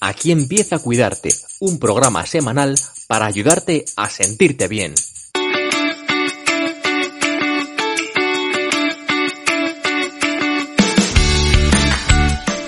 Aquí 0.00 0.30
empieza 0.30 0.78
Cuidarte, 0.78 1.30
un 1.58 1.80
programa 1.80 2.24
semanal 2.24 2.76
para 3.08 3.26
ayudarte 3.26 3.84
a 3.96 4.08
sentirte 4.08 4.68
bien. 4.68 4.94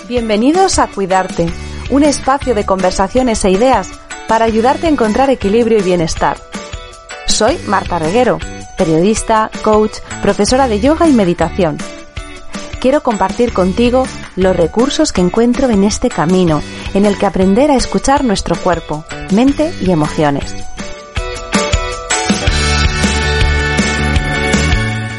Bienvenidos 0.08 0.80
a 0.80 0.88
Cuidarte, 0.88 1.46
un 1.91 2.02
espacio 2.02 2.56
de 2.56 2.66
conversaciones 2.66 3.44
e 3.44 3.50
ideas 3.50 3.88
para 4.27 4.44
ayudarte 4.44 4.88
a 4.88 4.91
encontrar 4.91 5.30
equilibrio 5.30 5.78
y 5.78 5.83
bienestar. 5.83 6.36
Soy 7.28 7.58
Marta 7.69 8.00
Reguero, 8.00 8.41
periodista, 8.77 9.52
coach, 9.62 9.98
profesora 10.20 10.66
de 10.66 10.80
yoga 10.80 11.06
y 11.06 11.12
meditación. 11.12 11.78
Quiero 12.80 13.05
compartir 13.05 13.52
contigo 13.52 14.05
los 14.37 14.57
recursos 14.57 15.12
que 15.12 15.20
encuentro 15.20 15.70
en 15.70 15.84
este 15.84 16.09
camino, 16.09 16.62
en 16.95 17.07
el 17.07 17.19
que 17.19 17.27
aprender 17.27 17.70
a 17.70 17.77
escuchar 17.77 18.25
nuestro 18.25 18.56
cuerpo, 18.56 19.05
mente 19.33 19.73
y 19.80 19.91
emociones. 19.91 20.55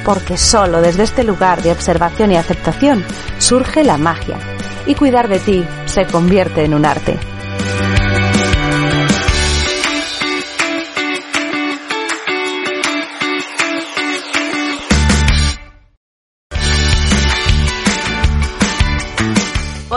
Porque 0.05 0.37
solo 0.37 0.81
desde 0.81 1.03
este 1.03 1.23
lugar 1.23 1.61
de 1.61 1.71
observación 1.71 2.31
y 2.31 2.37
aceptación 2.37 3.05
surge 3.37 3.83
la 3.83 3.97
magia 3.97 4.37
y 4.85 4.95
cuidar 4.95 5.27
de 5.27 5.39
ti 5.39 5.65
se 5.85 6.05
convierte 6.05 6.65
en 6.65 6.73
un 6.73 6.85
arte. 6.85 7.30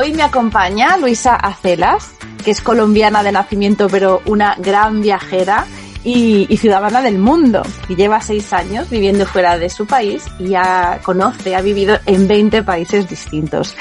Hoy 0.04 0.12
me 0.12 0.22
acompaña 0.22 0.98
Luisa 0.98 1.34
Acelas, 1.34 2.12
que 2.44 2.50
es 2.50 2.60
colombiana 2.60 3.22
de 3.22 3.32
nacimiento 3.32 3.88
pero 3.88 4.20
una 4.26 4.54
gran 4.58 5.00
viajera 5.00 5.64
y, 6.04 6.46
ciudadana 6.58 7.00
del 7.00 7.16
mundo 7.18 7.62
y 7.88 7.96
lleva 7.96 8.20
seis 8.20 8.52
años 8.52 8.90
viviendo 8.90 9.24
fuera 9.24 9.56
de 9.56 9.70
su 9.70 9.86
país 9.86 10.26
y 10.38 10.48
ya 10.48 11.00
conoce, 11.02 11.56
ha 11.56 11.62
vivido 11.62 11.96
en 12.04 12.28
20 12.28 12.64
países 12.64 13.08
distintos. 13.08 13.74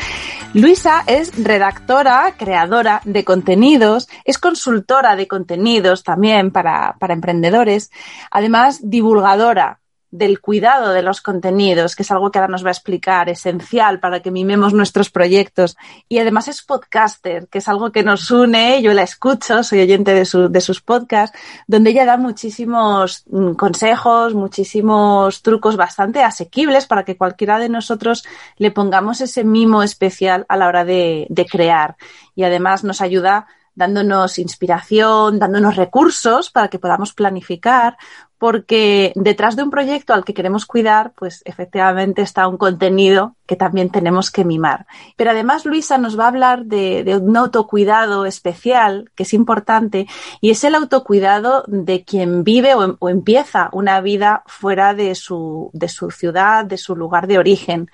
Luisa 0.53 1.03
es 1.07 1.43
redactora, 1.43 2.35
creadora 2.37 3.01
de 3.03 3.25
contenidos, 3.25 4.07
es 4.23 4.37
consultora 4.37 5.17
de 5.17 5.27
contenidos 5.27 6.03
también 6.03 6.51
para 6.51 6.95
emprendedores, 7.01 7.91
además 8.31 8.79
divulgadora 8.81 9.81
del 10.13 10.41
cuidado 10.41 10.93
de 10.93 11.01
los 11.01 11.21
contenidos, 11.21 11.95
que 11.95 12.03
es 12.03 12.11
algo 12.11 12.29
que 12.29 12.37
ahora 12.37 12.51
nos 12.51 12.63
va 12.63 12.67
a 12.67 12.71
explicar, 12.71 13.29
esencial 13.29 13.99
para 13.99 14.19
que 14.21 14.29
mimemos 14.29 14.71
nuestros 14.71 15.09
proyectos. 15.09 15.75
Y 16.07 16.19
además 16.19 16.47
es 16.47 16.61
podcaster, 16.61 17.47
que 17.47 17.57
es 17.57 17.67
algo 17.67 17.91
que 17.91 18.03
nos 18.03 18.29
une, 18.29 18.79
yo 18.83 18.93
la 18.93 19.01
escucho, 19.01 19.63
soy 19.63 19.81
oyente 19.81 20.13
de, 20.13 20.49
de 20.49 20.61
sus 20.61 20.81
podcasts, 20.81 21.35
donde 21.65 21.89
ella 21.89 22.05
da 22.05 22.17
muchísimos 22.17 23.23
mm, 23.27 23.53
consejos, 23.53 24.35
muchísimos 24.35 25.41
trucos 25.41 25.77
bastante 25.77 26.21
asequibles 26.21 26.85
para 26.85 27.05
que 27.05 27.17
cualquiera 27.17 27.57
de 27.57 27.69
nosotros 27.69 28.23
le 28.57 28.69
pongamos 28.69 29.19
ese 29.19 29.43
mimo 29.43 29.81
especial 29.81 30.45
a 30.47 30.57
la 30.57 30.67
hora 30.67 30.85
de, 30.85 31.25
de 31.29 31.45
crear. 31.47 31.95
Y 32.35 32.43
además 32.43 32.83
nos 32.83 33.01
ayuda 33.01 33.47
dándonos 33.75 34.37
inspiración, 34.37 35.39
dándonos 35.39 35.75
recursos 35.75 36.51
para 36.51 36.67
que 36.67 36.79
podamos 36.79 37.13
planificar, 37.13 37.97
porque 38.43 39.13
detrás 39.15 39.55
de 39.55 39.63
un 39.63 39.69
proyecto 39.69 40.13
al 40.13 40.25
que 40.25 40.33
queremos 40.33 40.65
cuidar, 40.65 41.13
pues 41.15 41.41
efectivamente 41.45 42.21
está 42.21 42.45
un 42.49 42.57
contenido 42.57 43.37
que 43.45 43.55
también 43.55 43.89
tenemos 43.89 44.31
que 44.31 44.43
mimar. 44.43 44.85
Pero 45.15 45.31
además 45.31 45.65
Luisa 45.65 45.97
nos 45.97 46.19
va 46.19 46.25
a 46.25 46.27
hablar 46.27 46.65
de, 46.65 47.21
un 47.21 47.37
autocuidado 47.37 48.25
especial 48.25 49.11
que 49.15 49.23
es 49.23 49.33
importante 49.33 50.07
y 50.41 50.49
es 50.49 50.61
el 50.65 50.75
autocuidado 50.75 51.63
de 51.67 52.03
quien 52.03 52.43
vive 52.43 52.75
o, 52.75 52.97
o 52.99 53.09
empieza 53.09 53.69
una 53.71 54.01
vida 54.01 54.43
fuera 54.45 54.93
de 54.93 55.15
su, 55.15 55.69
de 55.71 55.87
su, 55.87 56.11
ciudad, 56.11 56.65
de 56.65 56.77
su 56.77 56.97
lugar 56.97 57.27
de 57.27 57.37
origen. 57.37 57.89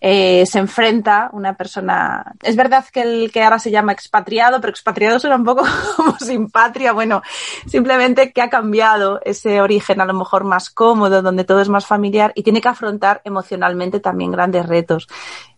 Eh, 0.00 0.46
se 0.46 0.58
enfrenta 0.58 1.30
una 1.32 1.56
persona, 1.56 2.34
es 2.42 2.56
verdad 2.56 2.84
que 2.92 3.02
el 3.02 3.30
que 3.30 3.42
ahora 3.42 3.60
se 3.60 3.70
llama 3.70 3.92
expatriado, 3.92 4.60
pero 4.60 4.72
expatriado 4.72 5.20
suena 5.20 5.36
un 5.36 5.44
poco 5.44 5.64
como 5.96 6.18
sin 6.18 6.50
patria, 6.50 6.92
bueno, 6.92 7.22
simplemente 7.66 8.32
que 8.32 8.42
ha 8.42 8.50
cambiado 8.50 9.20
ese 9.24 9.60
origen 9.60 9.91
a 10.00 10.04
lo 10.04 10.14
mejor 10.14 10.44
más 10.44 10.70
cómodo, 10.70 11.22
donde 11.22 11.44
todo 11.44 11.60
es 11.60 11.68
más 11.68 11.86
familiar 11.86 12.32
y 12.34 12.42
tiene 12.42 12.60
que 12.60 12.68
afrontar 12.68 13.20
emocionalmente 13.24 14.00
también 14.00 14.32
grandes 14.32 14.66
retos. 14.66 15.08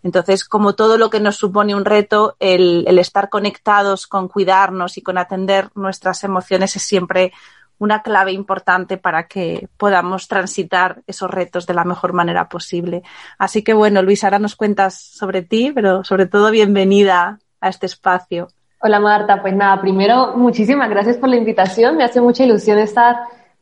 Entonces, 0.02 0.44
como 0.44 0.74
todo 0.74 0.98
lo 0.98 1.10
que 1.10 1.20
nos 1.20 1.36
supone 1.36 1.74
un 1.74 1.84
reto, 1.84 2.36
el, 2.40 2.84
el 2.86 2.98
estar 2.98 3.28
conectados 3.28 4.06
con 4.06 4.28
cuidarnos 4.28 4.98
y 4.98 5.02
con 5.02 5.18
atender 5.18 5.70
nuestras 5.74 6.24
emociones 6.24 6.76
es 6.76 6.82
siempre 6.82 7.32
una 7.78 8.02
clave 8.02 8.32
importante 8.32 8.96
para 8.96 9.26
que 9.26 9.68
podamos 9.76 10.28
transitar 10.28 11.02
esos 11.06 11.30
retos 11.30 11.66
de 11.66 11.74
la 11.74 11.84
mejor 11.84 12.12
manera 12.12 12.48
posible. 12.48 13.02
Así 13.38 13.62
que 13.62 13.74
bueno, 13.74 14.02
Luis, 14.02 14.24
ahora 14.24 14.38
nos 14.38 14.56
cuentas 14.56 15.00
sobre 15.00 15.42
ti, 15.42 15.72
pero 15.74 16.04
sobre 16.04 16.26
todo 16.26 16.50
bienvenida 16.50 17.38
a 17.60 17.68
este 17.68 17.86
espacio. 17.86 18.48
Hola 18.80 19.00
Marta, 19.00 19.40
pues 19.40 19.54
nada, 19.54 19.80
primero 19.80 20.36
muchísimas 20.36 20.90
gracias 20.90 21.16
por 21.16 21.30
la 21.30 21.36
invitación, 21.36 21.96
me 21.96 22.04
hace 22.04 22.20
mucha 22.20 22.44
ilusión 22.44 22.78
estar 22.78 23.16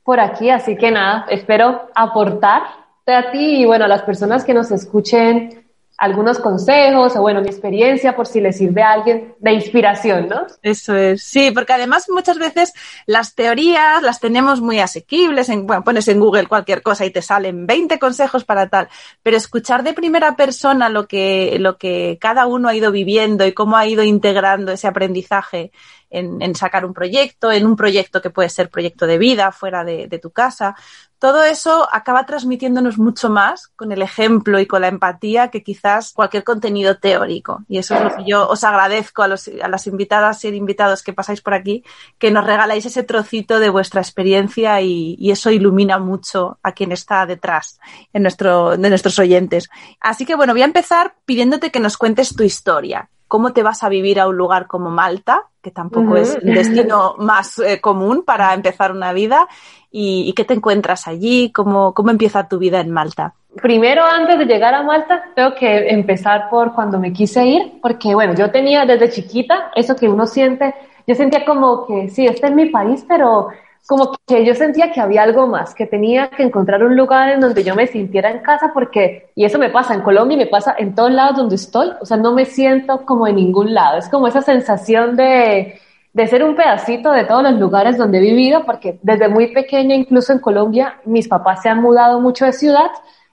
por 0.04 0.20
aquí, 0.20 0.50
así 0.50 0.76
que 0.76 0.90
nada, 0.90 1.26
espero 1.30 1.88
aportarte 1.94 3.14
a 3.14 3.30
ti 3.30 3.62
y 3.62 3.64
bueno, 3.64 3.84
a 3.84 3.88
las 3.88 4.02
personas 4.02 4.44
que 4.44 4.54
nos 4.54 4.70
escuchen 4.70 5.62
algunos 6.02 6.40
consejos 6.40 7.14
o 7.14 7.20
bueno, 7.20 7.42
mi 7.42 7.46
experiencia 7.46 8.16
por 8.16 8.26
si 8.26 8.40
le 8.40 8.52
sirve 8.52 8.82
a 8.82 8.92
alguien 8.92 9.34
de 9.38 9.52
inspiración, 9.52 10.28
¿no? 10.28 10.46
Eso 10.60 10.96
es, 10.96 11.22
sí, 11.22 11.52
porque 11.52 11.74
además 11.74 12.08
muchas 12.10 12.38
veces 12.38 12.72
las 13.06 13.36
teorías 13.36 14.02
las 14.02 14.18
tenemos 14.18 14.60
muy 14.60 14.80
asequibles, 14.80 15.48
en, 15.48 15.64
bueno, 15.64 15.84
pones 15.84 16.08
en 16.08 16.18
Google 16.18 16.48
cualquier 16.48 16.82
cosa 16.82 17.04
y 17.04 17.10
te 17.10 17.22
salen 17.22 17.68
20 17.68 18.00
consejos 18.00 18.44
para 18.44 18.68
tal, 18.68 18.88
pero 19.22 19.36
escuchar 19.36 19.84
de 19.84 19.92
primera 19.92 20.34
persona 20.34 20.88
lo 20.88 21.06
que, 21.06 21.56
lo 21.60 21.78
que 21.78 22.18
cada 22.20 22.46
uno 22.46 22.68
ha 22.68 22.74
ido 22.74 22.90
viviendo 22.90 23.46
y 23.46 23.52
cómo 23.52 23.76
ha 23.76 23.86
ido 23.86 24.02
integrando 24.02 24.72
ese 24.72 24.88
aprendizaje 24.88 25.70
en, 26.12 26.54
sacar 26.54 26.84
un 26.84 26.92
proyecto, 26.92 27.50
en 27.50 27.66
un 27.66 27.76
proyecto 27.76 28.20
que 28.20 28.30
puede 28.30 28.48
ser 28.48 28.68
proyecto 28.68 29.06
de 29.06 29.18
vida 29.18 29.50
fuera 29.50 29.84
de, 29.84 30.06
de, 30.06 30.18
tu 30.18 30.30
casa. 30.30 30.76
Todo 31.18 31.44
eso 31.44 31.88
acaba 31.90 32.26
transmitiéndonos 32.26 32.98
mucho 32.98 33.30
más 33.30 33.68
con 33.68 33.92
el 33.92 34.02
ejemplo 34.02 34.58
y 34.60 34.66
con 34.66 34.82
la 34.82 34.88
empatía 34.88 35.48
que 35.48 35.62
quizás 35.62 36.12
cualquier 36.12 36.44
contenido 36.44 36.98
teórico. 36.98 37.64
Y 37.68 37.78
eso 37.78 37.94
es 37.94 38.02
lo 38.02 38.16
que 38.16 38.24
yo 38.26 38.48
os 38.48 38.64
agradezco 38.64 39.22
a, 39.22 39.28
los, 39.28 39.48
a 39.48 39.68
las 39.68 39.86
invitadas 39.86 40.44
y 40.44 40.48
invitados 40.48 41.02
que 41.02 41.12
pasáis 41.12 41.40
por 41.40 41.54
aquí, 41.54 41.84
que 42.18 42.30
nos 42.30 42.44
regaláis 42.44 42.84
ese 42.86 43.04
trocito 43.04 43.58
de 43.60 43.70
vuestra 43.70 44.00
experiencia 44.00 44.80
y, 44.80 45.16
y 45.18 45.30
eso 45.30 45.50
ilumina 45.50 45.98
mucho 45.98 46.58
a 46.62 46.72
quien 46.72 46.92
está 46.92 47.24
detrás 47.24 47.80
en 48.12 48.22
nuestro, 48.22 48.76
de 48.76 48.88
nuestros 48.90 49.18
oyentes. 49.18 49.70
Así 50.00 50.26
que 50.26 50.34
bueno, 50.34 50.52
voy 50.52 50.62
a 50.62 50.66
empezar 50.66 51.14
pidiéndote 51.24 51.70
que 51.70 51.80
nos 51.80 51.96
cuentes 51.96 52.34
tu 52.34 52.42
historia 52.42 53.08
cómo 53.32 53.54
te 53.54 53.62
vas 53.62 53.82
a 53.82 53.88
vivir 53.88 54.20
a 54.20 54.28
un 54.28 54.36
lugar 54.36 54.66
como 54.66 54.90
Malta, 54.90 55.44
que 55.62 55.70
tampoco 55.70 56.10
uh 56.10 56.16
-huh. 56.16 56.20
es 56.20 56.34
el 56.34 56.52
destino 56.52 57.14
más 57.16 57.58
eh, 57.60 57.80
común 57.80 58.24
para 58.26 58.52
empezar 58.52 58.92
una 58.92 59.14
vida, 59.14 59.48
y, 59.90 60.28
y, 60.28 60.34
qué 60.34 60.44
te 60.44 60.52
encuentras 60.52 61.08
allí, 61.08 61.50
cómo, 61.50 61.94
cómo 61.94 62.10
empieza 62.10 62.46
tu 62.46 62.58
vida 62.58 62.80
en 62.80 62.90
Malta. 62.90 63.32
Primero, 63.62 64.04
antes 64.04 64.38
de 64.38 64.44
llegar 64.44 64.74
a 64.74 64.82
Malta, 64.82 65.22
tengo 65.34 65.54
que 65.54 65.88
empezar 65.88 66.50
por 66.50 66.74
cuando 66.74 66.98
me 66.98 67.10
quise 67.14 67.46
ir, 67.46 67.80
porque 67.80 68.14
bueno, 68.14 68.34
yo 68.34 68.50
tenía 68.50 68.84
desde 68.84 69.08
chiquita 69.08 69.70
eso 69.74 69.96
que 69.96 70.10
uno 70.10 70.26
siente, 70.26 70.74
yo 71.06 71.14
sentía 71.14 71.46
como 71.46 71.86
que 71.86 72.10
sí, 72.10 72.26
este 72.26 72.48
es 72.48 72.54
mi 72.54 72.66
país, 72.66 73.02
pero 73.08 73.48
como 73.86 74.12
que 74.26 74.44
yo 74.44 74.54
sentía 74.54 74.92
que 74.92 75.00
había 75.00 75.22
algo 75.22 75.46
más, 75.46 75.74
que 75.74 75.86
tenía 75.86 76.28
que 76.30 76.44
encontrar 76.44 76.84
un 76.84 76.96
lugar 76.96 77.30
en 77.30 77.40
donde 77.40 77.64
yo 77.64 77.74
me 77.74 77.86
sintiera 77.86 78.30
en 78.30 78.38
casa 78.38 78.70
porque, 78.72 79.30
y 79.34 79.44
eso 79.44 79.58
me 79.58 79.70
pasa 79.70 79.94
en 79.94 80.02
Colombia 80.02 80.36
y 80.36 80.38
me 80.38 80.46
pasa 80.46 80.74
en 80.78 80.94
todos 80.94 81.10
lados 81.10 81.36
donde 81.36 81.56
estoy, 81.56 81.90
o 82.00 82.06
sea, 82.06 82.16
no 82.16 82.32
me 82.32 82.44
siento 82.44 83.04
como 83.04 83.26
en 83.26 83.36
ningún 83.36 83.74
lado, 83.74 83.98
es 83.98 84.08
como 84.08 84.28
esa 84.28 84.40
sensación 84.40 85.16
de, 85.16 85.80
de 86.12 86.26
ser 86.26 86.44
un 86.44 86.54
pedacito 86.54 87.10
de 87.10 87.24
todos 87.24 87.42
los 87.42 87.54
lugares 87.54 87.96
donde 87.96 88.18
he 88.18 88.20
vivido, 88.20 88.64
porque 88.64 88.98
desde 89.02 89.28
muy 89.28 89.52
pequeña, 89.52 89.94
incluso 89.94 90.32
en 90.32 90.38
Colombia, 90.38 91.00
mis 91.04 91.26
papás 91.26 91.62
se 91.62 91.68
han 91.68 91.80
mudado 91.80 92.20
mucho 92.20 92.44
de 92.44 92.52
ciudad, 92.52 92.90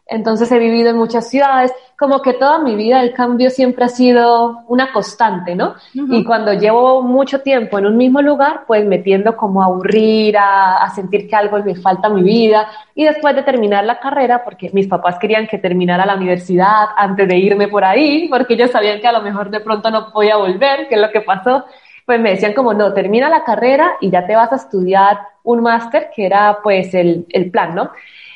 entonces 0.09 0.51
he 0.51 0.59
vivido 0.59 0.89
en 0.89 0.97
muchas 0.97 1.29
ciudades, 1.29 1.71
como 1.97 2.21
que 2.21 2.33
toda 2.33 2.59
mi 2.59 2.75
vida 2.75 3.01
el 3.01 3.13
cambio 3.13 3.49
siempre 3.49 3.85
ha 3.85 3.89
sido 3.89 4.63
una 4.67 4.91
constante, 4.91 5.55
¿no? 5.55 5.75
Y 5.93 6.23
cuando 6.23 6.53
llevo 6.53 7.03
mucho 7.03 7.41
tiempo 7.41 7.77
en 7.77 7.85
un 7.85 7.97
mismo 7.97 8.21
lugar, 8.21 8.63
pues 8.65 8.85
me 8.85 8.99
tiendo 8.99 9.35
como 9.35 9.61
a 9.61 9.65
aburrir, 9.65 10.37
a, 10.37 10.89
sentir 10.95 11.27
que 11.27 11.35
algo 11.35 11.61
me 11.63 11.75
falta 11.75 12.07
en 12.07 12.15
mi 12.15 12.23
vida. 12.23 12.67
Y 12.95 13.03
después 13.03 13.35
de 13.35 13.43
terminar 13.43 13.83
la 13.85 13.99
carrera, 13.99 14.43
porque 14.43 14.71
mis 14.73 14.87
papás 14.87 15.19
querían 15.19 15.45
que 15.45 15.57
terminara 15.57 16.05
la 16.05 16.15
universidad 16.15 16.87
antes 16.95 17.27
de 17.27 17.37
irme 17.37 17.67
por 17.67 17.83
ahí, 17.83 18.27
porque 18.29 18.55
ellos 18.55 18.71
sabían 18.71 18.99
que 18.99 19.07
a 19.07 19.11
lo 19.11 19.21
mejor 19.21 19.49
de 19.51 19.59
pronto 19.59 19.91
no 19.91 20.11
podía 20.11 20.37
volver, 20.37 20.87
que 20.87 20.95
es 20.95 21.01
lo 21.01 21.11
que 21.11 21.21
pasó, 21.21 21.65
pues 22.05 22.19
me 22.19 22.31
decían 22.31 22.53
como, 22.53 22.73
no, 22.73 22.93
termina 22.93 23.29
la 23.29 23.43
carrera 23.43 23.91
y 24.01 24.09
ya 24.09 24.25
te 24.25 24.35
vas 24.35 24.51
a 24.51 24.55
estudiar 24.55 25.19
un 25.43 25.61
máster, 25.61 26.09
que 26.15 26.25
era 26.25 26.59
pues 26.63 26.93
el, 26.93 27.27
el 27.29 27.51
plan, 27.51 27.75
¿no? 27.75 27.91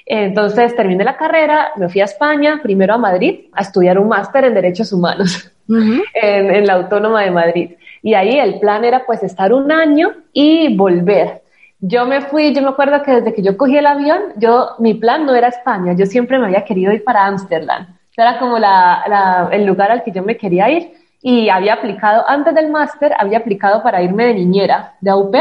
Entonces 0.05 0.75
terminé 0.75 1.03
la 1.03 1.17
carrera, 1.17 1.71
me 1.77 1.89
fui 1.89 2.01
a 2.01 2.05
España, 2.05 2.59
primero 2.61 2.93
a 2.93 2.97
Madrid, 2.97 3.45
a 3.53 3.61
estudiar 3.61 3.97
un 3.97 4.09
máster 4.09 4.43
en 4.45 4.53
Derechos 4.53 4.91
Humanos 4.91 5.51
en, 6.13 6.67
la 6.67 6.73
Autónoma 6.73 7.23
de 7.23 7.31
Madrid. 7.31 7.71
Y 8.01 8.13
ahí 8.13 8.37
el 8.37 8.59
plan 8.59 8.83
era 8.83 9.05
pues 9.05 9.23
estar 9.23 9.53
un 9.53 9.71
año 9.71 10.11
y 10.33 10.75
volver. 10.75 11.41
Yo 11.79 12.05
me 12.05 12.21
fui, 12.21 12.53
yo 12.53 12.61
me 12.61 12.69
acuerdo 12.69 13.01
que 13.03 13.11
desde 13.11 13.33
que 13.33 13.41
yo 13.41 13.57
cogí 13.57 13.77
el 13.77 13.85
avión, 13.85 14.19
yo, 14.37 14.71
mi 14.79 14.93
plan 14.93 15.25
no 15.25 15.35
era 15.35 15.49
España, 15.49 15.93
yo 15.93 16.05
siempre 16.05 16.39
me 16.39 16.45
había 16.45 16.63
querido 16.63 16.93
ir 16.93 17.03
para 17.03 17.25
Ámsterdam. 17.25 17.87
Era 18.15 18.39
como 18.39 18.59
la, 18.59 19.49
el 19.51 19.65
lugar 19.65 19.91
al 19.91 20.03
que 20.03 20.11
yo 20.11 20.23
me 20.23 20.37
quería 20.37 20.69
ir 20.69 20.93
y 21.21 21.49
había 21.49 21.73
aplicado, 21.73 22.23
antes 22.27 22.53
del 22.53 22.69
máster, 22.69 23.13
había 23.17 23.39
aplicado 23.39 23.81
para 23.81 24.01
irme 24.01 24.25
de 24.25 24.33
niñera, 24.35 24.93
de 25.01 25.11
AUP, 25.11 25.35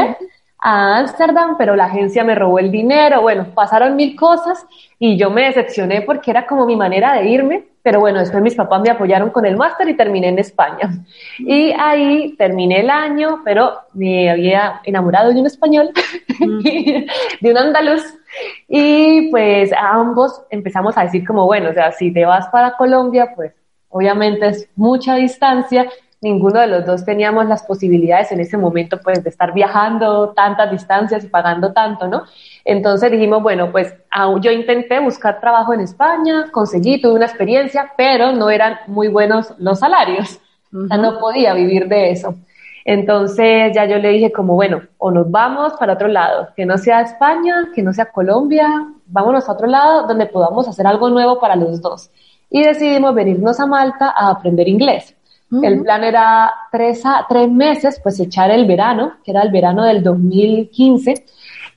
a 0.63 0.97
Ámsterdam, 0.99 1.57
pero 1.57 1.75
la 1.75 1.85
agencia 1.85 2.23
me 2.23 2.35
robó 2.35 2.57
el 2.57 2.71
dinero, 2.71 3.21
bueno, 3.21 3.47
pasaron 3.53 3.97
mil 3.97 4.15
cosas 4.15 4.65
y 4.97 5.17
yo 5.17 5.29
me 5.29 5.43
decepcioné 5.43 6.01
porque 6.03 6.31
era 6.31 6.47
como 6.47 6.65
mi 6.65 6.77
manera 6.77 7.13
de 7.15 7.27
irme, 7.27 7.65
pero 7.81 7.99
bueno, 7.99 8.19
después 8.19 8.41
mis 8.41 8.55
papás 8.55 8.81
me 8.81 8.89
apoyaron 8.89 9.29
con 9.29 9.45
el 9.45 9.57
máster 9.57 9.89
y 9.89 9.97
terminé 9.97 10.29
en 10.29 10.39
España. 10.39 10.89
Y 11.37 11.73
ahí 11.77 12.33
terminé 12.37 12.79
el 12.79 12.89
año, 12.89 13.41
pero 13.43 13.73
me 13.93 14.31
había 14.31 14.79
enamorado 14.85 15.33
de 15.33 15.41
un 15.41 15.47
español, 15.47 15.91
de 16.39 17.51
un 17.51 17.57
andaluz, 17.57 18.01
y 18.69 19.29
pues 19.31 19.71
ambos 19.77 20.43
empezamos 20.49 20.97
a 20.97 21.03
decir 21.03 21.27
como, 21.27 21.45
bueno, 21.45 21.71
o 21.71 21.73
sea, 21.73 21.91
si 21.91 22.13
te 22.13 22.23
vas 22.23 22.47
para 22.47 22.77
Colombia, 22.77 23.33
pues 23.35 23.53
obviamente 23.89 24.47
es 24.47 24.69
mucha 24.77 25.15
distancia 25.15 25.87
ninguno 26.23 26.59
de 26.61 26.67
los 26.67 26.85
dos 26.85 27.05
teníamos 27.05 27.45
las 27.47 27.63
posibilidades 27.63 28.31
en 28.31 28.39
ese 28.39 28.57
momento 28.57 28.99
pues 29.03 29.23
de 29.23 29.29
estar 29.29 29.53
viajando 29.53 30.29
tantas 30.29 30.71
distancias 30.71 31.23
y 31.23 31.27
pagando 31.27 31.73
tanto, 31.73 32.07
¿no? 32.07 32.23
Entonces 32.65 33.11
dijimos, 33.11 33.43
bueno, 33.43 33.71
pues 33.71 33.93
yo 34.41 34.51
intenté 34.51 34.99
buscar 34.99 35.39
trabajo 35.41 35.73
en 35.73 35.81
España, 35.81 36.45
conseguí, 36.51 37.01
tuve 37.01 37.13
una 37.13 37.25
experiencia, 37.25 37.91
pero 37.97 38.31
no 38.31 38.49
eran 38.49 38.79
muy 38.87 39.09
buenos 39.09 39.53
los 39.59 39.79
salarios, 39.79 40.39
o 40.73 40.87
sea, 40.87 40.97
no 40.97 41.19
podía 41.19 41.53
vivir 41.53 41.87
de 41.87 42.11
eso. 42.11 42.35
Entonces 42.85 43.71
ya 43.73 43.85
yo 43.85 43.97
le 43.97 44.09
dije 44.09 44.31
como, 44.31 44.55
bueno, 44.55 44.81
o 44.97 45.11
nos 45.11 45.29
vamos 45.29 45.73
para 45.79 45.93
otro 45.93 46.07
lado, 46.07 46.49
que 46.55 46.65
no 46.65 46.77
sea 46.77 47.01
España, 47.01 47.69
que 47.73 47.83
no 47.83 47.93
sea 47.93 48.05
Colombia, 48.05 48.87
vámonos 49.05 49.47
a 49.47 49.53
otro 49.53 49.67
lado 49.67 50.07
donde 50.07 50.25
podamos 50.25 50.67
hacer 50.67 50.87
algo 50.87 51.09
nuevo 51.09 51.39
para 51.39 51.55
los 51.55 51.81
dos. 51.81 52.09
Y 52.49 52.63
decidimos 52.63 53.15
venirnos 53.15 53.59
a 53.59 53.65
Malta 53.65 54.13
a 54.15 54.29
aprender 54.29 54.67
inglés. 54.67 55.15
El 55.61 55.81
plan 55.81 56.03
era 56.03 56.51
tres, 56.71 57.05
a, 57.05 57.25
tres 57.29 57.49
meses, 57.51 57.99
pues 58.01 58.19
echar 58.19 58.49
el 58.49 58.65
verano, 58.65 59.13
que 59.23 59.31
era 59.31 59.43
el 59.43 59.51
verano 59.51 59.83
del 59.83 60.01
2015, 60.01 61.25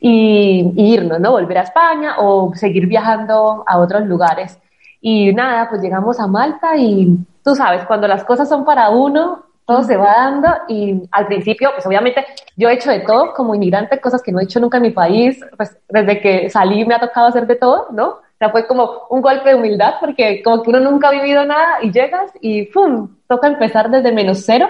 y, 0.01 0.73
irnos, 0.77 1.21
¿no? 1.21 1.33
Volver 1.33 1.59
a 1.59 1.63
España 1.63 2.17
o 2.21 2.55
seguir 2.55 2.87
viajando 2.87 3.65
a 3.67 3.79
otros 3.79 4.07
lugares. 4.07 4.59
Y 5.01 5.33
nada, 5.33 5.69
pues 5.69 5.83
llegamos 5.83 6.19
a 6.21 6.27
Malta 6.27 6.77
y 6.77 7.19
tú 7.45 7.55
sabes, 7.55 7.85
cuando 7.85 8.09
las 8.09 8.25
cosas 8.25 8.49
son 8.49 8.65
para 8.65 8.91
uno, 8.91 9.45
todo 9.67 9.83
se 9.83 9.97
va 9.97 10.15
dando 10.17 10.49
y 10.69 11.03
al 11.11 11.27
principio, 11.27 11.71
pues 11.75 11.85
obviamente 11.87 12.25
yo 12.57 12.69
he 12.69 12.75
hecho 12.75 12.91
de 12.91 13.01
todo 13.01 13.35
como 13.35 13.55
inmigrante, 13.55 14.01
cosas 14.01 14.23
que 14.23 14.31
no 14.33 14.39
he 14.39 14.45
hecho 14.45 14.61
nunca 14.61 14.77
en 14.77 14.85
mi 14.85 14.91
país, 14.91 15.45
pues 15.57 15.77
desde 15.89 16.21
que 16.21 16.51
salí 16.51 16.85
me 16.85 16.95
ha 16.95 17.01
tocado 17.01 17.27
hacer 17.27 17.47
de 17.47 17.57
todo, 17.57 17.89
¿no? 17.91 18.09
O 18.09 18.39
sea, 18.39 18.51
fue 18.51 18.67
como 18.67 19.07
un 19.11 19.23
golpe 19.23 19.49
de 19.49 19.55
humildad 19.57 19.95
porque 19.99 20.43
como 20.43 20.63
que 20.63 20.71
uno 20.71 20.81
nunca 20.81 21.09
ha 21.09 21.13
vivido 21.13 21.45
nada 21.45 21.83
y 21.83 21.91
llegas 21.91 22.31
y 22.41 22.67
¡pum! 22.67 23.16
Toca 23.29 23.47
empezar 23.49 23.91
desde 23.91 24.13
menos 24.13 24.43
cero 24.45 24.69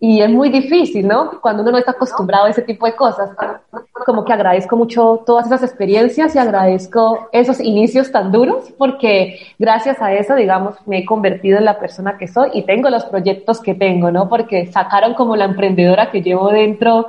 y 0.00 0.20
es 0.20 0.30
muy 0.30 0.48
difícil, 0.48 1.08
¿no? 1.08 1.40
Cuando 1.40 1.62
uno 1.62 1.72
no 1.72 1.78
está 1.78 1.90
acostumbrado 1.90 2.46
a 2.46 2.50
ese 2.50 2.62
tipo 2.62 2.86
de 2.86 2.94
cosas. 2.94 3.30
Como 4.06 4.24
que 4.24 4.32
agradezco 4.32 4.76
mucho 4.76 5.24
todas 5.26 5.46
esas 5.46 5.64
experiencias 5.64 6.34
y 6.34 6.38
agradezco 6.38 7.28
esos 7.32 7.58
inicios 7.58 8.12
tan 8.12 8.30
duros 8.30 8.72
porque 8.78 9.40
gracias 9.58 10.00
a 10.00 10.12
eso, 10.12 10.36
digamos, 10.36 10.76
me 10.86 10.98
he 10.98 11.04
convertido 11.04 11.58
en 11.58 11.64
la 11.64 11.80
persona 11.80 12.16
que 12.16 12.28
soy 12.28 12.50
y 12.54 12.62
tengo 12.62 12.90
los 12.90 13.04
proyectos 13.06 13.60
que 13.60 13.74
tengo, 13.74 14.12
¿no? 14.12 14.28
Porque 14.28 14.66
sacaron 14.66 15.14
como 15.14 15.34
la 15.34 15.46
emprendedora 15.46 16.12
que 16.12 16.22
llevo 16.22 16.50
dentro 16.50 17.08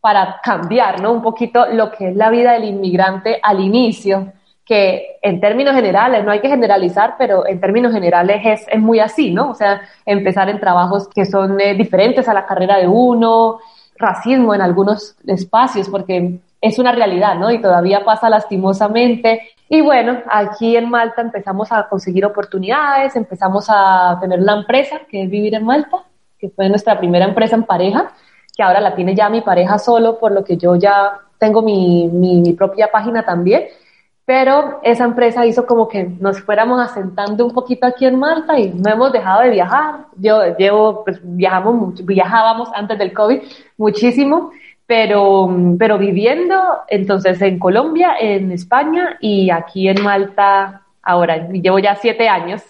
para 0.00 0.40
cambiar, 0.42 1.00
¿no? 1.00 1.12
Un 1.12 1.22
poquito 1.22 1.66
lo 1.66 1.92
que 1.92 2.08
es 2.08 2.16
la 2.16 2.30
vida 2.30 2.52
del 2.52 2.64
inmigrante 2.64 3.38
al 3.40 3.60
inicio 3.60 4.32
que 4.66 5.18
en 5.22 5.40
términos 5.40 5.76
generales, 5.76 6.24
no 6.24 6.32
hay 6.32 6.40
que 6.40 6.48
generalizar, 6.48 7.14
pero 7.16 7.46
en 7.46 7.60
términos 7.60 7.92
generales 7.92 8.42
es, 8.44 8.66
es 8.68 8.80
muy 8.80 8.98
así, 8.98 9.30
¿no? 9.30 9.50
O 9.50 9.54
sea, 9.54 9.80
empezar 10.04 10.48
en 10.50 10.58
trabajos 10.58 11.08
que 11.08 11.24
son 11.24 11.60
eh, 11.60 11.74
diferentes 11.74 12.28
a 12.28 12.34
la 12.34 12.46
carrera 12.46 12.76
de 12.76 12.88
uno, 12.88 13.60
racismo 13.96 14.56
en 14.56 14.60
algunos 14.60 15.14
espacios, 15.24 15.88
porque 15.88 16.40
es 16.60 16.78
una 16.80 16.90
realidad, 16.90 17.36
¿no? 17.36 17.52
Y 17.52 17.60
todavía 17.60 18.04
pasa 18.04 18.28
lastimosamente. 18.28 19.40
Y 19.68 19.82
bueno, 19.82 20.18
aquí 20.28 20.76
en 20.76 20.90
Malta 20.90 21.22
empezamos 21.22 21.70
a 21.70 21.88
conseguir 21.88 22.26
oportunidades, 22.26 23.14
empezamos 23.14 23.66
a 23.68 24.18
tener 24.20 24.40
una 24.40 24.56
empresa 24.56 25.02
que 25.08 25.22
es 25.22 25.30
Vivir 25.30 25.54
en 25.54 25.64
Malta, 25.64 25.98
que 26.40 26.48
fue 26.50 26.68
nuestra 26.68 26.98
primera 26.98 27.24
empresa 27.24 27.54
en 27.54 27.62
pareja, 27.62 28.10
que 28.56 28.64
ahora 28.64 28.80
la 28.80 28.96
tiene 28.96 29.14
ya 29.14 29.28
mi 29.28 29.42
pareja 29.42 29.78
solo, 29.78 30.18
por 30.18 30.32
lo 30.32 30.42
que 30.42 30.56
yo 30.56 30.74
ya 30.74 31.20
tengo 31.38 31.62
mi, 31.62 32.08
mi 32.08 32.52
propia 32.54 32.90
página 32.90 33.22
también 33.24 33.66
pero 34.26 34.80
esa 34.82 35.04
empresa 35.04 35.46
hizo 35.46 35.64
como 35.66 35.86
que 35.86 36.02
nos 36.18 36.40
fuéramos 36.40 36.80
asentando 36.80 37.46
un 37.46 37.54
poquito 37.54 37.86
aquí 37.86 38.06
en 38.06 38.18
Malta 38.18 38.58
y 38.58 38.70
no 38.70 38.90
hemos 38.90 39.12
dejado 39.12 39.42
de 39.42 39.50
viajar. 39.50 40.06
Yo 40.16 40.56
llevo, 40.56 41.04
pues 41.04 41.20
viajamos 41.22 42.04
viajábamos 42.04 42.68
antes 42.74 42.98
del 42.98 43.12
COVID 43.12 43.40
muchísimo, 43.78 44.50
pero, 44.84 45.48
pero 45.78 45.96
viviendo 45.96 46.60
entonces 46.88 47.40
en 47.40 47.60
Colombia, 47.60 48.14
en 48.20 48.50
España 48.50 49.16
y 49.20 49.48
aquí 49.50 49.88
en 49.88 50.02
Malta 50.02 50.82
ahora. 51.02 51.48
Llevo 51.48 51.78
ya 51.78 51.94
siete 51.94 52.28
años. 52.28 52.62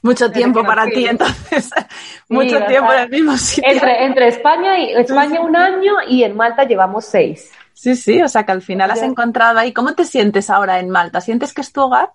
Mucho 0.00 0.30
tiempo 0.30 0.64
para 0.64 0.86
ti, 0.86 1.06
entonces. 1.06 1.70
mucho 2.30 2.64
tiempo 2.64 2.90
en 2.94 3.00
el 3.00 3.10
mismo 3.10 3.36
sitio. 3.36 3.70
Entre, 3.70 4.04
entre 4.06 4.28
España 4.28 4.78
y 4.78 4.92
España 4.92 5.42
un 5.42 5.54
año 5.54 5.96
y 6.08 6.24
en 6.24 6.34
Malta 6.34 6.64
llevamos 6.64 7.04
seis. 7.04 7.52
Sí, 7.74 7.96
sí, 7.96 8.22
o 8.22 8.28
sea 8.28 8.44
que 8.44 8.52
al 8.52 8.62
final 8.62 8.90
has 8.90 9.02
encontrado 9.02 9.58
ahí. 9.58 9.72
¿Cómo 9.72 9.94
te 9.94 10.04
sientes 10.04 10.48
ahora 10.48 10.78
en 10.78 10.88
Malta? 10.88 11.20
¿Sientes 11.20 11.52
que 11.52 11.60
es 11.60 11.72
tu 11.72 11.82
hogar? 11.82 12.12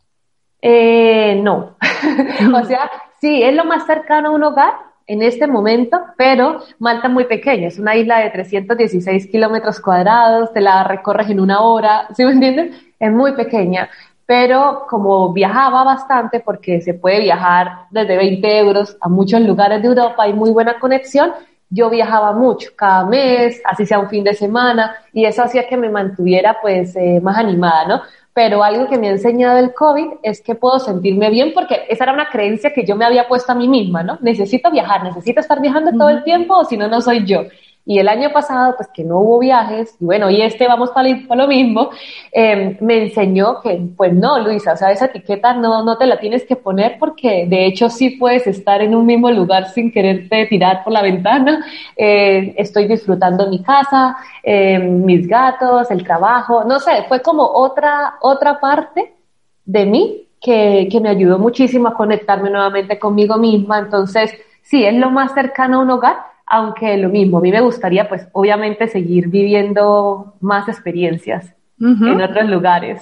Eh, 0.61 1.39
no. 1.41 1.75
o 2.55 2.65
sea, 2.65 2.89
sí, 3.21 3.43
es 3.43 3.53
lo 3.53 3.65
más 3.65 3.85
cercano 3.85 4.29
a 4.29 4.31
un 4.31 4.43
hogar 4.43 4.73
en 5.09 5.23
este 5.23 5.47
momento, 5.47 5.99
pero 6.17 6.59
Malta 6.77 7.07
es 7.07 7.13
muy 7.13 7.25
pequeña, 7.25 7.67
es 7.67 7.79
una 7.79 7.95
isla 7.95 8.19
de 8.19 8.29
316 8.29 9.27
kilómetros 9.27 9.79
cuadrados, 9.79 10.53
te 10.53 10.61
la 10.61 10.83
recorres 10.83 11.29
en 11.31 11.39
una 11.39 11.61
hora, 11.61 12.07
¿sí 12.15 12.23
me 12.23 12.31
entiendes? 12.31 12.79
Es 12.99 13.11
muy 13.11 13.33
pequeña, 13.33 13.89
pero 14.27 14.85
como 14.87 15.33
viajaba 15.33 15.83
bastante, 15.83 16.41
porque 16.41 16.79
se 16.81 16.93
puede 16.93 17.21
viajar 17.21 17.87
desde 17.89 18.17
20 18.17 18.59
euros 18.59 18.97
a 19.01 19.09
muchos 19.09 19.41
lugares 19.41 19.81
de 19.81 19.87
Europa, 19.87 20.23
hay 20.23 20.33
muy 20.33 20.51
buena 20.51 20.77
conexión, 20.77 21.33
yo 21.69 21.89
viajaba 21.89 22.33
mucho, 22.33 22.69
cada 22.75 23.05
mes, 23.05 23.61
así 23.63 23.85
sea 23.85 23.99
un 23.99 24.09
fin 24.09 24.23
de 24.23 24.33
semana, 24.33 24.95
y 25.13 25.25
eso 25.25 25.43
hacía 25.43 25.67
que 25.67 25.77
me 25.77 25.89
mantuviera 25.89 26.57
pues 26.61 26.95
eh, 26.95 27.19
más 27.21 27.37
animada, 27.37 27.87
¿no? 27.87 28.01
Pero 28.33 28.63
algo 28.63 28.87
que 28.87 28.97
me 28.97 29.09
ha 29.09 29.11
enseñado 29.11 29.59
el 29.59 29.73
COVID 29.73 30.19
es 30.23 30.41
que 30.41 30.55
puedo 30.55 30.79
sentirme 30.79 31.29
bien 31.29 31.51
porque 31.53 31.85
esa 31.89 32.05
era 32.05 32.13
una 32.13 32.29
creencia 32.29 32.73
que 32.73 32.85
yo 32.85 32.95
me 32.95 33.05
había 33.05 33.27
puesto 33.27 33.51
a 33.51 33.55
mí 33.55 33.67
misma, 33.67 34.01
¿no? 34.03 34.17
Necesito 34.21 34.71
viajar, 34.71 35.03
necesito 35.03 35.41
estar 35.41 35.59
viajando 35.61 35.91
todo 35.91 36.09
el 36.09 36.23
tiempo 36.23 36.55
o 36.55 36.65
si 36.65 36.77
no, 36.77 36.87
no 36.87 37.01
soy 37.01 37.25
yo. 37.25 37.43
Y 37.85 37.97
el 37.97 38.07
año 38.07 38.31
pasado, 38.31 38.75
pues 38.77 38.87
que 38.93 39.03
no 39.03 39.19
hubo 39.19 39.39
viajes, 39.39 39.95
y 39.99 40.05
bueno, 40.05 40.29
y 40.29 40.41
este 40.41 40.67
vamos 40.67 40.91
para, 40.91 41.09
lo 41.09 41.47
mismo, 41.47 41.89
em, 42.31 42.77
me 42.81 43.05
enseñó 43.05 43.61
que, 43.61 43.81
pues 43.97 44.13
no, 44.13 44.37
Luisa, 44.39 44.73
o 44.73 44.77
sea, 44.77 44.91
esa 44.91 45.05
etiqueta 45.05 45.53
no, 45.53 45.83
no 45.83 45.97
te 45.97 46.05
la 46.05 46.19
tienes 46.19 46.43
que 46.45 46.55
poner 46.55 46.97
porque 46.99 47.47
de 47.47 47.65
hecho 47.65 47.89
sí 47.89 48.11
puedes 48.11 48.45
estar 48.45 48.81
en 48.81 48.93
un 48.93 49.05
mismo 49.05 49.31
lugar 49.31 49.69
sin 49.69 49.91
quererte 49.91 50.45
tirar 50.45 50.83
por 50.83 50.93
la 50.93 51.01
ventana. 51.01 51.65
Eh, 51.95 52.53
estoy 52.57 52.87
disfrutando 52.87 53.49
mi 53.49 53.63
casa, 53.63 54.17
em, 54.43 55.03
mis 55.03 55.27
gatos, 55.27 55.89
el 55.89 56.03
trabajo, 56.03 56.63
no 56.65 56.79
sé, 56.79 57.05
fue 57.07 57.21
como 57.21 57.43
otra, 57.43 58.17
otra 58.21 58.59
parte 58.59 59.15
de 59.65 59.85
mí 59.85 60.27
que, 60.39 60.87
que 60.91 60.99
me 60.99 61.09
ayudó 61.09 61.39
muchísimo 61.39 61.87
a 61.87 61.93
conectarme 61.95 62.49
nuevamente 62.49 62.99
conmigo 62.99 63.37
misma. 63.37 63.79
Entonces, 63.79 64.31
sí, 64.61 64.85
es 64.85 64.93
lo 64.93 65.09
más 65.09 65.33
cercano 65.33 65.79
a 65.79 65.81
un 65.81 65.89
hogar, 65.91 66.17
aunque 66.49 66.97
lo 66.97 67.09
mismo, 67.09 67.37
a 67.37 67.41
mí 67.41 67.51
me 67.51 67.61
gustaría 67.61 68.09
pues 68.09 68.27
obviamente 68.33 68.87
seguir 68.87 69.27
viviendo 69.29 70.33
más 70.41 70.67
experiencias 70.67 71.53
en 71.79 72.21
otros 72.21 72.49
lugares. 72.49 73.01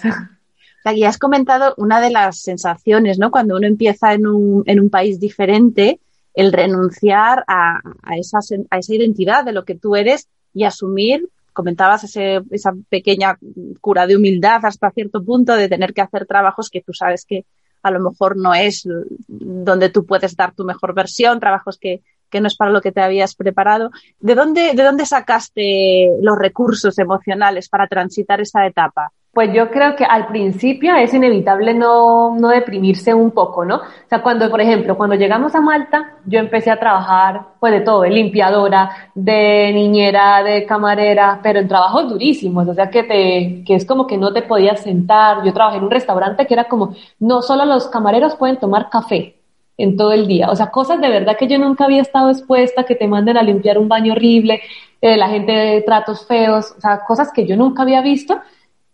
Y 0.93 1.03
has 1.03 1.17
comentado 1.17 1.73
una 1.77 1.99
de 1.99 2.11
las 2.11 2.39
sensaciones, 2.41 3.19
¿no? 3.19 3.31
Cuando 3.31 3.57
uno 3.57 3.67
empieza 3.67 4.13
en 4.13 4.27
un, 4.27 4.63
en 4.67 4.79
un 4.79 4.89
país 4.89 5.19
diferente, 5.19 5.99
el 6.33 6.53
renunciar 6.53 7.43
a, 7.47 7.81
a, 8.03 8.17
esa, 8.17 8.39
a 8.69 8.77
esa 8.77 8.93
identidad 8.93 9.43
de 9.43 9.51
lo 9.51 9.65
que 9.65 9.75
tú 9.75 9.95
eres 9.95 10.29
y 10.53 10.63
asumir, 10.63 11.27
comentabas 11.51 12.03
ese, 12.03 12.41
esa 12.51 12.73
pequeña 12.89 13.37
cura 13.81 14.07
de 14.07 14.15
humildad 14.15 14.63
hasta 14.63 14.91
cierto 14.91 15.23
punto 15.23 15.55
de 15.55 15.67
tener 15.67 15.93
que 15.93 16.01
hacer 16.01 16.25
trabajos 16.25 16.69
que 16.69 16.81
tú 16.81 16.93
sabes 16.93 17.25
que 17.25 17.45
a 17.83 17.91
lo 17.91 17.99
mejor 17.99 18.37
no 18.37 18.53
es 18.53 18.87
donde 19.27 19.89
tú 19.89 20.05
puedes 20.05 20.35
dar 20.35 20.53
tu 20.53 20.63
mejor 20.63 20.93
versión, 20.93 21.39
trabajos 21.39 21.77
que, 21.77 22.01
que 22.29 22.41
no 22.41 22.47
es 22.47 22.55
para 22.55 22.71
lo 22.71 22.81
que 22.81 22.91
te 22.91 23.01
habías 23.01 23.35
preparado. 23.35 23.91
¿De 24.19 24.35
dónde, 24.35 24.73
¿De 24.73 24.83
dónde 24.83 25.05
sacaste 25.05 26.09
los 26.21 26.37
recursos 26.37 26.97
emocionales 26.99 27.69
para 27.69 27.87
transitar 27.87 28.41
esa 28.41 28.65
etapa? 28.65 29.11
Pues 29.37 29.53
yo 29.53 29.69
creo 29.69 29.95
que 29.95 30.03
al 30.03 30.25
principio 30.29 30.95
es 30.95 31.13
inevitable 31.13 31.71
no, 31.75 32.35
no 32.39 32.47
deprimirse 32.47 33.13
un 33.13 33.29
poco, 33.29 33.63
¿no? 33.63 33.75
O 33.75 34.09
sea, 34.09 34.23
cuando, 34.23 34.49
por 34.49 34.59
ejemplo, 34.59 34.97
cuando 34.97 35.15
llegamos 35.15 35.53
a 35.53 35.61
Malta, 35.61 36.15
yo 36.25 36.39
empecé 36.39 36.71
a 36.71 36.79
trabajar, 36.79 37.41
pues 37.59 37.71
de 37.71 37.81
todo, 37.81 38.01
de 38.01 38.09
limpiadora, 38.09 39.11
de 39.13 39.71
niñera, 39.73 40.41
de 40.41 40.65
camarera, 40.65 41.39
pero 41.43 41.59
en 41.59 41.67
trabajos 41.67 42.09
durísimos, 42.09 42.67
o 42.67 42.73
sea, 42.73 42.89
que 42.89 43.03
te, 43.03 43.63
que 43.63 43.75
es 43.75 43.85
como 43.85 44.07
que 44.07 44.17
no 44.17 44.33
te 44.33 44.41
podías 44.41 44.81
sentar. 44.81 45.43
Yo 45.45 45.53
trabajé 45.53 45.77
en 45.77 45.83
un 45.83 45.91
restaurante 45.91 46.47
que 46.47 46.55
era 46.55 46.63
como, 46.63 46.95
no 47.19 47.43
solo 47.43 47.63
los 47.65 47.89
camareros 47.89 48.35
pueden 48.37 48.57
tomar 48.57 48.89
café, 48.89 49.35
en 49.77 49.95
todo 49.95 50.11
el 50.11 50.27
día. 50.27 50.49
O 50.49 50.55
sea, 50.55 50.71
cosas 50.71 50.99
de 50.99 51.09
verdad 51.09 51.37
que 51.37 51.47
yo 51.47 51.59
nunca 51.59 51.85
había 51.85 52.01
estado 52.01 52.29
expuesta, 52.29 52.83
que 52.83 52.95
te 52.95 53.07
manden 53.07 53.37
a 53.37 53.43
limpiar 53.43 53.77
un 53.77 53.87
baño 53.87 54.13
horrible, 54.13 54.61
eh, 55.01 55.17
la 55.17 55.29
gente 55.29 55.51
de 55.51 55.81
tratos 55.81 56.25
feos, 56.25 56.73
o 56.77 56.81
sea, 56.81 57.01
cosas 57.05 57.31
que 57.31 57.45
yo 57.45 57.55
nunca 57.55 57.83
había 57.83 58.01
visto. 58.01 58.39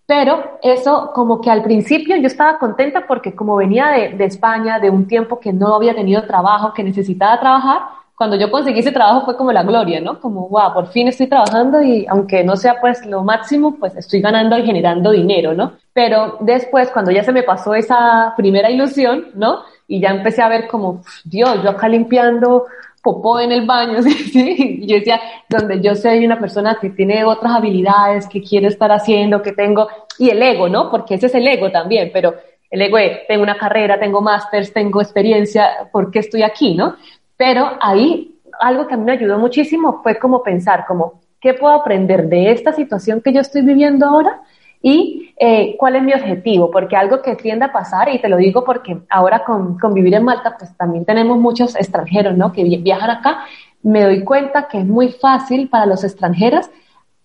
Pero 0.06 0.60
eso 0.62 1.12
como 1.13 1.40
que 1.40 1.50
al 1.50 1.63
principio 1.63 2.18
yo 2.18 2.28
estaba 2.28 2.60
contenta 2.60 3.08
porque 3.08 3.34
como 3.34 3.56
venía 3.56 3.88
de, 3.88 4.25
España, 4.25 4.80
de 4.80 4.90
un 4.90 5.08
tiempo 5.08 5.40
que 5.40 5.54
no 5.54 5.74
había 5.75 5.96
tenido 5.96 6.24
trabajo, 6.24 6.74
que 6.74 6.84
necesitaba 6.84 7.40
trabajar, 7.40 7.84
cuando 8.16 8.36
yo 8.36 8.52
conseguí 8.52 8.80
ese 8.80 8.92
trabajo 8.92 9.25
fue 9.25 9.38
como 9.38 9.52
la 9.52 9.63
gloria, 9.63 10.02
¿no? 10.02 10.20
Como, 10.20 10.50
wow, 10.50 10.74
por 10.74 10.88
fin 10.88 11.08
estoy 11.08 11.28
trabajando 11.28 11.82
y 11.82 12.06
aunque 12.08 12.44
no 12.44 12.58
sea 12.58 12.80
pues 12.82 13.06
lo 13.06 13.24
máximo, 13.24 13.75
pues 13.80 13.96
estoy 13.96 14.22
ganando 14.22 14.58
y 14.58 14.66
generando 14.66 15.12
dinero, 15.12 15.54
¿no? 15.54 15.74
Pero 15.94 16.38
después, 16.42 16.90
cuando 16.92 17.12
ya 17.12 17.24
se 17.24 17.32
me 17.32 17.44
pasó 17.44 17.74
esa 17.74 18.34
primera 18.36 18.70
ilusión, 18.70 19.28
¿no? 19.36 19.62
Y 19.88 20.00
ya 20.00 20.10
empecé 20.10 20.42
a 20.42 20.50
ver 20.50 20.68
como, 20.68 21.04
Dios, 21.24 21.62
yo 21.63 21.70
acá 21.70 21.88
limpiando 21.88 22.66
popó 23.04 23.40
en 23.40 23.52
el 23.52 23.68
baño, 23.68 24.02
¿sí? 24.02 24.12
¿sí? 24.12 24.80
Y 24.82 24.88
yo 24.88 24.96
decía, 24.96 25.20
donde 25.50 25.82
yo 25.82 25.94
soy 25.94 26.25
una 26.25 26.40
persona 26.40 26.78
que 26.80 26.90
tiene 26.90 27.24
otras 27.25 27.54
habilidades, 27.54 28.28
que 28.28 28.42
quiero 28.42 28.68
estar 28.68 28.92
haciendo, 28.92 29.42
que 29.42 29.52
tengo, 29.52 29.88
y 30.18 30.30
el 30.30 30.42
ego, 30.42 30.70
¿no? 30.70 30.90
Porque 30.90 31.16
ese 31.16 31.28
es 31.28 31.36
el 31.36 31.48
ego 31.48 31.70
también, 31.70 32.10
pero 32.13 32.34
el 32.72 32.82
ego 32.82 32.98
es, 32.98 33.28
tengo 33.28 33.44
una 33.44 33.58
carrera, 33.58 34.00
tengo 34.00 34.22
másters, 34.22 34.74
tengo 34.74 35.02
experiencia, 35.02 35.90
¿por 35.92 36.10
qué 36.10 36.20
estoy 36.20 36.44
aquí, 36.44 36.75
no? 36.75 36.96
Pero 37.36 37.78
ahí, 37.82 38.40
algo 38.60 38.88
que 38.88 38.94
a 38.94 38.98
mí 38.98 39.04
me 39.04 39.12
ayudó 39.12 39.38
muchísimo 39.38 40.02
fue 40.02 40.18
como 40.18 40.42
pensar, 40.42 40.86
como, 40.88 41.22
¿qué 41.42 41.54
puedo 41.54 41.74
aprender 41.74 42.30
de 42.30 42.52
esta 42.52 42.72
situación 42.72 43.22
que 43.22 43.34
yo 43.34 43.42
estoy 43.42 43.63
viviendo 43.63 44.06
ahora? 44.06 44.42
Y 44.86 45.34
eh, 45.38 45.78
cuál 45.80 45.96
es 45.96 46.04
mi 46.04 46.13
objetivo, 46.13 46.70
porque 46.70 46.98
algo 46.98 47.22
que 47.22 47.38
tiende 47.38 47.66
a 47.66 47.72
pasar, 47.72 48.10
y 48.10 48.20
te 48.20 48.28
lo 48.28 48.36
digo 48.36 48.66
porque 48.66 49.00
ahora 49.10 49.44
con, 49.46 49.80
con 49.80 49.94
vivir 49.94 50.13
en 50.13 50.25
Malta, 50.25 50.56
pues 50.60 50.75
también 50.75 51.06
tenemos 51.06 51.38
muchos 51.38 51.75
extranjeros, 51.78 52.38
¿no? 52.38 52.52
Que 52.52 52.66
viajan 52.66 53.10
acá, 53.10 53.46
me 53.82 54.04
doy 54.04 54.25
cuenta 54.25 54.68
que 54.68 54.80
es 54.80 54.86
muy 54.86 55.10
fácil 55.10 55.70
para 55.70 55.86
los 55.86 56.04
extranjeros 56.04 56.70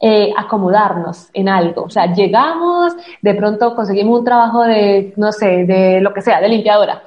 eh, 0.00 0.32
acomodarnos 0.38 1.30
en 1.34 1.48
algo. 1.48 1.82
O 1.82 1.90
sea, 1.90 2.14
llegamos, 2.14 2.94
de 3.20 3.34
pronto 3.34 3.74
conseguimos 3.74 4.20
un 4.20 4.24
trabajo 4.24 4.62
de, 4.62 5.12
no 5.16 5.32
sé, 5.32 5.64
de 5.64 6.00
lo 6.00 6.14
que 6.14 6.22
sea, 6.22 6.40
de 6.40 6.48
limpiadora, 6.48 7.02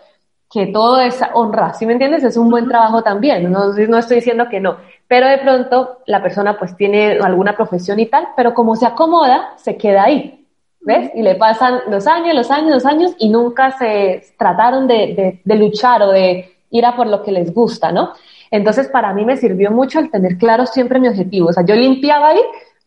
que 0.51 0.67
todo 0.67 0.99
es 0.99 1.21
honra, 1.33 1.73
¿sí 1.73 1.85
me 1.85 1.93
entiendes? 1.93 2.25
Es 2.25 2.35
un 2.35 2.49
buen 2.49 2.67
trabajo 2.67 3.01
también, 3.01 3.49
no, 3.49 3.71
no 3.71 3.97
estoy 3.97 4.17
diciendo 4.17 4.49
que 4.49 4.59
no, 4.59 4.75
pero 5.07 5.27
de 5.27 5.37
pronto 5.37 5.99
la 6.07 6.21
persona 6.21 6.59
pues 6.59 6.75
tiene 6.75 7.19
alguna 7.21 7.55
profesión 7.55 8.01
y 8.01 8.07
tal, 8.07 8.27
pero 8.35 8.53
como 8.53 8.75
se 8.75 8.85
acomoda, 8.85 9.53
se 9.55 9.77
queda 9.77 10.03
ahí. 10.03 10.40
¿Ves? 10.81 11.11
Y 11.15 11.21
le 11.21 11.35
pasan 11.35 11.81
los 11.89 12.07
años, 12.07 12.35
los 12.35 12.51
años, 12.51 12.71
los 12.71 12.85
años 12.85 13.15
y 13.17 13.29
nunca 13.29 13.71
se 13.71 14.23
trataron 14.37 14.87
de, 14.87 15.39
de, 15.43 15.55
luchar 15.55 16.01
o 16.01 16.11
de 16.11 16.55
ir 16.69 16.85
a 16.85 16.95
por 16.95 17.07
lo 17.07 17.23
que 17.23 17.31
les 17.31 17.53
gusta, 17.53 17.91
¿no? 17.91 18.13
Entonces, 18.49 18.87
para 18.89 19.13
mí 19.13 19.23
me 19.23 19.37
sirvió 19.37 19.71
mucho 19.71 19.99
el 19.99 20.11
tener 20.11 20.37
claro 20.37 20.65
siempre 20.65 20.99
mi 20.99 21.07
objetivo. 21.07 21.49
O 21.49 21.53
sea, 21.53 21.65
yo 21.65 21.75
limpiaba 21.75 22.29
ahí, 22.29 22.41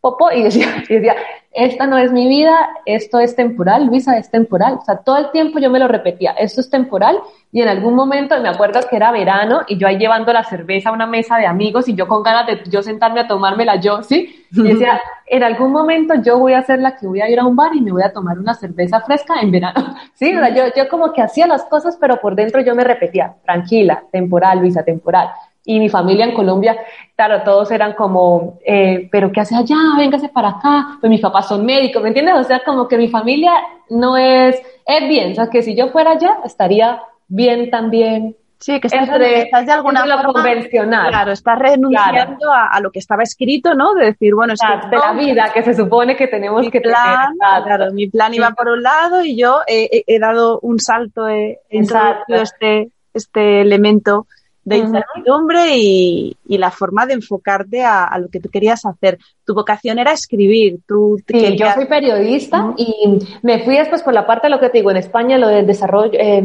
popo, 0.04 0.30
y 0.30 0.42
decía, 0.42 0.66
y 0.88 0.94
decía, 0.94 1.16
esta 1.50 1.86
no 1.86 1.96
es 1.96 2.12
mi 2.12 2.28
vida, 2.28 2.52
esto 2.84 3.18
es 3.20 3.34
temporal, 3.34 3.86
Luisa, 3.86 4.18
es 4.18 4.30
temporal. 4.30 4.74
O 4.74 4.84
sea, 4.84 4.96
todo 4.98 5.16
el 5.16 5.30
tiempo 5.30 5.58
yo 5.60 5.70
me 5.70 5.78
lo 5.78 5.88
repetía, 5.88 6.32
esto 6.32 6.60
es 6.60 6.68
temporal 6.68 7.18
y 7.52 7.62
en 7.62 7.68
algún 7.68 7.94
momento 7.94 8.38
me 8.40 8.48
acuerdo 8.48 8.80
que 8.90 8.96
era 8.96 9.12
verano 9.12 9.62
y 9.66 9.78
yo 9.78 9.86
ahí 9.86 9.96
llevando 9.96 10.32
la 10.32 10.44
cerveza 10.44 10.90
a 10.90 10.92
una 10.92 11.06
mesa 11.06 11.38
de 11.38 11.46
amigos 11.46 11.88
y 11.88 11.94
yo 11.94 12.06
con 12.06 12.22
ganas 12.22 12.46
de 12.46 12.60
yo 12.68 12.82
sentarme 12.82 13.20
a 13.20 13.28
tomármela 13.28 13.76
yo, 13.76 14.02
¿sí? 14.02 14.44
Y 14.50 14.62
decía, 14.72 15.00
en 15.26 15.42
algún 15.42 15.72
momento 15.72 16.14
yo 16.22 16.38
voy 16.38 16.52
a 16.52 16.62
ser 16.62 16.80
la 16.80 16.96
que 16.96 17.06
voy 17.06 17.20
a 17.20 17.30
ir 17.30 17.40
a 17.40 17.46
un 17.46 17.56
bar 17.56 17.74
y 17.74 17.80
me 17.80 17.92
voy 17.92 18.02
a 18.02 18.12
tomar 18.12 18.38
una 18.38 18.54
cerveza 18.54 19.00
fresca 19.00 19.40
en 19.40 19.52
verano, 19.52 19.94
¿sí? 20.14 20.34
O 20.34 20.40
sea, 20.40 20.52
yo, 20.52 20.64
yo 20.76 20.88
como 20.88 21.12
que 21.12 21.22
hacía 21.22 21.46
las 21.46 21.64
cosas, 21.64 21.96
pero 22.00 22.20
por 22.20 22.34
dentro 22.34 22.60
yo 22.60 22.74
me 22.74 22.84
repetía, 22.84 23.36
tranquila, 23.44 24.02
temporal, 24.10 24.58
Luisa, 24.58 24.84
temporal 24.84 25.30
y 25.64 25.80
mi 25.80 25.88
familia 25.88 26.26
en 26.26 26.34
Colombia, 26.34 26.76
claro, 27.16 27.42
todos 27.42 27.70
eran 27.70 27.94
como, 27.94 28.58
eh, 28.66 29.08
pero 29.10 29.32
¿qué 29.32 29.40
hace 29.40 29.56
allá? 29.56 29.76
Véngase 29.96 30.28
para 30.28 30.50
acá. 30.50 30.98
Pues 31.00 31.10
mis 31.10 31.20
papás 31.20 31.48
son 31.48 31.64
médicos, 31.64 32.02
¿me 32.02 32.08
entiendes? 32.08 32.34
O 32.36 32.44
sea, 32.44 32.60
como 32.64 32.86
que 32.86 32.98
mi 32.98 33.08
familia 33.08 33.52
no 33.88 34.16
es, 34.16 34.60
es 34.86 35.08
bien, 35.08 35.32
o 35.32 35.34
sea, 35.34 35.48
que 35.48 35.62
si 35.62 35.74
yo 35.74 35.88
fuera 35.88 36.12
allá, 36.12 36.38
estaría 36.44 37.02
bien 37.28 37.70
también. 37.70 38.36
Sí, 38.58 38.80
que 38.80 38.86
estás, 38.86 39.18
de, 39.18 39.40
estás 39.42 39.66
de 39.66 39.72
alguna 39.72 40.06
forma 40.06 40.32
convencional. 40.32 41.08
Claro, 41.10 41.32
estás 41.32 41.58
renunciando 41.58 42.50
a, 42.50 42.68
a, 42.68 42.80
lo 42.80 42.90
que 42.90 42.98
estaba 42.98 43.22
escrito, 43.22 43.74
¿no? 43.74 43.92
De 43.94 44.06
decir, 44.06 44.34
bueno, 44.34 44.54
es 44.54 44.60
que 44.60 44.88
de 44.88 44.96
la 44.96 45.12
vida 45.12 45.50
que 45.52 45.62
se 45.62 45.74
supone 45.74 46.16
que 46.16 46.28
tenemos 46.28 46.70
que 46.70 46.80
plan, 46.80 47.34
tener. 47.38 47.62
Claro, 47.64 47.92
mi 47.92 48.08
plan 48.08 48.30
sí. 48.30 48.38
iba 48.38 48.52
por 48.52 48.68
un 48.68 48.82
lado 48.82 49.22
y 49.22 49.36
yo 49.36 49.60
he, 49.66 49.90
he, 49.92 50.04
he 50.06 50.18
dado 50.18 50.60
un 50.60 50.78
salto, 50.78 51.28
he, 51.28 51.60
he 51.68 51.76
introducido 51.76 52.40
este, 52.40 52.88
este 53.12 53.60
elemento 53.60 54.26
de 54.64 54.78
incertidumbre 54.78 55.76
y, 55.76 56.36
y, 56.46 56.58
la 56.58 56.70
forma 56.70 57.06
de 57.06 57.14
enfocarte 57.14 57.82
a, 57.82 58.04
a, 58.04 58.18
lo 58.18 58.28
que 58.28 58.40
tú 58.40 58.48
querías 58.48 58.84
hacer. 58.86 59.18
Tu 59.44 59.54
vocación 59.54 59.98
era 59.98 60.12
escribir. 60.12 60.78
Tú 60.86 61.18
sí, 61.18 61.34
querías... 61.34 61.74
yo 61.74 61.74
soy 61.74 61.86
periodista 61.86 62.64
uh 62.64 62.68
-huh. 62.70 62.74
y 62.78 63.18
me 63.42 63.62
fui 63.64 63.76
después 63.76 64.02
por 64.02 64.14
la 64.14 64.26
parte 64.26 64.46
de 64.46 64.50
lo 64.50 64.60
que 64.60 64.70
te 64.70 64.78
digo 64.78 64.90
en 64.90 64.96
España, 64.96 65.36
lo 65.36 65.48
de 65.48 65.62
desarrollo, 65.62 66.18
eh, 66.18 66.42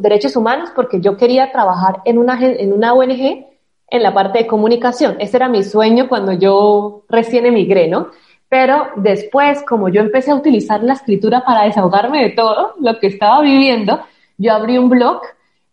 derechos 0.00 0.36
humanos, 0.36 0.70
porque 0.74 1.00
yo 1.00 1.16
quería 1.16 1.52
trabajar 1.52 2.00
en 2.04 2.18
una, 2.18 2.38
en 2.40 2.72
una 2.72 2.92
ONG 2.92 3.46
en 3.90 4.02
la 4.02 4.14
parte 4.14 4.38
de 4.38 4.46
comunicación. 4.46 5.16
Ese 5.18 5.36
era 5.36 5.48
mi 5.48 5.62
sueño 5.62 6.08
cuando 6.08 6.32
yo 6.32 7.04
recién 7.08 7.46
emigré, 7.46 7.88
¿no? 7.88 8.08
Pero 8.48 8.88
después, 8.96 9.62
como 9.62 9.88
yo 9.88 10.00
empecé 10.00 10.32
a 10.32 10.34
utilizar 10.34 10.82
la 10.82 10.94
escritura 10.94 11.44
para 11.44 11.64
desahogarme 11.64 12.22
de 12.22 12.30
todo 12.30 12.74
lo 12.80 12.98
que 12.98 13.08
estaba 13.08 13.40
viviendo, 13.40 14.00
yo 14.38 14.54
abrí 14.54 14.76
un 14.78 14.88
blog 14.88 15.20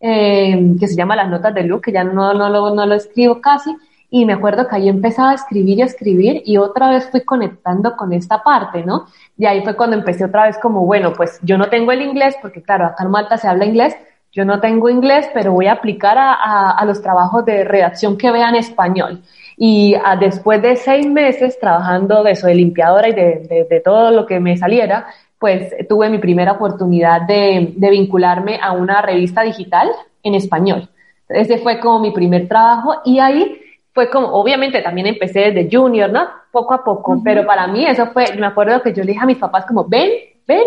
eh, 0.00 0.76
que 0.78 0.86
se 0.86 0.96
llama 0.96 1.16
Las 1.16 1.28
Notas 1.28 1.54
de 1.54 1.64
Luke, 1.64 1.86
que 1.86 1.92
ya 1.92 2.04
no, 2.04 2.34
no, 2.34 2.48
lo, 2.48 2.74
no 2.74 2.86
lo 2.86 2.94
escribo 2.94 3.40
casi, 3.40 3.74
y 4.10 4.24
me 4.24 4.32
acuerdo 4.32 4.66
que 4.66 4.76
ahí 4.76 4.88
empezaba 4.88 5.30
a 5.30 5.34
escribir 5.34 5.78
y 5.78 5.82
a 5.82 5.86
escribir 5.86 6.42
y 6.46 6.56
otra 6.56 6.90
vez 6.90 7.10
fui 7.10 7.22
conectando 7.22 7.94
con 7.96 8.12
esta 8.12 8.42
parte, 8.42 8.82
¿no? 8.82 9.06
Y 9.36 9.44
ahí 9.44 9.62
fue 9.62 9.76
cuando 9.76 9.96
empecé 9.96 10.24
otra 10.24 10.46
vez 10.46 10.56
como, 10.58 10.86
bueno, 10.86 11.12
pues 11.12 11.38
yo 11.42 11.58
no 11.58 11.68
tengo 11.68 11.92
el 11.92 12.00
inglés, 12.00 12.36
porque 12.40 12.62
claro, 12.62 12.86
acá 12.86 13.04
en 13.04 13.10
Malta 13.10 13.36
se 13.36 13.48
habla 13.48 13.66
inglés, 13.66 13.96
yo 14.32 14.44
no 14.44 14.60
tengo 14.60 14.88
inglés, 14.88 15.28
pero 15.34 15.52
voy 15.52 15.66
a 15.66 15.72
aplicar 15.72 16.16
a, 16.16 16.70
a, 16.70 16.84
los 16.84 17.02
trabajos 17.02 17.44
de 17.44 17.64
redacción 17.64 18.16
que 18.16 18.30
vean 18.30 18.54
español. 18.54 19.22
Y 19.56 19.94
a, 19.94 20.16
después 20.16 20.62
de 20.62 20.76
seis 20.76 21.06
meses 21.06 21.58
trabajando 21.58 22.22
de 22.22 22.32
eso, 22.32 22.46
de 22.46 22.54
limpiadora 22.54 23.08
y 23.08 23.14
de, 23.14 23.66
de 23.68 23.80
todo 23.80 24.10
lo 24.10 24.26
que 24.26 24.38
me 24.38 24.56
saliera, 24.56 25.06
pues 25.38 25.72
tuve 25.88 26.10
mi 26.10 26.18
primera 26.18 26.52
oportunidad 26.52 27.22
de, 27.22 27.72
de, 27.76 27.90
vincularme 27.90 28.58
a 28.60 28.72
una 28.72 29.00
revista 29.02 29.42
digital 29.42 29.90
en 30.22 30.34
español. 30.34 30.88
Ese 31.28 31.58
fue 31.58 31.78
como 31.78 32.00
mi 32.00 32.10
primer 32.10 32.48
trabajo 32.48 32.96
y 33.04 33.18
ahí 33.18 33.60
fue 33.92 34.10
como, 34.10 34.28
obviamente 34.28 34.80
también 34.80 35.06
empecé 35.06 35.50
desde 35.50 35.68
junior, 35.70 36.10
¿no? 36.10 36.26
Poco 36.50 36.74
a 36.74 36.84
poco, 36.84 37.12
uh 37.12 37.14
-huh. 37.16 37.22
pero 37.24 37.44
para 37.46 37.66
mí 37.66 37.84
eso 37.84 38.06
fue, 38.12 38.26
me 38.36 38.46
acuerdo 38.46 38.80
que 38.82 38.92
yo 38.94 39.02
le 39.02 39.12
dije 39.12 39.22
a 39.22 39.26
mis 39.26 39.38
papás 39.38 39.66
como, 39.66 39.84
ven, 39.84 40.10
ven, 40.46 40.62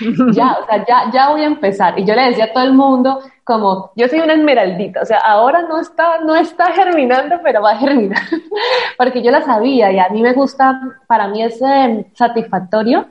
ya, 0.32 0.56
o 0.60 0.66
sea, 0.66 0.84
ya, 0.86 1.10
ya 1.12 1.30
voy 1.30 1.42
a 1.42 1.46
empezar. 1.46 1.98
Y 1.98 2.04
yo 2.04 2.14
le 2.14 2.24
decía 2.24 2.46
a 2.46 2.52
todo 2.52 2.64
el 2.64 2.74
mundo 2.74 3.20
como, 3.44 3.92
yo 3.96 4.08
soy 4.08 4.20
una 4.20 4.34
esmeraldita, 4.34 5.00
o 5.00 5.04
sea, 5.04 5.18
ahora 5.18 5.62
no 5.62 5.80
está, 5.80 6.18
no 6.24 6.34
está 6.36 6.72
germinando, 6.72 7.36
pero 7.42 7.62
va 7.62 7.72
a 7.72 7.76
germinar. 7.76 8.22
Porque 8.98 9.22
yo 9.22 9.30
la 9.30 9.42
sabía 9.42 9.90
y 9.92 9.98
a 9.98 10.08
mí 10.08 10.20
me 10.20 10.32
gusta, 10.32 10.80
para 11.06 11.28
mí 11.28 11.42
es 11.42 11.60
eh, 11.62 12.06
satisfactorio 12.14 13.06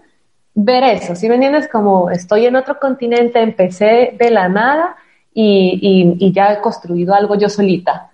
ver 0.53 0.83
eso, 0.83 1.15
si 1.15 1.21
¿sí 1.21 1.29
me 1.29 1.35
entiendes? 1.35 1.67
Como 1.69 2.09
estoy 2.09 2.45
en 2.45 2.55
otro 2.55 2.79
continente, 2.79 3.41
empecé 3.41 4.15
de 4.17 4.29
la 4.31 4.49
nada 4.49 4.95
y, 5.33 6.17
y, 6.19 6.25
y, 6.25 6.31
ya 6.33 6.53
he 6.53 6.61
construido 6.61 7.13
algo 7.13 7.35
yo 7.35 7.49
solita. 7.49 8.09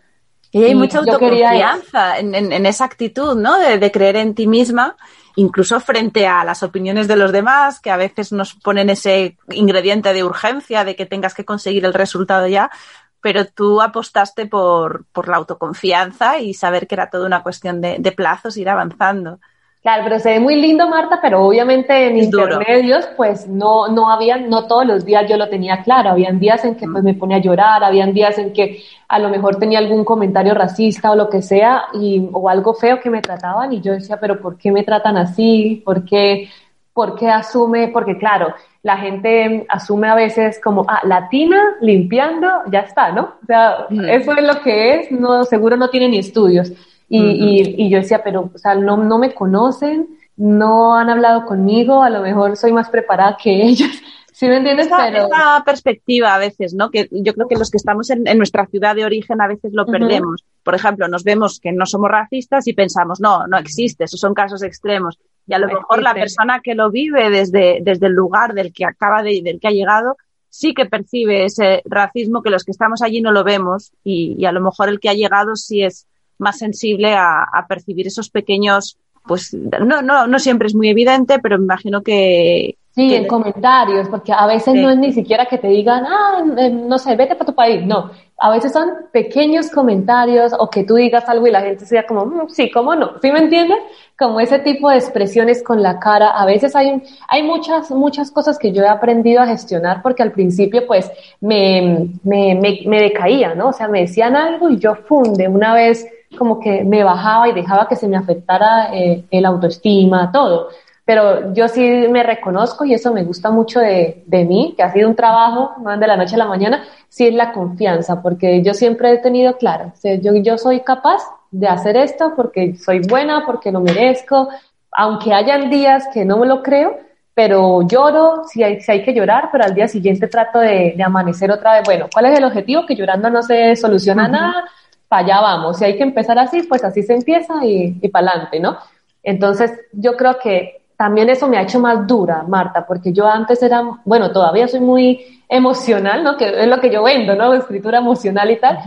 Y 0.51 0.63
hay 0.63 0.75
mucha 0.75 0.99
autoconfianza 0.99 2.19
en, 2.19 2.33
en, 2.35 2.65
esa 2.65 2.85
actitud, 2.85 3.35
¿no? 3.35 3.59
De, 3.59 3.79
de, 3.79 3.91
creer 3.91 4.15
en 4.15 4.33
ti 4.33 4.47
misma, 4.47 4.95
incluso 5.35 5.79
frente 5.79 6.25
a 6.25 6.43
las 6.43 6.63
opiniones 6.63 7.07
de 7.07 7.15
los 7.15 7.31
demás, 7.31 7.79
que 7.79 7.91
a 7.91 7.97
veces 7.97 8.31
nos 8.31 8.53
ponen 8.53 8.89
ese 8.89 9.37
ingrediente 9.49 10.13
de 10.13 10.23
urgencia, 10.23 10.83
de 10.83 10.95
que 10.95 11.05
tengas 11.05 11.33
que 11.33 11.43
conseguir 11.43 11.85
el 11.85 11.93
resultado 11.93 12.47
ya, 12.47 12.71
pero 13.19 13.45
tú 13.45 13.81
apostaste 13.81 14.45
por, 14.45 15.05
por 15.11 15.27
la 15.27 15.37
autoconfianza 15.37 16.39
y 16.39 16.53
saber 16.53 16.87
que 16.87 16.95
era 16.95 17.09
toda 17.09 17.25
una 17.25 17.43
cuestión 17.43 17.81
de, 17.81 17.97
de 17.99 18.11
plazos, 18.11 18.57
ir 18.57 18.69
avanzando. 18.69 19.39
Claro, 19.87 20.03
pero 20.03 20.19
se 20.19 20.31
ve 20.31 20.39
muy 20.41 20.57
lindo, 20.57 20.89
Marta, 20.89 21.19
pero 21.21 21.45
obviamente 21.45 22.07
en 22.07 22.17
intermedios, 22.17 23.07
pues 23.15 23.47
no, 23.47 23.87
no 23.87 24.11
habían, 24.11 24.49
no 24.49 24.67
todos 24.67 24.85
los 24.85 25.05
días 25.05 25.29
yo 25.29 25.37
lo 25.37 25.47
tenía 25.47 25.81
claro. 25.81 26.09
Habían 26.09 26.39
días 26.39 26.65
en 26.65 26.75
que 26.75 26.85
pues 26.89 27.05
me 27.05 27.13
ponía 27.13 27.37
a 27.37 27.39
llorar, 27.39 27.85
habían 27.85 28.11
días 28.11 28.37
en 28.37 28.51
que 28.51 28.81
a 29.07 29.17
lo 29.17 29.29
mejor 29.29 29.55
tenía 29.55 29.79
algún 29.79 30.03
comentario 30.03 30.53
racista 30.53 31.11
o 31.11 31.15
lo 31.15 31.29
que 31.29 31.41
sea, 31.41 31.85
y, 31.93 32.27
o 32.33 32.49
algo 32.49 32.73
feo 32.73 32.99
que 32.99 33.09
me 33.09 33.21
trataban, 33.21 33.71
y 33.71 33.79
yo 33.79 33.93
decía, 33.93 34.19
pero 34.19 34.41
¿por 34.41 34.57
qué 34.57 34.73
me 34.73 34.83
tratan 34.83 35.15
así? 35.15 35.81
¿Por 35.85 36.03
qué, 36.03 36.49
por 36.91 37.15
qué 37.15 37.29
asume? 37.29 37.87
Porque 37.87 38.17
claro, 38.17 38.53
la 38.83 38.97
gente 38.97 39.65
asume 39.69 40.09
a 40.09 40.15
veces 40.15 40.59
como, 40.61 40.85
ah, 40.89 40.99
latina, 41.05 41.75
limpiando, 41.79 42.49
ya 42.69 42.81
está, 42.81 43.13
¿no? 43.13 43.35
O 43.41 43.45
sea, 43.45 43.87
eso 43.89 44.33
es 44.33 44.43
lo 44.43 44.61
que 44.61 44.95
es, 44.95 45.11
no, 45.13 45.45
seguro 45.45 45.77
no 45.77 45.89
tiene 45.89 46.09
ni 46.09 46.17
estudios. 46.17 46.73
Y, 47.09 47.85
y, 47.85 47.89
yo 47.89 47.99
decía, 47.99 48.21
pero, 48.23 48.51
o 48.53 48.57
sea, 48.57 48.75
no, 48.75 48.97
no 48.97 49.17
me 49.17 49.33
conocen, 49.33 50.09
no 50.35 50.95
han 50.95 51.09
hablado 51.09 51.45
conmigo, 51.45 52.03
a 52.03 52.09
lo 52.09 52.21
mejor 52.21 52.57
soy 52.57 52.73
más 52.73 52.89
preparada 52.89 53.37
que 53.41 53.49
ellos. 53.63 53.89
¿Sí 54.33 54.47
me 54.47 54.57
entiendes? 54.57 54.85
Esa, 54.85 54.97
pero... 54.97 55.25
esa 55.25 55.63
perspectiva 55.65 56.35
a 56.35 56.37
veces, 56.37 56.75
¿no? 56.75 56.91
Que 56.91 57.07
yo 57.09 57.33
creo 57.33 57.47
que 57.47 57.55
los 57.55 57.71
que 57.71 57.77
estamos 57.77 58.11
en, 58.11 58.27
en 58.27 58.37
nuestra 58.37 58.67
ciudad 58.67 58.95
de 58.95 59.03
origen 59.03 59.41
a 59.41 59.47
veces 59.47 59.73
lo 59.73 59.87
perdemos. 59.87 60.45
Por 60.63 60.75
ejemplo, 60.75 61.07
nos 61.07 61.23
vemos 61.23 61.59
que 61.59 61.71
no 61.71 61.87
somos 61.87 62.11
racistas 62.11 62.67
y 62.67 62.73
pensamos, 62.73 63.19
no, 63.19 63.47
no 63.47 63.57
existe, 63.57 64.03
esos 64.03 64.19
son 64.19 64.35
casos 64.35 64.61
extremos. 64.61 65.17
Y 65.47 65.53
a 65.55 65.59
lo 65.59 65.65
mejor 65.65 66.03
la 66.03 66.13
persona 66.13 66.59
que 66.59 66.75
lo 66.75 66.91
vive 66.91 67.31
desde, 67.31 67.79
desde 67.81 68.07
el 68.07 68.13
lugar 68.13 68.53
del 68.53 68.73
que 68.73 68.85
acaba 68.85 69.23
de, 69.23 69.41
del 69.41 69.59
que 69.59 69.69
ha 69.69 69.71
llegado, 69.71 70.17
sí 70.49 70.75
que 70.75 70.85
percibe 70.85 71.45
ese 71.45 71.81
racismo 71.85 72.43
que 72.43 72.51
los 72.51 72.63
que 72.63 72.71
estamos 72.71 73.01
allí 73.01 73.21
no 73.21 73.31
lo 73.31 73.43
vemos 73.43 73.91
y, 74.03 74.35
y 74.37 74.45
a 74.45 74.51
lo 74.51 74.61
mejor 74.61 74.89
el 74.89 74.99
que 74.99 75.09
ha 75.09 75.13
llegado 75.13 75.55
sí 75.55 75.83
es 75.83 76.05
más 76.37 76.57
sensible 76.59 77.13
a, 77.13 77.43
a 77.43 77.67
percibir 77.67 78.07
esos 78.07 78.29
pequeños, 78.29 78.97
pues 79.25 79.53
no, 79.53 80.01
no, 80.01 80.27
no 80.27 80.39
siempre 80.39 80.67
es 80.67 80.75
muy 80.75 80.89
evidente, 80.89 81.39
pero 81.39 81.57
me 81.57 81.65
imagino 81.65 82.01
que, 82.01 82.77
Sí, 82.97 83.13
en 83.13 83.27
comentarios, 83.27 84.09
porque 84.09 84.33
a 84.33 84.47
veces 84.47 84.73
no 84.73 84.89
es 84.89 84.97
ni 84.97 85.13
siquiera 85.13 85.45
que 85.45 85.59
te 85.59 85.67
digan, 85.67 86.03
ah, 86.07 86.43
no 86.43 86.97
sé, 86.97 87.15
vete 87.15 87.35
para 87.35 87.45
tu 87.45 87.53
país. 87.53 87.85
No, 87.85 88.09
a 88.39 88.49
veces 88.49 88.73
son 88.73 88.89
pequeños 89.11 89.69
comentarios 89.69 90.51
o 90.57 90.67
que 90.67 90.83
tú 90.83 90.95
digas 90.95 91.29
algo 91.29 91.45
y 91.45 91.51
la 91.51 91.61
gente 91.61 91.85
sea 91.85 92.07
como, 92.07 92.25
mm, 92.25 92.49
sí, 92.49 92.71
¿cómo 92.71 92.95
no? 92.95 93.19
¿Sí 93.21 93.31
me 93.31 93.37
entiendes? 93.37 93.77
Como 94.17 94.39
ese 94.39 94.57
tipo 94.57 94.89
de 94.89 94.95
expresiones 94.95 95.61
con 95.61 95.83
la 95.83 95.99
cara. 95.99 96.29
A 96.29 96.47
veces 96.47 96.75
hay, 96.75 97.03
hay 97.27 97.43
muchas, 97.43 97.91
muchas 97.91 98.31
cosas 98.31 98.57
que 98.57 98.71
yo 98.71 98.81
he 98.81 98.87
aprendido 98.87 99.43
a 99.43 99.45
gestionar 99.45 100.01
porque 100.01 100.23
al 100.23 100.31
principio 100.31 100.87
pues 100.87 101.11
me, 101.39 102.09
me, 102.23 102.55
me, 102.55 102.81
me 102.87 102.99
decaía, 102.99 103.53
¿no? 103.53 103.67
O 103.67 103.73
sea, 103.73 103.87
me 103.89 104.01
decían 104.01 104.35
algo 104.35 104.71
y 104.71 104.79
yo 104.79 104.95
funde 104.95 105.47
una 105.47 105.75
vez 105.75 106.07
como 106.37 106.59
que 106.59 106.83
me 106.83 107.03
bajaba 107.03 107.49
y 107.49 107.53
dejaba 107.53 107.87
que 107.87 107.95
se 107.95 108.07
me 108.07 108.17
afectara 108.17 108.93
eh, 108.93 109.25
el 109.31 109.45
autoestima, 109.45 110.31
todo. 110.31 110.69
Pero 111.05 111.53
yo 111.53 111.67
sí 111.69 112.05
me 112.09 112.21
reconozco 112.21 112.83
y 112.83 112.93
eso 112.93 113.13
me 113.13 113.23
gusta 113.23 113.49
mucho 113.49 113.79
de, 113.79 114.23
de 114.25 114.43
mí, 114.43 114.73
que 114.75 114.83
ha 114.83 114.91
sido 114.91 115.07
un 115.07 115.15
trabajo, 115.15 115.71
no 115.81 115.97
de 115.97 116.07
la 116.07 116.17
noche 116.17 116.35
a 116.35 116.39
la 116.39 116.45
mañana, 116.45 116.83
sí 117.07 117.27
es 117.27 117.33
la 117.33 117.53
confianza, 117.53 118.21
porque 118.21 118.61
yo 118.61 118.73
siempre 118.73 119.11
he 119.13 119.17
tenido 119.19 119.57
claro, 119.57 119.93
yo, 120.21 120.35
yo 120.35 120.57
soy 120.57 120.81
capaz 120.81 121.21
de 121.49 121.67
hacer 121.67 121.95
esto 121.95 122.33
porque 122.35 122.75
soy 122.75 122.99
buena, 123.07 123.45
porque 123.45 123.71
lo 123.71 123.79
merezco, 123.79 124.49
aunque 124.91 125.33
hayan 125.33 125.69
días 125.69 126.07
que 126.13 126.25
no 126.25 126.37
me 126.37 126.45
lo 126.45 126.61
creo, 126.61 126.97
pero 127.33 127.83
lloro 127.87 128.43
si 128.45 128.63
hay, 128.63 128.81
si 128.81 128.91
hay 128.91 129.03
que 129.03 129.13
llorar, 129.13 129.49
pero 129.51 129.63
al 129.63 129.75
día 129.75 129.87
siguiente 129.87 130.27
trato 130.27 130.59
de, 130.59 130.95
de, 130.97 131.03
amanecer 131.03 131.51
otra 131.51 131.75
vez. 131.75 131.83
Bueno, 131.85 132.07
¿cuál 132.11 132.25
es 132.25 132.37
el 132.37 132.43
objetivo? 132.43 132.85
Que 132.85 132.95
llorando 132.95 133.29
no 133.29 133.43
se 133.43 133.75
soluciona 133.75 134.27
nada, 134.27 134.65
para 135.07 135.23
allá 135.23 135.41
vamos. 135.41 135.77
Si 135.77 135.85
hay 135.85 135.97
que 135.97 136.03
empezar 136.03 136.37
así, 136.39 136.63
pues 136.63 136.83
así 136.83 137.03
se 137.03 137.13
empieza 137.13 137.65
y, 137.65 137.97
y 138.01 138.07
para 138.09 138.29
adelante, 138.29 138.59
¿no? 138.59 138.77
Entonces, 139.23 139.71
yo 139.91 140.15
creo 140.15 140.37
que 140.39 140.81
también 140.97 141.29
eso 141.29 141.47
me 141.47 141.57
ha 141.57 141.61
hecho 141.61 141.79
más 141.79 142.07
dura, 142.07 142.43
Marta, 142.47 142.85
porque 142.85 143.13
yo 143.13 143.27
antes 143.27 143.61
era, 143.61 143.83
bueno, 144.03 144.31
todavía 144.31 144.67
soy 144.67 144.79
muy 144.79 145.43
emocional, 145.47 146.23
¿no? 146.23 146.35
Que 146.35 146.63
es 146.63 146.67
lo 146.67 146.81
que 146.81 146.89
yo 146.89 147.03
vendo, 147.03 147.35
¿no? 147.35 147.53
Escritura 147.53 147.99
emocional 147.99 148.49
y 148.49 148.57
tal. 148.57 148.79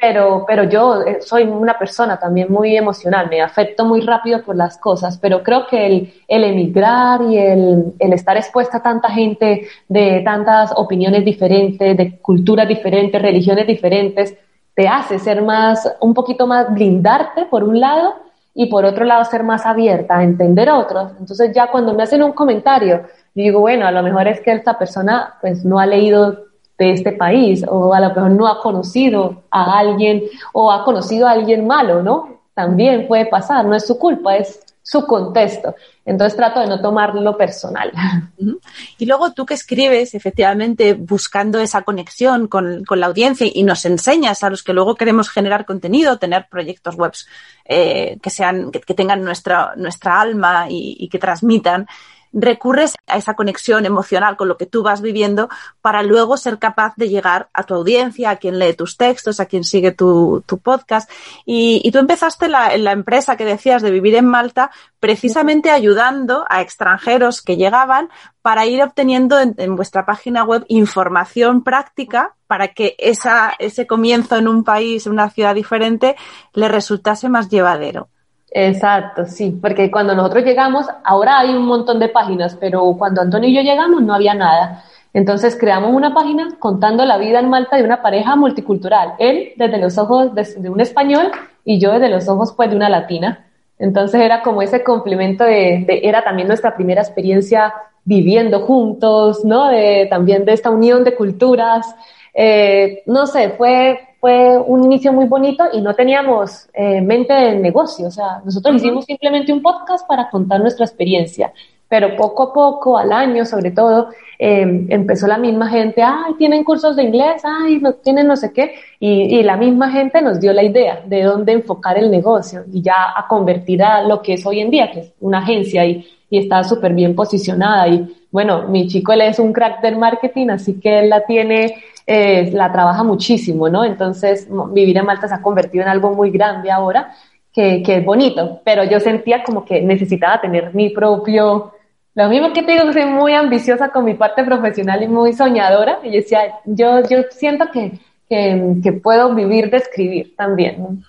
Pero, 0.00 0.44
pero 0.46 0.62
yo 0.62 1.02
eh, 1.02 1.18
soy 1.20 1.42
una 1.42 1.76
persona 1.76 2.18
también 2.18 2.52
muy 2.52 2.76
emocional, 2.76 3.28
me 3.28 3.42
afecto 3.42 3.84
muy 3.84 4.00
rápido 4.00 4.42
por 4.44 4.54
las 4.54 4.78
cosas, 4.78 5.18
pero 5.18 5.42
creo 5.42 5.66
que 5.66 5.86
el, 5.86 6.14
el 6.28 6.44
emigrar 6.44 7.20
y 7.22 7.36
el, 7.36 7.94
el 7.98 8.12
estar 8.12 8.36
expuesta 8.36 8.76
a 8.76 8.82
tanta 8.82 9.10
gente 9.10 9.66
de 9.88 10.22
tantas 10.24 10.72
opiniones 10.76 11.24
diferentes, 11.24 11.96
de 11.96 12.16
culturas 12.18 12.68
diferentes, 12.68 13.20
religiones 13.20 13.66
diferentes, 13.66 14.36
te 14.78 14.86
hace 14.86 15.18
ser 15.18 15.42
más, 15.42 15.92
un 15.98 16.14
poquito 16.14 16.46
más 16.46 16.72
blindarte 16.72 17.46
por 17.46 17.64
un 17.64 17.80
lado 17.80 18.14
y 18.54 18.66
por 18.66 18.84
otro 18.84 19.04
lado 19.04 19.24
ser 19.24 19.42
más 19.42 19.66
abierta 19.66 20.18
a 20.18 20.22
entender 20.22 20.68
a 20.68 20.78
otros. 20.78 21.10
Entonces 21.18 21.50
ya 21.52 21.66
cuando 21.66 21.94
me 21.94 22.04
hacen 22.04 22.22
un 22.22 22.30
comentario, 22.30 23.02
digo, 23.34 23.58
bueno, 23.58 23.88
a 23.88 23.90
lo 23.90 24.04
mejor 24.04 24.28
es 24.28 24.40
que 24.40 24.52
esta 24.52 24.78
persona 24.78 25.34
pues 25.40 25.64
no 25.64 25.80
ha 25.80 25.86
leído 25.86 26.44
de 26.78 26.92
este 26.92 27.10
país 27.10 27.66
o 27.68 27.92
a 27.92 27.98
lo 27.98 28.10
mejor 28.10 28.30
no 28.30 28.46
ha 28.46 28.60
conocido 28.60 29.42
a 29.50 29.80
alguien 29.80 30.22
o 30.52 30.70
ha 30.70 30.84
conocido 30.84 31.26
a 31.26 31.32
alguien 31.32 31.66
malo, 31.66 32.00
¿no? 32.00 32.38
También 32.54 33.08
puede 33.08 33.26
pasar, 33.26 33.64
no 33.64 33.74
es 33.74 33.84
su 33.84 33.98
culpa, 33.98 34.36
es 34.36 34.60
su 34.88 35.04
contexto. 35.04 35.74
Entonces 36.06 36.34
trato 36.34 36.60
de 36.60 36.66
no 36.66 36.80
tomarlo 36.80 37.36
personal. 37.36 37.92
Y 38.98 39.06
luego 39.06 39.32
tú 39.32 39.44
que 39.44 39.54
escribes, 39.54 40.14
efectivamente, 40.14 40.94
buscando 40.94 41.60
esa 41.60 41.82
conexión 41.82 42.48
con, 42.48 42.84
con, 42.84 42.98
la 42.98 43.06
audiencia 43.06 43.46
y 43.52 43.62
nos 43.62 43.84
enseñas 43.84 44.42
a 44.42 44.50
los 44.50 44.62
que 44.62 44.72
luego 44.72 44.94
queremos 44.94 45.28
generar 45.28 45.66
contenido, 45.66 46.18
tener 46.18 46.46
proyectos 46.50 46.94
webs 46.96 47.28
eh, 47.64 48.16
que 48.22 48.30
sean, 48.30 48.70
que, 48.70 48.80
que, 48.80 48.94
tengan 48.94 49.22
nuestra, 49.22 49.74
nuestra 49.76 50.20
alma 50.20 50.66
y, 50.70 50.96
y 50.98 51.08
que 51.08 51.18
transmitan 51.18 51.86
recurres 52.32 52.94
a 53.06 53.16
esa 53.16 53.34
conexión 53.34 53.86
emocional 53.86 54.36
con 54.36 54.48
lo 54.48 54.56
que 54.56 54.66
tú 54.66 54.82
vas 54.82 55.00
viviendo 55.00 55.48
para 55.80 56.02
luego 56.02 56.36
ser 56.36 56.58
capaz 56.58 56.94
de 56.96 57.08
llegar 57.08 57.48
a 57.52 57.64
tu 57.64 57.74
audiencia, 57.74 58.30
a 58.30 58.36
quien 58.36 58.58
lee 58.58 58.74
tus 58.74 58.96
textos, 58.96 59.40
a 59.40 59.46
quien 59.46 59.64
sigue 59.64 59.92
tu, 59.92 60.42
podcast. 60.62 61.10
Y, 61.44 61.90
tú 61.90 61.98
empezaste 61.98 62.48
la, 62.48 62.74
en 62.74 62.84
la 62.84 62.92
empresa 62.92 63.36
que 63.36 63.44
decías 63.44 63.82
de 63.82 63.90
vivir 63.90 64.14
en 64.14 64.26
Malta 64.26 64.70
precisamente 65.00 65.70
ayudando 65.70 66.44
a 66.48 66.60
extranjeros 66.60 67.42
que 67.42 67.56
llegaban 67.56 68.08
para 68.42 68.66
ir 68.66 68.82
obteniendo 68.82 69.38
en, 69.38 69.76
vuestra 69.76 70.06
página 70.06 70.44
web 70.44 70.64
información 70.68 71.62
práctica 71.62 72.34
para 72.46 72.68
que 72.68 72.96
ese 72.98 73.86
comienzo 73.86 74.36
en 74.36 74.48
un 74.48 74.64
país, 74.64 75.06
en 75.06 75.12
una 75.12 75.30
ciudad 75.30 75.54
diferente, 75.54 76.16
le 76.54 76.68
resultase 76.68 77.28
más 77.28 77.48
llevadero. 77.50 78.08
Exacto, 78.50 79.26
sí, 79.26 79.58
porque 79.60 79.90
cuando 79.90 80.14
nosotros 80.14 80.44
llegamos, 80.44 80.86
ahora 81.04 81.38
hay 81.40 81.54
un 81.54 81.66
montón 81.66 81.98
de 81.98 82.08
páginas, 82.08 82.56
pero 82.58 82.94
cuando 82.98 83.20
Antonio 83.20 83.48
y 83.50 83.54
yo 83.54 83.62
llegamos 83.62 84.02
no 84.02 84.14
había 84.14 84.34
nada. 84.34 84.84
Entonces 85.12 85.56
creamos 85.56 85.92
una 85.92 86.14
página 86.14 86.56
contando 86.58 87.04
la 87.04 87.18
vida 87.18 87.40
en 87.40 87.50
Malta 87.50 87.76
de 87.76 87.82
una 87.82 88.02
pareja 88.02 88.36
multicultural. 88.36 89.14
Él 89.18 89.52
desde 89.56 89.78
los 89.78 89.98
ojos 89.98 90.34
de, 90.34 90.70
un 90.70 90.80
español 90.80 91.30
y 91.64 91.78
yo 91.78 91.92
desde 91.92 92.08
los 92.08 92.28
ojos 92.28 92.52
pues 92.56 92.70
de 92.70 92.76
una 92.76 92.88
latina. 92.88 93.46
Entonces 93.78 94.20
era 94.20 94.42
como 94.42 94.62
ese 94.62 94.82
complemento 94.82 95.44
de, 95.44 95.84
de, 95.86 96.00
era 96.04 96.22
también 96.22 96.48
nuestra 96.48 96.74
primera 96.74 97.02
experiencia 97.02 97.72
viviendo 98.04 98.60
juntos, 98.60 99.44
¿no? 99.44 99.68
De, 99.68 100.06
también 100.08 100.44
de 100.44 100.54
esta 100.54 100.70
unión 100.70 101.04
de 101.04 101.14
culturas. 101.14 101.94
Eh, 102.32 103.02
no 103.06 103.26
sé, 103.26 103.50
fue, 103.50 104.00
fue 104.20 104.58
un 104.58 104.84
inicio 104.84 105.12
muy 105.12 105.26
bonito 105.26 105.64
y 105.72 105.80
no 105.80 105.94
teníamos 105.94 106.68
eh, 106.72 107.00
mente 107.00 107.32
de 107.32 107.56
negocio. 107.56 108.08
O 108.08 108.10
sea, 108.10 108.40
nosotros 108.44 108.74
uh 108.74 108.78
-huh. 108.78 108.80
hicimos 108.80 109.04
simplemente 109.04 109.52
un 109.52 109.62
podcast 109.62 110.06
para 110.06 110.28
contar 110.28 110.60
nuestra 110.60 110.84
experiencia. 110.84 111.52
Pero 111.88 112.16
poco 112.16 112.42
a 112.42 112.52
poco, 112.52 112.98
al 112.98 113.12
año 113.12 113.46
sobre 113.46 113.70
todo, 113.70 114.10
eh, 114.38 114.86
empezó 114.90 115.26
la 115.26 115.38
misma 115.38 115.68
gente, 115.70 116.02
ay, 116.02 116.34
tienen 116.36 116.62
cursos 116.62 116.96
de 116.96 117.04
inglés, 117.04 117.42
ay, 117.44 117.78
no 117.80 117.94
tienen 117.94 118.26
no 118.26 118.36
sé 118.36 118.52
qué, 118.52 118.74
y, 119.00 119.38
y, 119.38 119.42
la 119.42 119.56
misma 119.56 119.90
gente 119.90 120.20
nos 120.20 120.38
dio 120.38 120.52
la 120.52 120.62
idea 120.62 121.02
de 121.06 121.22
dónde 121.22 121.52
enfocar 121.52 121.96
el 121.96 122.10
negocio 122.10 122.64
y 122.70 122.82
ya 122.82 123.14
a 123.16 123.26
convertir 123.26 123.82
a 123.82 124.02
lo 124.02 124.20
que 124.20 124.34
es 124.34 124.44
hoy 124.44 124.60
en 124.60 124.70
día, 124.70 124.90
que 124.92 125.00
es 125.00 125.12
una 125.20 125.38
agencia 125.38 125.84
y, 125.86 126.06
y 126.30 126.38
está 126.38 126.62
súper 126.62 126.92
bien 126.92 127.14
posicionada. 127.14 127.88
Y 127.88 128.16
bueno, 128.30 128.68
mi 128.68 128.86
chico, 128.86 129.12
él 129.12 129.22
es 129.22 129.38
un 129.38 129.52
crack 129.52 129.80
del 129.80 129.96
marketing, 129.96 130.48
así 130.50 130.78
que 130.78 131.00
él 131.00 131.08
la 131.08 131.24
tiene 131.24 131.74
eh, 132.10 132.50
la 132.54 132.72
trabaja 132.72 133.04
muchísimo, 133.04 133.68
¿no? 133.68 133.84
Entonces, 133.84 134.48
vivir 134.72 134.96
en 134.96 135.04
Malta 135.04 135.28
se 135.28 135.34
ha 135.34 135.42
convertido 135.42 135.82
en 135.82 135.90
algo 135.90 136.10
muy 136.14 136.30
grande 136.30 136.70
ahora, 136.70 137.12
que, 137.52 137.82
que, 137.82 137.98
es 137.98 138.04
bonito, 138.04 138.62
pero 138.64 138.82
yo 138.84 138.98
sentía 138.98 139.42
como 139.42 139.62
que 139.62 139.82
necesitaba 139.82 140.40
tener 140.40 140.74
mi 140.74 140.88
propio, 140.88 141.74
lo 142.14 142.28
mismo 142.30 142.54
que 142.54 142.62
te 142.62 142.72
digo, 142.72 142.90
soy 142.94 143.04
muy 143.04 143.34
ambiciosa 143.34 143.90
con 143.90 144.06
mi 144.06 144.14
parte 144.14 144.42
profesional 144.42 145.02
y 145.02 145.08
muy 145.08 145.34
soñadora, 145.34 145.98
y 146.02 146.06
yo 146.06 146.16
decía, 146.16 146.60
yo, 146.64 147.02
yo 147.02 147.24
siento 147.30 147.66
que, 147.70 148.00
que, 148.28 149.00
puedo 149.02 149.34
vivir 149.34 149.70
de 149.70 149.78
escribir 149.78 150.34
también. 150.36 151.04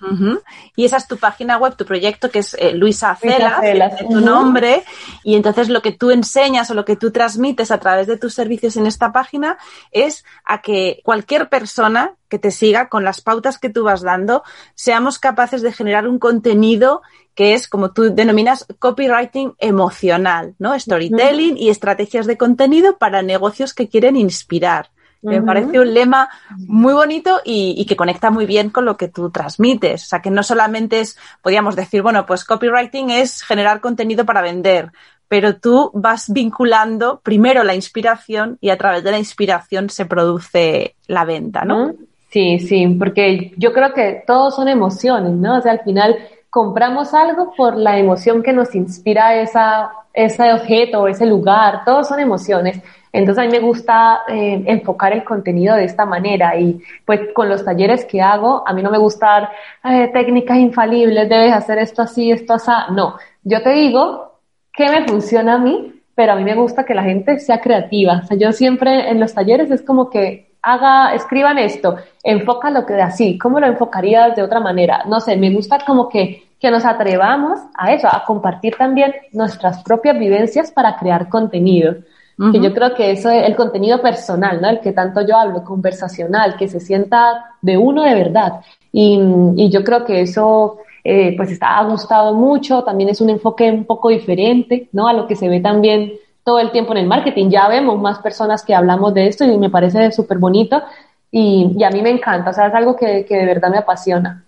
Y 0.74 0.84
esa 0.84 0.96
es 0.96 1.06
tu 1.06 1.18
página 1.18 1.58
web, 1.58 1.76
tu 1.76 1.84
proyecto, 1.84 2.30
que 2.30 2.38
es 2.38 2.54
eh, 2.58 2.72
Luisa 2.72 3.14
Celas, 3.14 3.98
tu 4.08 4.20
nombre, 4.20 4.82
y 5.22 5.34
entonces 5.34 5.68
lo 5.68 5.82
que 5.82 5.92
tú 5.92 6.10
enseñas 6.10 6.70
o 6.70 6.74
lo 6.74 6.84
que 6.84 6.96
tú 6.96 7.10
transmites 7.10 7.70
a 7.70 7.78
través 7.78 8.06
de 8.06 8.16
tus 8.16 8.34
servicios 8.34 8.76
en 8.76 8.86
esta 8.86 9.12
página 9.12 9.58
es 9.90 10.24
a 10.44 10.62
que 10.62 11.00
cualquier 11.04 11.48
persona 11.48 12.14
que 12.28 12.38
te 12.38 12.50
siga 12.50 12.88
con 12.88 13.04
las 13.04 13.20
pautas 13.20 13.58
que 13.58 13.70
tú 13.70 13.84
vas 13.84 14.02
dando, 14.02 14.42
seamos 14.74 15.18
capaces 15.18 15.62
de 15.62 15.72
generar 15.72 16.06
un 16.06 16.18
contenido 16.18 17.02
que 17.34 17.54
es, 17.54 17.68
como 17.68 17.92
tú 17.92 18.14
denominas, 18.14 18.66
copywriting 18.78 19.54
emocional, 19.58 20.54
¿no? 20.58 20.78
Storytelling 20.78 21.56
y 21.58 21.70
estrategias 21.70 22.26
de 22.26 22.36
contenido 22.36 22.98
para 22.98 23.22
negocios 23.22 23.74
que 23.74 23.88
quieren 23.88 24.16
inspirar. 24.16 24.90
Me 25.22 25.42
parece 25.42 25.78
un 25.78 25.92
lema 25.92 26.30
muy 26.66 26.94
bonito 26.94 27.40
y, 27.44 27.84
que 27.86 27.96
conecta 27.96 28.30
muy 28.30 28.46
bien 28.46 28.70
con 28.70 28.84
lo 28.84 28.96
que 28.96 29.08
tú 29.08 29.30
transmites. 29.30 30.04
O 30.04 30.06
sea, 30.06 30.22
que 30.22 30.30
no 30.30 30.42
solamente 30.42 31.00
es, 31.00 31.18
podríamos 31.42 31.76
decir, 31.76 32.02
bueno, 32.02 32.24
pues 32.26 32.44
copywriting 32.44 33.10
es 33.10 33.42
generar 33.42 33.80
contenido 33.80 34.24
para 34.24 34.40
vender, 34.40 34.92
pero 35.28 35.56
tú 35.56 35.90
vas 35.94 36.32
vinculando 36.32 37.20
primero 37.22 37.62
la 37.62 37.74
inspiración 37.74 38.58
y 38.60 38.70
a 38.70 38.78
través 38.78 39.04
de 39.04 39.10
la 39.10 39.18
inspiración 39.18 39.90
se 39.90 40.06
produce 40.06 40.96
la 41.06 41.24
venta, 41.24 41.64
¿no? 41.64 41.92
Sí, 42.30 42.60
sí, 42.60 42.86
porque 42.98 43.52
yo 43.56 43.72
creo 43.72 43.92
que 43.92 44.22
todos 44.26 44.54
son 44.56 44.68
emociones, 44.68 45.32
¿no? 45.32 45.58
O 45.58 45.60
sea, 45.60 45.72
al 45.72 45.80
final 45.80 46.16
compramos 46.48 47.12
algo 47.14 47.52
por 47.56 47.76
la 47.76 47.98
emoción 47.98 48.42
que 48.42 48.52
nos 48.52 48.74
inspira 48.74 49.40
esa, 49.40 49.90
ese 50.12 50.52
objeto 50.52 51.00
o 51.00 51.08
ese 51.08 51.26
lugar, 51.26 51.84
todos 51.84 52.08
son 52.08 52.20
emociones. 52.20 52.80
Entonces 53.12 53.42
a 53.42 53.46
mí 53.46 53.52
me 53.52 53.64
gusta 53.64 54.22
eh, 54.28 54.62
enfocar 54.66 55.12
el 55.12 55.24
contenido 55.24 55.74
de 55.74 55.84
esta 55.84 56.06
manera 56.06 56.56
y 56.58 56.80
pues 57.04 57.20
con 57.34 57.48
los 57.48 57.64
talleres 57.64 58.04
que 58.04 58.20
hago, 58.22 58.62
a 58.66 58.72
mí 58.72 58.82
no 58.82 58.90
me 58.90 58.98
gustan 58.98 59.48
eh, 59.84 60.08
técnicas 60.12 60.58
infalibles, 60.58 61.28
debes 61.28 61.52
hacer 61.52 61.78
esto 61.78 62.02
así, 62.02 62.30
esto 62.30 62.54
así. 62.54 62.70
No, 62.92 63.16
yo 63.42 63.62
te 63.62 63.70
digo 63.70 64.38
qué 64.72 64.88
me 64.88 65.06
funciona 65.06 65.54
a 65.54 65.58
mí, 65.58 66.00
pero 66.14 66.32
a 66.32 66.36
mí 66.36 66.44
me 66.44 66.54
gusta 66.54 66.84
que 66.84 66.94
la 66.94 67.02
gente 67.02 67.38
sea 67.40 67.60
creativa. 67.60 68.20
O 68.22 68.26
sea, 68.26 68.36
yo 68.36 68.52
siempre 68.52 69.10
en 69.10 69.18
los 69.18 69.34
talleres 69.34 69.70
es 69.70 69.82
como 69.82 70.08
que 70.08 70.50
haga, 70.62 71.14
escriban 71.14 71.58
esto, 71.58 71.96
enfoca 72.22 72.70
lo 72.70 72.86
que 72.86 72.94
así, 72.94 73.38
¿cómo 73.38 73.58
lo 73.58 73.66
enfocarías 73.66 74.36
de 74.36 74.42
otra 74.42 74.60
manera? 74.60 75.04
No 75.06 75.20
sé, 75.20 75.36
me 75.36 75.50
gusta 75.50 75.78
como 75.84 76.08
que, 76.08 76.48
que 76.60 76.70
nos 76.70 76.84
atrevamos 76.84 77.58
a 77.74 77.92
eso, 77.92 78.06
a 78.06 78.24
compartir 78.24 78.76
también 78.76 79.14
nuestras 79.32 79.82
propias 79.82 80.18
vivencias 80.18 80.70
para 80.70 80.96
crear 80.96 81.28
contenido 81.28 81.96
que 82.52 82.60
yo 82.60 82.72
creo 82.72 82.94
que 82.94 83.10
eso 83.10 83.28
es 83.28 83.46
el 83.46 83.54
contenido 83.54 84.00
personal, 84.00 84.62
¿no? 84.62 84.68
El 84.70 84.80
que 84.80 84.92
tanto 84.92 85.20
yo 85.26 85.36
hablo, 85.36 85.62
conversacional, 85.62 86.56
que 86.56 86.68
se 86.68 86.80
sienta 86.80 87.44
de 87.60 87.76
uno 87.76 88.02
de 88.02 88.14
verdad. 88.14 88.60
Y, 88.92 89.20
y 89.56 89.68
yo 89.68 89.84
creo 89.84 90.06
que 90.06 90.22
eso, 90.22 90.78
eh, 91.04 91.34
pues 91.36 91.50
está, 91.50 91.76
ha 91.78 91.84
gustado 91.84 92.34
mucho, 92.34 92.82
también 92.82 93.10
es 93.10 93.20
un 93.20 93.28
enfoque 93.28 93.70
un 93.70 93.84
poco 93.84 94.08
diferente, 94.08 94.88
¿no? 94.92 95.06
A 95.06 95.12
lo 95.12 95.26
que 95.26 95.36
se 95.36 95.48
ve 95.48 95.60
también 95.60 96.12
todo 96.42 96.58
el 96.58 96.70
tiempo 96.70 96.92
en 96.92 96.98
el 96.98 97.06
marketing. 97.06 97.50
Ya 97.50 97.68
vemos 97.68 98.00
más 98.00 98.18
personas 98.20 98.64
que 98.64 98.74
hablamos 98.74 99.12
de 99.12 99.26
esto 99.26 99.44
y 99.44 99.58
me 99.58 99.68
parece 99.68 100.10
súper 100.10 100.38
bonito 100.38 100.82
y, 101.30 101.74
y, 101.76 101.84
a 101.84 101.90
mí 101.90 102.00
me 102.02 102.10
encanta, 102.10 102.50
o 102.50 102.52
sea, 102.52 102.68
es 102.68 102.74
algo 102.74 102.96
que, 102.96 103.24
que 103.24 103.36
de 103.36 103.46
verdad 103.46 103.70
me 103.70 103.78
apasiona. 103.78 104.44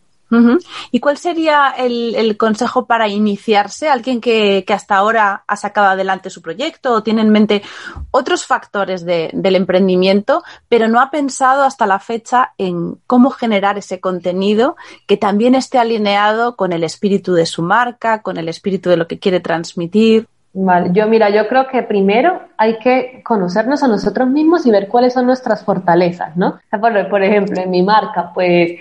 ¿Y 0.91 1.01
cuál 1.01 1.19
sería 1.19 1.75
el, 1.77 2.37
consejo 2.37 2.87
para 2.87 3.09
iniciarse? 3.09 3.89
Alguien 3.89 4.21
que, 4.21 4.65
hasta 4.69 4.97
ahora 4.97 5.45
ha 5.47 5.57
sacado 5.57 5.89
adelante 5.89 6.31
su 6.31 6.41
proyecto 6.41 6.93
o 6.93 7.03
tiene 7.03 7.23
en 7.23 7.31
mente 7.31 7.63
otros 8.11 8.47
factores 8.47 9.05
del 9.05 9.57
emprendimiento, 9.57 10.43
pero 10.69 10.89
no 10.89 11.01
ha 11.01 11.11
pensado 11.11 11.65
hasta 11.65 11.87
la 11.87 11.99
fecha 11.99 12.53
en 12.59 12.97
cómo 13.07 13.31
generar 13.31 13.79
ese 13.79 14.01
contenido 14.01 14.77
que 15.07 15.17
también 15.17 15.55
esté 15.55 15.79
alineado 15.79 16.57
con 16.57 16.73
el 16.73 16.85
espíritu 16.85 17.35
de 17.35 17.47
su 17.47 17.63
marca, 17.63 18.23
con 18.23 18.39
el 18.39 18.49
espíritu 18.49 18.89
de 18.89 18.97
lo 18.97 19.07
que 19.07 19.19
quiere 19.19 19.41
transmitir. 19.41 20.27
Vale, 20.55 20.91
yo 20.93 21.07
mira, 21.09 21.31
yo 21.31 21.49
creo 21.49 21.67
que 21.67 21.83
primero 21.83 22.43
hay 22.59 22.79
que 22.79 23.23
conocernos 23.25 23.83
a 23.83 23.89
nosotros 23.89 24.29
mismos 24.29 24.67
y 24.67 24.71
ver 24.71 24.87
cuáles 24.87 25.15
son 25.15 25.25
nuestras 25.25 25.65
fortalezas, 25.65 26.37
¿no? 26.37 26.61
Por 27.09 27.23
ejemplo, 27.23 27.63
en 27.63 27.71
mi 27.71 27.83
marca, 27.83 28.33
pues 28.35 28.73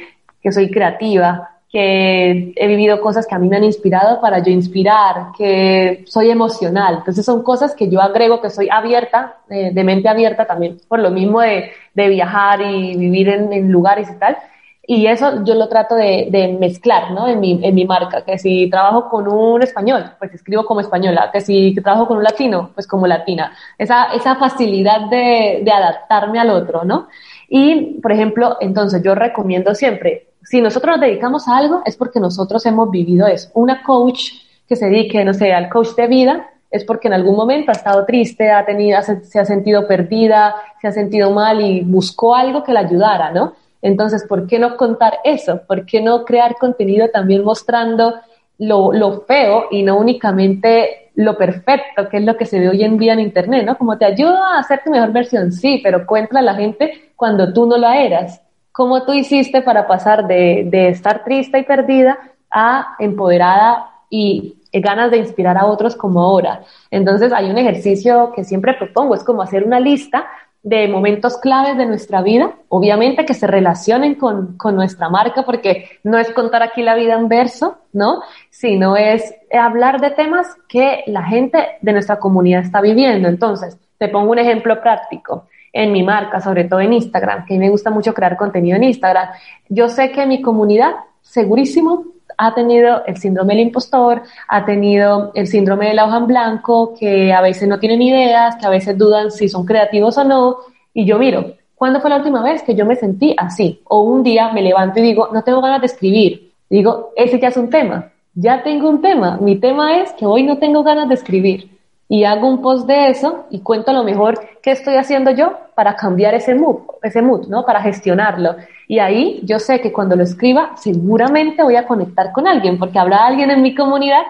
que 0.41 0.51
soy 0.51 0.69
creativa, 0.71 1.51
que 1.71 2.53
he 2.55 2.67
vivido 2.67 2.99
cosas 2.99 3.25
que 3.25 3.33
a 3.33 3.39
mí 3.39 3.47
me 3.47 3.55
han 3.55 3.63
inspirado 3.63 4.19
para 4.19 4.39
yo 4.39 4.51
inspirar, 4.51 5.27
que 5.37 6.03
soy 6.05 6.29
emocional. 6.29 6.95
Entonces 6.97 7.25
son 7.25 7.43
cosas 7.43 7.73
que 7.73 7.89
yo 7.89 8.01
agrego, 8.01 8.41
que 8.41 8.49
soy 8.49 8.67
abierta, 8.69 9.37
eh, 9.49 9.71
de 9.73 9.83
mente 9.83 10.09
abierta 10.09 10.45
también, 10.45 10.79
por 10.89 10.99
lo 10.99 11.11
mismo 11.11 11.39
de, 11.39 11.71
de 11.93 12.09
viajar 12.09 12.61
y 12.61 12.97
vivir 12.97 13.29
en, 13.29 13.53
en, 13.53 13.71
lugares 13.71 14.09
y 14.09 14.19
tal. 14.19 14.37
Y 14.85 15.07
eso 15.07 15.45
yo 15.45 15.55
lo 15.55 15.69
trato 15.69 15.95
de, 15.95 16.27
de 16.29 16.49
mezclar, 16.59 17.11
¿no? 17.11 17.29
En 17.29 17.39
mi, 17.39 17.61
en 17.63 17.73
mi 17.73 17.85
marca, 17.85 18.25
que 18.25 18.37
si 18.37 18.69
trabajo 18.69 19.09
con 19.09 19.27
un 19.29 19.61
español, 19.61 20.11
pues 20.19 20.33
escribo 20.33 20.65
como 20.65 20.81
española, 20.81 21.29
que 21.31 21.39
si 21.39 21.73
trabajo 21.75 22.07
con 22.07 22.17
un 22.17 22.23
latino, 22.23 22.71
pues 22.73 22.85
como 22.85 23.07
latina. 23.07 23.53
Esa, 23.77 24.11
esa 24.13 24.35
facilidad 24.35 25.09
de, 25.09 25.61
de 25.63 25.71
adaptarme 25.71 26.39
al 26.39 26.49
otro, 26.49 26.83
¿no? 26.83 27.07
Y, 27.47 27.99
por 28.01 28.11
ejemplo, 28.11 28.57
entonces 28.59 29.01
yo 29.03 29.15
recomiendo 29.15 29.73
siempre, 29.75 30.30
si 30.43 30.61
nosotros 30.61 30.97
nos 30.97 31.05
dedicamos 31.05 31.47
a 31.47 31.57
algo, 31.57 31.81
es 31.85 31.95
porque 31.95 32.19
nosotros 32.19 32.65
hemos 32.65 32.89
vivido 32.89 33.27
eso. 33.27 33.49
Una 33.53 33.83
coach 33.83 34.31
que 34.67 34.75
se 34.75 34.85
dedique, 34.85 35.23
no 35.25 35.33
sé, 35.33 35.53
al 35.53 35.69
coach 35.69 35.95
de 35.95 36.07
vida, 36.07 36.49
es 36.69 36.85
porque 36.85 37.09
en 37.09 37.13
algún 37.13 37.35
momento 37.35 37.71
ha 37.71 37.73
estado 37.73 38.05
triste, 38.05 38.49
ha 38.49 38.65
tenido, 38.65 38.99
se 39.01 39.39
ha 39.39 39.45
sentido 39.45 39.87
perdida, 39.87 40.55
se 40.81 40.87
ha 40.87 40.91
sentido 40.91 41.31
mal 41.31 41.59
y 41.61 41.81
buscó 41.81 42.33
algo 42.33 42.63
que 42.63 42.71
la 42.71 42.79
ayudara, 42.79 43.31
¿no? 43.31 43.53
Entonces, 43.81 44.25
¿por 44.27 44.47
qué 44.47 44.59
no 44.59 44.77
contar 44.77 45.19
eso? 45.23 45.61
¿Por 45.67 45.85
qué 45.85 46.01
no 46.01 46.23
crear 46.23 46.55
contenido 46.55 47.09
también 47.09 47.43
mostrando 47.43 48.15
lo, 48.57 48.93
lo 48.93 49.21
feo 49.21 49.65
y 49.71 49.83
no 49.83 49.97
únicamente 49.97 51.09
lo 51.15 51.37
perfecto, 51.37 52.07
que 52.09 52.17
es 52.17 52.23
lo 52.23 52.37
que 52.37 52.45
se 52.45 52.59
ve 52.59 52.69
hoy 52.69 52.83
en 52.83 52.97
día 52.97 53.13
en 53.13 53.19
Internet, 53.19 53.65
¿no? 53.65 53.77
Como 53.77 53.97
te 53.97 54.05
ayuda 54.05 54.55
a 54.55 54.59
hacer 54.59 54.81
tu 54.83 54.91
mejor 54.91 55.11
versión, 55.11 55.51
sí, 55.51 55.81
pero 55.83 56.05
cuéntale 56.05 56.39
a 56.39 56.53
la 56.53 56.55
gente 56.55 57.11
cuando 57.15 57.51
tú 57.51 57.65
no 57.65 57.77
lo 57.77 57.89
eras. 57.89 58.41
¿Cómo 58.71 59.03
tú 59.03 59.13
hiciste 59.13 59.61
para 59.61 59.87
pasar 59.87 60.27
de, 60.27 60.63
de 60.67 60.89
estar 60.89 61.23
triste 61.23 61.59
y 61.59 61.63
perdida 61.63 62.17
a 62.49 62.95
empoderada 62.99 63.89
y 64.09 64.57
ganas 64.71 65.11
de 65.11 65.17
inspirar 65.17 65.57
a 65.57 65.65
otros 65.65 65.95
como 65.95 66.21
ahora? 66.21 66.63
Entonces 66.89 67.33
hay 67.33 67.49
un 67.49 67.57
ejercicio 67.57 68.31
que 68.35 68.43
siempre 68.43 68.73
propongo, 68.73 69.15
es 69.15 69.23
como 69.23 69.41
hacer 69.41 69.63
una 69.63 69.79
lista 69.79 70.25
de 70.63 70.87
momentos 70.87 71.37
claves 71.37 71.75
de 71.75 71.87
nuestra 71.87 72.21
vida, 72.21 72.53
obviamente 72.69 73.25
que 73.25 73.33
se 73.33 73.47
relacionen 73.47 74.15
con, 74.15 74.57
con, 74.57 74.75
nuestra 74.75 75.09
marca, 75.09 75.43
porque 75.43 75.89
no 76.03 76.19
es 76.19 76.29
contar 76.31 76.61
aquí 76.61 76.83
la 76.83 76.93
vida 76.93 77.15
en 77.15 77.27
verso, 77.27 77.77
¿no? 77.93 78.21
Sino 78.51 78.95
es 78.95 79.33
hablar 79.51 79.99
de 79.99 80.11
temas 80.11 80.55
que 80.67 81.03
la 81.07 81.23
gente 81.23 81.67
de 81.81 81.93
nuestra 81.93 82.19
comunidad 82.19 82.61
está 82.61 82.79
viviendo. 82.79 83.27
Entonces, 83.27 83.77
te 83.97 84.07
pongo 84.07 84.31
un 84.31 84.39
ejemplo 84.39 84.79
práctico. 84.81 85.47
En 85.73 85.91
mi 85.91 86.03
marca, 86.03 86.41
sobre 86.41 86.65
todo 86.65 86.81
en 86.81 86.93
Instagram, 86.93 87.45
que 87.45 87.57
me 87.57 87.69
gusta 87.69 87.89
mucho 87.89 88.13
crear 88.13 88.35
contenido 88.35 88.75
en 88.75 88.83
Instagram. 88.83 89.29
Yo 89.69 89.87
sé 89.87 90.11
que 90.11 90.25
mi 90.25 90.41
comunidad, 90.41 90.91
segurísimo, 91.21 92.05
ha 92.37 92.53
tenido 92.53 93.03
el 93.05 93.17
síndrome 93.17 93.53
del 93.53 93.67
impostor, 93.67 94.23
ha 94.47 94.65
tenido 94.65 95.31
el 95.35 95.47
síndrome 95.47 95.87
de 95.87 95.93
la 95.93 96.05
hoja 96.05 96.17
en 96.17 96.27
blanco, 96.27 96.93
que 96.99 97.31
a 97.31 97.41
veces 97.41 97.67
no 97.67 97.79
tienen 97.79 98.01
ideas, 98.01 98.55
que 98.55 98.65
a 98.65 98.69
veces 98.69 98.97
dudan 98.97 99.31
si 99.31 99.47
son 99.47 99.65
creativos 99.65 100.17
o 100.17 100.23
no. 100.23 100.57
Y 100.93 101.05
yo 101.05 101.17
miro, 101.17 101.53
¿cuándo 101.75 102.01
fue 102.01 102.09
la 102.09 102.17
última 102.17 102.43
vez 102.43 102.63
que 102.63 102.75
yo 102.75 102.85
me 102.85 102.95
sentí 102.95 103.35
así? 103.37 103.81
O 103.85 104.01
un 104.01 104.23
día 104.23 104.51
me 104.51 104.61
levanto 104.61 104.99
y 104.99 105.03
digo, 105.03 105.29
no 105.31 105.43
tengo 105.43 105.61
ganas 105.61 105.81
de 105.81 105.87
escribir. 105.87 106.51
Digo, 106.69 107.11
ese 107.15 107.39
ya 107.39 107.49
es 107.49 107.57
un 107.57 107.69
tema. 107.69 108.11
Ya 108.33 108.63
tengo 108.63 108.89
un 108.89 109.01
tema. 109.01 109.37
Mi 109.41 109.57
tema 109.57 109.97
es 109.97 110.13
que 110.13 110.25
hoy 110.25 110.43
no 110.43 110.57
tengo 110.57 110.83
ganas 110.83 111.09
de 111.09 111.15
escribir. 111.15 111.70
Y 112.11 112.25
hago 112.25 112.45
un 112.45 112.61
post 112.61 112.87
de 112.87 113.07
eso 113.09 113.45
y 113.49 113.61
cuento 113.61 113.93
lo 113.93 114.03
mejor 114.03 114.37
que 114.61 114.71
estoy 114.71 114.95
haciendo 114.95 115.31
yo 115.31 115.53
para 115.75 115.95
cambiar 115.95 116.33
ese 116.33 116.53
mood, 116.53 116.79
ese 117.01 117.21
mood, 117.21 117.47
¿no? 117.47 117.63
Para 117.65 117.81
gestionarlo. 117.81 118.57
Y 118.89 118.99
ahí 118.99 119.39
yo 119.45 119.59
sé 119.59 119.79
que 119.79 119.93
cuando 119.93 120.17
lo 120.17 120.23
escriba, 120.23 120.73
seguramente 120.75 121.63
voy 121.63 121.77
a 121.77 121.87
conectar 121.87 122.33
con 122.33 122.49
alguien, 122.49 122.77
porque 122.77 122.99
habrá 122.99 123.25
alguien 123.25 123.49
en 123.49 123.61
mi 123.61 123.73
comunidad 123.73 124.23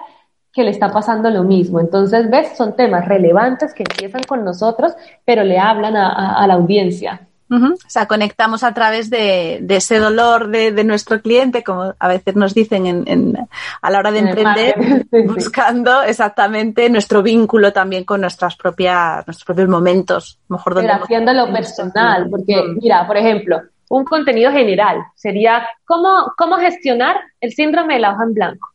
que 0.52 0.62
le 0.62 0.70
está 0.70 0.92
pasando 0.92 1.28
lo 1.28 1.42
mismo. 1.42 1.80
Entonces, 1.80 2.30
ves, 2.30 2.56
son 2.56 2.76
temas 2.76 3.04
relevantes 3.08 3.74
que 3.74 3.82
empiezan 3.82 4.22
con 4.28 4.44
nosotros, 4.44 4.92
pero 5.24 5.42
le 5.42 5.58
hablan 5.58 5.96
a, 5.96 6.46
la 6.46 6.54
audiencia. 6.54 7.26
O 7.52 7.76
sea, 7.88 8.06
conectamos 8.06 8.64
a 8.64 8.72
través 8.72 9.10
de, 9.10 9.64
ese 9.68 9.98
dolor 9.98 10.48
de, 10.48 10.84
nuestro 10.84 11.20
cliente, 11.20 11.62
como 11.62 11.94
a 11.98 12.08
veces 12.08 12.34
nos 12.34 12.54
dicen 12.54 12.86
en, 12.86 13.36
a 13.80 13.90
la 13.90 13.98
hora 13.98 14.10
de 14.10 14.20
emprender, 14.20 15.06
buscando 15.26 16.02
exactamente 16.02 16.88
nuestro 16.88 17.22
vínculo 17.22 17.72
también 17.72 18.04
con 18.04 18.22
nuestras 18.22 18.56
propias, 18.56 19.26
nuestros 19.26 19.44
propios 19.44 19.68
momentos. 19.68 20.38
Mejor 20.48 20.74
donde 20.74 20.90
Pero 20.90 21.04
haciéndolo 21.04 21.52
personal, 21.52 22.28
porque 22.30 22.62
mira, 22.80 23.06
por 23.06 23.18
ejemplo, 23.18 23.60
un 23.90 24.04
contenido 24.04 24.50
general. 24.50 25.04
Sería 25.14 25.68
cómo, 25.84 26.32
cómo 26.38 26.56
gestionar 26.56 27.20
el 27.40 27.52
síndrome 27.52 27.94
de 27.94 28.00
la 28.00 28.12
hoja 28.12 28.24
en 28.24 28.34
blanco, 28.34 28.70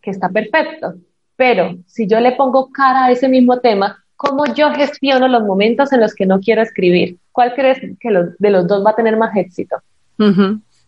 que 0.00 0.10
está 0.10 0.28
perfecto. 0.28 0.94
Pero 1.34 1.78
si 1.86 2.06
yo 2.06 2.20
le 2.20 2.32
pongo 2.32 2.70
cara 2.70 3.06
a 3.06 3.10
ese 3.10 3.28
mismo 3.28 3.58
tema, 3.58 3.99
¿cómo 4.20 4.44
yo 4.52 4.70
gestiono 4.72 5.28
los 5.28 5.44
momentos 5.44 5.90
en 5.94 6.00
los 6.00 6.14
que 6.14 6.26
no 6.26 6.40
quiero 6.40 6.60
escribir? 6.60 7.16
¿Cuál 7.32 7.54
crees 7.54 7.78
que 7.98 8.10
de 8.38 8.50
los 8.50 8.66
dos 8.66 8.84
va 8.84 8.90
a 8.90 8.94
tener 8.94 9.16
más 9.16 9.34
éxito? 9.34 9.76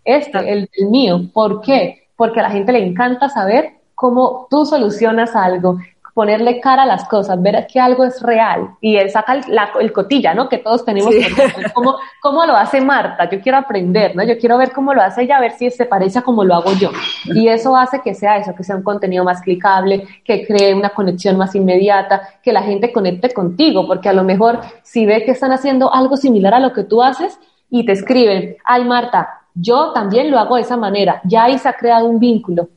Este, 0.04 0.38
el, 0.52 0.68
el 0.70 0.90
mío. 0.90 1.30
¿Por 1.32 1.62
qué? 1.62 2.08
Porque 2.14 2.40
a 2.40 2.42
la 2.42 2.50
gente 2.50 2.72
le 2.72 2.86
encanta 2.86 3.30
saber 3.30 3.70
cómo 3.94 4.46
tú 4.50 4.66
solucionas 4.66 5.34
algo, 5.34 5.78
ponerle 6.14 6.60
cara 6.60 6.82
a 6.82 6.86
las 6.86 7.08
cosas, 7.08 7.40
ver 7.40 7.66
que 7.66 7.80
algo 7.80 8.04
es 8.04 8.20
real 8.20 8.70
y 8.80 8.96
él 8.96 9.10
saca 9.10 9.34
el, 9.34 9.44
la, 9.48 9.70
el 9.80 9.92
cotilla, 9.92 10.34
¿no? 10.34 10.48
Que 10.48 10.58
todos 10.58 10.84
tenemos. 10.84 11.14
¿Cómo, 11.74 11.96
¿Cómo, 12.20 12.44
lo 12.44 12.54
hace 12.54 12.80
Marta? 12.80 13.30
Yo 13.30 13.40
quiero 13.40 13.58
aprender, 13.58 14.14
¿no? 14.14 14.22
Yo 14.22 14.38
quiero 14.38 14.58
ver 14.58 14.72
cómo 14.72 14.92
lo 14.92 15.02
hace 15.02 15.22
ella, 15.22 15.38
a 15.38 15.40
ver 15.40 15.52
si 15.52 15.70
se 15.70 15.86
parece 15.86 16.18
a 16.18 16.22
como 16.22 16.44
lo 16.44 16.54
hago 16.54 16.72
yo. 16.74 16.90
Y 17.24 17.48
eso 17.48 17.76
hace 17.76 18.00
que 18.00 18.14
sea 18.14 18.36
eso, 18.36 18.54
que 18.54 18.64
sea 18.64 18.76
un 18.76 18.82
contenido 18.82 19.24
más 19.24 19.40
clicable, 19.40 20.06
que 20.24 20.46
cree 20.46 20.74
una 20.74 20.90
conexión 20.90 21.38
más 21.38 21.54
inmediata, 21.54 22.22
que 22.42 22.52
la 22.52 22.62
gente 22.62 22.92
conecte 22.92 23.32
contigo, 23.32 23.86
porque 23.86 24.08
a 24.08 24.12
lo 24.12 24.24
mejor 24.24 24.60
si 24.82 25.06
ve 25.06 25.24
que 25.24 25.32
están 25.32 25.52
haciendo 25.52 25.92
algo 25.92 26.16
similar 26.16 26.54
a 26.54 26.60
lo 26.60 26.72
que 26.72 26.84
tú 26.84 27.02
haces 27.02 27.38
y 27.70 27.86
te 27.86 27.92
escriben, 27.92 28.56
ay 28.64 28.84
Marta, 28.84 29.40
yo 29.54 29.92
también 29.92 30.30
lo 30.30 30.38
hago 30.38 30.56
de 30.56 30.62
esa 30.62 30.76
manera, 30.76 31.20
ya 31.24 31.44
ahí 31.44 31.58
se 31.58 31.68
ha 31.68 31.74
creado 31.74 32.06
un 32.06 32.18
vínculo, 32.18 32.68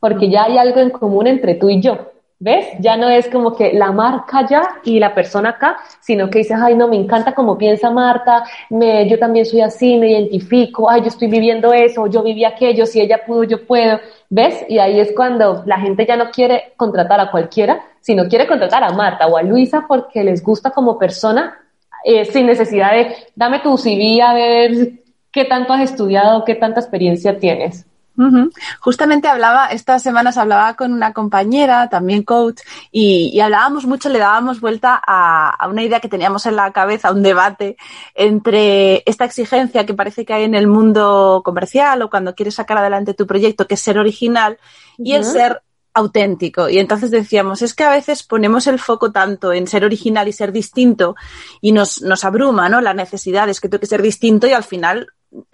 porque 0.00 0.28
ya 0.28 0.44
hay 0.44 0.58
algo 0.58 0.80
en 0.80 0.90
común 0.90 1.26
entre 1.26 1.54
tú 1.54 1.68
y 1.70 1.80
yo. 1.80 2.11
¿Ves? 2.44 2.66
Ya 2.80 2.96
no 2.96 3.08
es 3.08 3.28
como 3.28 3.54
que 3.54 3.72
la 3.72 3.92
marca 3.92 4.44
ya 4.48 4.80
y 4.82 4.98
la 4.98 5.14
persona 5.14 5.50
acá, 5.50 5.76
sino 6.00 6.28
que 6.28 6.38
dices, 6.38 6.58
ay, 6.60 6.74
no, 6.74 6.88
me 6.88 6.96
encanta 6.96 7.36
cómo 7.36 7.56
piensa 7.56 7.88
Marta, 7.92 8.42
me, 8.68 9.08
yo 9.08 9.16
también 9.16 9.46
soy 9.46 9.60
así, 9.60 9.96
me 9.96 10.10
identifico, 10.10 10.90
ay, 10.90 11.02
yo 11.02 11.06
estoy 11.06 11.28
viviendo 11.28 11.72
eso, 11.72 12.08
yo 12.08 12.20
viví 12.20 12.44
aquello, 12.44 12.84
si 12.84 13.00
ella 13.00 13.20
pudo, 13.24 13.44
yo 13.44 13.64
puedo. 13.64 14.00
¿Ves? 14.28 14.64
Y 14.68 14.80
ahí 14.80 14.98
es 14.98 15.12
cuando 15.14 15.62
la 15.66 15.78
gente 15.78 16.04
ya 16.04 16.16
no 16.16 16.32
quiere 16.32 16.72
contratar 16.76 17.20
a 17.20 17.30
cualquiera, 17.30 17.80
sino 18.00 18.26
quiere 18.26 18.48
contratar 18.48 18.82
a 18.82 18.90
Marta 18.90 19.28
o 19.28 19.36
a 19.36 19.42
Luisa 19.44 19.84
porque 19.86 20.24
les 20.24 20.42
gusta 20.42 20.72
como 20.72 20.98
persona, 20.98 21.56
eh, 22.04 22.24
sin 22.24 22.46
necesidad 22.46 22.90
de, 22.90 23.14
dame 23.36 23.60
tu 23.60 23.78
CV 23.78 24.20
a 24.20 24.34
ver 24.34 24.94
qué 25.30 25.44
tanto 25.44 25.74
has 25.74 25.82
estudiado, 25.82 26.44
qué 26.44 26.56
tanta 26.56 26.80
experiencia 26.80 27.38
tienes. 27.38 27.86
Uh 28.14 28.24
-huh. 28.24 28.52
Justamente 28.80 29.26
hablaba, 29.28 29.68
estas 29.68 30.02
semanas 30.02 30.36
hablaba 30.36 30.74
con 30.74 30.92
una 30.92 31.12
compañera, 31.12 31.88
también 31.88 32.24
coach, 32.24 32.60
y, 32.90 33.30
y 33.32 33.40
hablábamos 33.40 33.86
mucho, 33.86 34.10
le 34.10 34.18
dábamos 34.18 34.60
vuelta 34.60 35.00
a, 35.04 35.48
a, 35.48 35.68
una 35.68 35.82
idea 35.82 36.00
que 36.00 36.08
teníamos 36.08 36.44
en 36.44 36.56
la 36.56 36.72
cabeza, 36.72 37.10
un 37.10 37.22
debate 37.22 37.76
entre 38.14 39.02
esta 39.06 39.24
exigencia 39.24 39.86
que 39.86 39.94
parece 39.94 40.24
que 40.26 40.34
hay 40.34 40.44
en 40.44 40.54
el 40.54 40.66
mundo 40.66 41.40
comercial 41.44 42.02
o 42.02 42.10
cuando 42.10 42.34
quieres 42.34 42.56
sacar 42.56 42.76
adelante 42.78 43.14
tu 43.14 43.26
proyecto, 43.26 43.66
que 43.66 43.74
es 43.74 43.80
ser 43.80 43.98
original, 43.98 44.58
uh 44.98 45.02
-huh. 45.02 45.08
y 45.08 45.12
el 45.14 45.24
ser 45.24 45.62
auténtico. 45.94 46.68
Y 46.68 46.78
entonces 46.78 47.10
decíamos, 47.10 47.62
es 47.62 47.74
que 47.74 47.84
a 47.84 47.90
veces 47.90 48.22
ponemos 48.22 48.66
el 48.66 48.78
foco 48.78 49.12
tanto 49.12 49.52
en 49.52 49.66
ser 49.66 49.84
original 49.84 50.28
y 50.28 50.32
ser 50.32 50.52
distinto 50.52 51.16
y 51.60 51.72
nos, 51.72 52.02
nos 52.02 52.24
abruma, 52.24 52.68
¿no? 52.68 52.80
La 52.80 52.94
necesidad 52.94 53.48
es 53.48 53.60
que 53.60 53.68
tengo 53.68 53.80
que 53.80 53.86
ser 53.86 54.02
distinto 54.02 54.46
y 54.46 54.52
al 54.52 54.64
final 54.64 55.08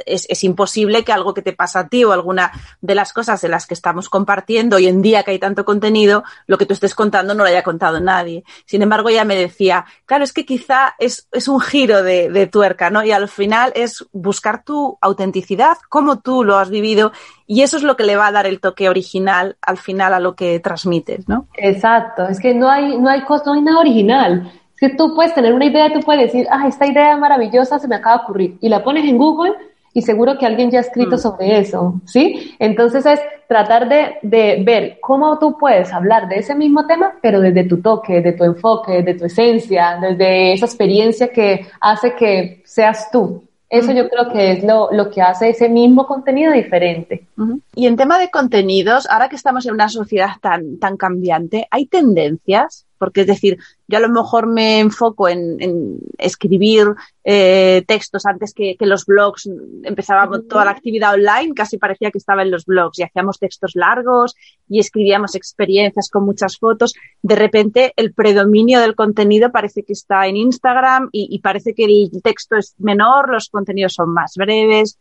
es, 0.04 0.26
es, 0.28 0.44
imposible 0.44 1.04
que 1.04 1.12
algo 1.12 1.34
que 1.34 1.42
te 1.42 1.52
pasa 1.52 1.80
a 1.80 1.88
ti 1.88 2.04
o 2.04 2.12
alguna 2.12 2.52
de 2.80 2.94
las 2.94 3.12
cosas 3.12 3.40
de 3.40 3.48
las 3.48 3.66
que 3.66 3.74
estamos 3.74 4.08
compartiendo 4.08 4.76
hoy 4.76 4.86
en 4.86 5.02
día 5.02 5.22
que 5.22 5.32
hay 5.32 5.38
tanto 5.38 5.64
contenido, 5.64 6.24
lo 6.46 6.58
que 6.58 6.66
tú 6.66 6.74
estés 6.74 6.94
contando 6.94 7.34
no 7.34 7.44
lo 7.44 7.48
haya 7.48 7.62
contado 7.62 8.00
nadie. 8.00 8.44
Sin 8.64 8.82
embargo, 8.82 9.08
ella 9.08 9.24
me 9.24 9.36
decía, 9.36 9.86
claro, 10.06 10.24
es 10.24 10.32
que 10.32 10.44
quizá 10.44 10.94
es, 10.98 11.28
es 11.32 11.48
un 11.48 11.60
giro 11.60 12.02
de, 12.02 12.30
de, 12.30 12.46
tuerca, 12.46 12.90
¿no? 12.90 13.04
Y 13.04 13.12
al 13.12 13.28
final 13.28 13.72
es 13.74 14.06
buscar 14.12 14.64
tu 14.64 14.98
autenticidad, 15.00 15.76
cómo 15.88 16.20
tú 16.20 16.44
lo 16.44 16.56
has 16.56 16.70
vivido, 16.70 17.12
y 17.46 17.62
eso 17.62 17.76
es 17.76 17.82
lo 17.82 17.96
que 17.96 18.04
le 18.04 18.16
va 18.16 18.26
a 18.26 18.32
dar 18.32 18.46
el 18.46 18.60
toque 18.60 18.88
original 18.88 19.56
al 19.62 19.78
final 19.78 20.14
a 20.14 20.20
lo 20.20 20.34
que 20.34 20.60
transmites, 20.60 21.28
¿no? 21.28 21.46
Exacto, 21.54 22.26
es 22.28 22.40
que 22.40 22.54
no 22.54 22.70
hay, 22.70 22.98
no 22.98 23.08
hay, 23.08 23.20
no 23.20 23.52
hay 23.52 23.62
nada 23.62 23.78
original. 23.78 24.52
Que 24.80 24.90
tú 24.90 25.14
puedes 25.14 25.34
tener 25.34 25.52
una 25.52 25.64
idea, 25.64 25.92
tú 25.92 26.00
puedes 26.00 26.32
decir, 26.32 26.46
ah, 26.50 26.66
esta 26.68 26.86
idea 26.86 27.16
maravillosa 27.16 27.78
se 27.78 27.88
me 27.88 27.96
acaba 27.96 28.18
de 28.18 28.22
ocurrir, 28.24 28.58
y 28.60 28.68
la 28.68 28.82
pones 28.84 29.04
en 29.04 29.18
Google 29.18 29.54
y 29.92 30.02
seguro 30.02 30.38
que 30.38 30.46
alguien 30.46 30.70
ya 30.70 30.78
ha 30.78 30.82
escrito 30.82 31.16
mm. 31.16 31.18
sobre 31.18 31.58
eso, 31.58 32.00
¿sí? 32.04 32.54
Entonces 32.58 33.04
es 33.06 33.20
tratar 33.48 33.88
de, 33.88 34.18
de, 34.22 34.62
ver 34.64 34.98
cómo 35.00 35.38
tú 35.38 35.56
puedes 35.58 35.92
hablar 35.92 36.28
de 36.28 36.36
ese 36.36 36.54
mismo 36.54 36.86
tema, 36.86 37.14
pero 37.20 37.40
desde 37.40 37.64
tu 37.64 37.80
toque, 37.80 38.20
de 38.20 38.32
tu 38.32 38.44
enfoque, 38.44 39.02
de 39.02 39.14
tu 39.14 39.24
esencia, 39.24 39.98
desde 40.00 40.52
esa 40.52 40.66
experiencia 40.66 41.28
que 41.28 41.66
hace 41.80 42.14
que 42.14 42.62
seas 42.64 43.10
tú. 43.10 43.42
Eso 43.70 43.92
yo 43.92 44.08
creo 44.08 44.32
que 44.32 44.52
es 44.52 44.64
lo, 44.64 44.90
lo 44.92 45.10
que 45.10 45.20
hace 45.20 45.50
ese 45.50 45.68
mismo 45.68 46.06
contenido 46.06 46.52
diferente. 46.52 47.26
Y 47.74 47.86
en 47.86 47.96
tema 47.96 48.18
de 48.18 48.30
contenidos, 48.30 49.06
ahora 49.10 49.28
que 49.28 49.36
estamos 49.36 49.66
en 49.66 49.74
una 49.74 49.90
sociedad 49.90 50.30
tan, 50.40 50.78
tan 50.78 50.96
cambiante, 50.96 51.66
¿hay 51.70 51.84
tendencias? 51.84 52.86
Porque 52.98 53.22
es 53.22 53.26
decir, 53.26 53.58
yo 53.86 53.98
a 53.98 54.00
lo 54.00 54.08
mejor 54.08 54.46
me 54.46 54.80
enfoco 54.80 55.28
en, 55.28 55.56
en 55.60 55.98
escribir 56.18 56.88
eh, 57.24 57.84
textos 57.86 58.26
antes 58.26 58.52
que, 58.52 58.76
que, 58.76 58.86
los 58.86 59.06
blogs, 59.06 59.48
empezábamos 59.84 60.48
toda 60.48 60.64
la 60.64 60.72
actividad 60.72 61.14
online, 61.14 61.54
casi 61.54 61.78
parecía 61.78 62.10
que 62.10 62.18
estaba 62.18 62.42
en 62.42 62.50
los 62.50 62.64
blogs 62.64 62.98
y 62.98 63.02
hacíamos 63.02 63.38
textos 63.38 63.72
largos 63.74 64.34
y 64.68 64.80
escribíamos 64.80 65.34
experiencias 65.34 66.10
con 66.10 66.24
muchas 66.24 66.58
fotos. 66.58 66.94
De 67.22 67.36
repente 67.36 67.92
el 67.96 68.12
predominio 68.12 68.80
del 68.80 68.94
contenido 68.94 69.52
parece 69.52 69.82
que 69.82 69.92
está 69.92 70.26
en 70.26 70.36
Instagram 70.36 71.08
y, 71.12 71.28
y 71.30 71.38
parece 71.40 71.74
que 71.74 71.84
el 71.84 72.10
texto 72.22 72.56
es 72.56 72.74
menor, 72.78 73.30
los 73.30 73.48
contenidos 73.48 73.94
son 73.94 74.12
más 74.12 74.34
breves. 74.36 74.98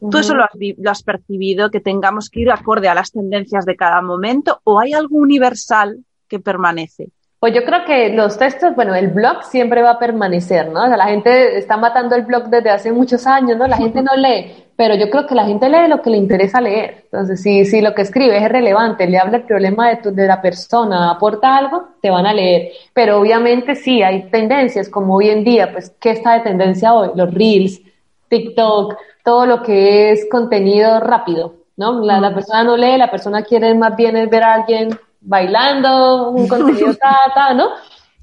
¿Tú 0.00 0.18
eso 0.18 0.34
lo 0.34 0.44
has, 0.44 0.50
lo 0.54 0.90
has 0.90 1.02
percibido, 1.02 1.70
que 1.70 1.80
tengamos 1.80 2.30
que 2.30 2.40
ir 2.40 2.50
acorde 2.50 2.88
a 2.88 2.94
las 2.94 3.10
tendencias 3.10 3.64
de 3.64 3.76
cada 3.76 4.00
momento 4.00 4.60
o 4.62 4.78
hay 4.78 4.92
algo 4.92 5.16
universal 5.16 6.04
que 6.28 6.38
permanece? 6.38 7.10
Pues 7.40 7.54
yo 7.54 7.64
creo 7.64 7.84
que 7.84 8.08
los 8.08 8.36
textos, 8.36 8.74
bueno, 8.74 8.96
el 8.96 9.08
blog 9.08 9.44
siempre 9.44 9.80
va 9.80 9.92
a 9.92 9.98
permanecer, 10.00 10.70
¿no? 10.70 10.82
O 10.84 10.86
sea, 10.88 10.96
la 10.96 11.06
gente 11.06 11.56
está 11.56 11.76
matando 11.76 12.16
el 12.16 12.22
blog 12.22 12.48
desde 12.48 12.70
hace 12.70 12.90
muchos 12.90 13.28
años, 13.28 13.56
¿no? 13.56 13.68
La 13.68 13.76
gente 13.84 14.02
no 14.02 14.16
lee, 14.16 14.64
pero 14.74 14.96
yo 14.96 15.08
creo 15.08 15.24
que 15.24 15.36
la 15.36 15.44
gente 15.44 15.68
lee 15.68 15.86
lo 15.88 16.02
que 16.02 16.10
le 16.10 16.16
interesa 16.16 16.60
leer. 16.60 17.04
Entonces, 17.04 17.40
si, 17.40 17.64
si 17.64 17.80
lo 17.80 17.94
que 17.94 18.02
escribes 18.02 18.42
es 18.42 18.48
relevante, 18.48 19.06
le 19.06 19.18
habla 19.18 19.36
el 19.36 19.44
problema 19.44 19.88
de, 19.88 19.96
tu, 19.98 20.12
de 20.12 20.26
la 20.26 20.42
persona, 20.42 21.12
aporta 21.12 21.56
algo, 21.56 21.90
te 22.02 22.10
van 22.10 22.26
a 22.26 22.34
leer. 22.34 22.72
Pero 22.92 23.20
obviamente 23.20 23.76
sí, 23.76 24.02
hay 24.02 24.28
tendencias, 24.30 24.88
como 24.88 25.14
hoy 25.14 25.30
en 25.30 25.44
día, 25.44 25.70
pues, 25.70 25.94
¿qué 26.00 26.10
está 26.10 26.34
de 26.34 26.40
tendencia 26.40 26.92
hoy? 26.92 27.10
Los 27.14 27.32
reels, 27.32 27.80
TikTok, 28.28 28.96
todo 29.22 29.46
lo 29.46 29.62
que 29.62 30.10
es 30.10 30.26
contenido 30.28 30.98
rápido, 30.98 31.54
¿no? 31.76 32.00
La, 32.04 32.20
la 32.20 32.34
persona 32.34 32.64
no 32.64 32.76
lee, 32.76 32.98
la 32.98 33.12
persona 33.12 33.42
quiere 33.42 33.74
más 33.74 33.96
bien 33.96 34.28
ver 34.28 34.42
a 34.42 34.54
alguien 34.54 34.98
bailando, 35.20 36.30
un 36.30 36.48
contenido 36.48 36.94
ta, 37.34 37.54
¿no? 37.54 37.70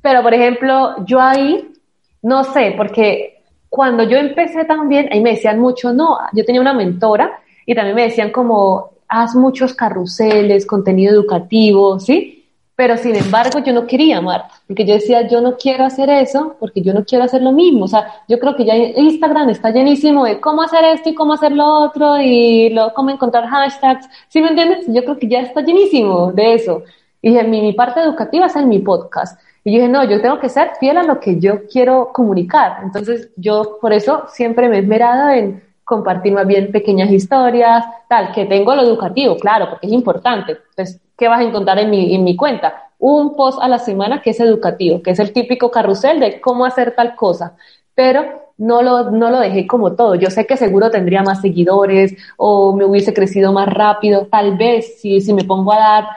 Pero, 0.01 0.21
por 0.21 0.33
ejemplo, 0.33 1.05
yo 1.05 1.19
ahí, 1.19 1.71
no 2.21 2.43
sé, 2.43 2.73
porque 2.77 3.41
cuando 3.69 4.03
yo 4.03 4.17
empecé 4.17 4.65
también, 4.65 5.09
ahí 5.11 5.21
me 5.21 5.31
decían 5.31 5.59
mucho, 5.59 5.93
no, 5.93 6.17
yo 6.33 6.45
tenía 6.45 6.61
una 6.61 6.73
mentora 6.73 7.39
y 7.65 7.75
también 7.75 7.95
me 7.95 8.03
decían 8.03 8.31
como, 8.31 8.91
haz 9.07 9.35
muchos 9.35 9.73
carruseles, 9.73 10.65
contenido 10.65 11.13
educativo, 11.13 11.99
¿sí? 11.99 12.34
Pero 12.75 12.97
sin 12.97 13.15
embargo, 13.15 13.59
yo 13.59 13.71
no 13.71 13.87
quería, 13.87 14.19
Marta, 14.19 14.49
porque 14.67 14.85
yo 14.85 14.95
decía, 14.95 15.27
yo 15.27 15.39
no 15.39 15.55
quiero 15.55 15.85
hacer 15.85 16.09
eso, 16.09 16.57
porque 16.59 16.81
yo 16.81 16.93
no 16.93 17.05
quiero 17.05 17.23
hacer 17.23 17.41
lo 17.41 17.53
mismo. 17.53 17.85
O 17.85 17.87
sea, 17.87 18.05
yo 18.27 18.37
creo 18.37 18.55
que 18.55 18.65
ya 18.65 18.75
Instagram 18.75 19.49
está 19.49 19.71
llenísimo 19.71 20.25
de 20.25 20.41
cómo 20.41 20.61
hacer 20.61 20.83
esto 20.83 21.09
y 21.09 21.15
cómo 21.15 21.33
hacer 21.33 21.53
lo 21.53 21.65
otro 21.65 22.19
y 22.19 22.69
lo, 22.71 22.93
cómo 22.93 23.11
encontrar 23.11 23.47
hashtags. 23.47 24.09
¿Sí 24.27 24.41
me 24.41 24.49
entiendes? 24.49 24.85
Yo 24.87 25.03
creo 25.03 25.17
que 25.17 25.29
ya 25.29 25.39
está 25.39 25.61
llenísimo 25.61 26.33
de 26.33 26.55
eso. 26.55 26.83
Y 27.21 27.29
dije, 27.29 27.43
mi, 27.45 27.61
mi 27.61 27.73
parte 27.73 28.01
educativa 28.01 28.47
es 28.47 28.55
en 28.57 28.67
mi 28.67 28.79
podcast. 28.79 29.39
Y 29.63 29.71
yo 29.71 29.77
dije, 29.77 29.89
no, 29.89 30.03
yo 30.03 30.21
tengo 30.21 30.39
que 30.39 30.49
ser 30.49 30.71
fiel 30.79 30.97
a 30.97 31.03
lo 31.03 31.19
que 31.19 31.39
yo 31.39 31.65
quiero 31.71 32.11
comunicar. 32.13 32.81
Entonces, 32.83 33.29
yo 33.37 33.77
por 33.81 33.93
eso 33.93 34.25
siempre 34.27 34.67
me 34.69 34.77
he 34.77 34.79
esmerado 34.81 35.29
en 35.29 35.63
compartir 35.85 36.33
más 36.33 36.47
bien 36.47 36.71
pequeñas 36.71 37.11
historias, 37.11 37.85
tal, 38.09 38.31
que 38.33 38.45
tengo 38.45 38.75
lo 38.75 38.81
educativo, 38.81 39.37
claro, 39.37 39.69
porque 39.69 39.87
es 39.87 39.93
importante. 39.93 40.57
Entonces, 40.71 40.99
¿qué 41.15 41.27
vas 41.27 41.39
a 41.39 41.43
encontrar 41.43 41.79
en 41.79 41.89
mi, 41.89 42.13
en 42.13 42.23
mi 42.23 42.35
cuenta? 42.35 42.89
Un 42.97 43.35
post 43.35 43.59
a 43.61 43.67
la 43.67 43.79
semana 43.79 44.21
que 44.21 44.31
es 44.31 44.39
educativo, 44.39 45.01
que 45.01 45.11
es 45.11 45.19
el 45.19 45.31
típico 45.31 45.71
carrusel 45.71 46.19
de 46.19 46.41
cómo 46.41 46.65
hacer 46.65 46.95
tal 46.95 47.15
cosa. 47.15 47.55
Pero 47.93 48.45
no 48.57 48.81
lo, 48.81 49.11
no 49.11 49.29
lo 49.29 49.39
dejé 49.39 49.67
como 49.67 49.93
todo. 49.95 50.15
Yo 50.15 50.29
sé 50.31 50.47
que 50.47 50.57
seguro 50.57 50.89
tendría 50.89 51.21
más 51.23 51.41
seguidores 51.41 52.15
o 52.37 52.75
me 52.75 52.85
hubiese 52.85 53.13
crecido 53.13 53.53
más 53.53 53.67
rápido. 53.71 54.27
Tal 54.27 54.57
vez 54.57 54.99
si, 54.99 55.21
si 55.21 55.33
me 55.33 55.43
pongo 55.43 55.71
a 55.71 55.77
dar 55.77 56.07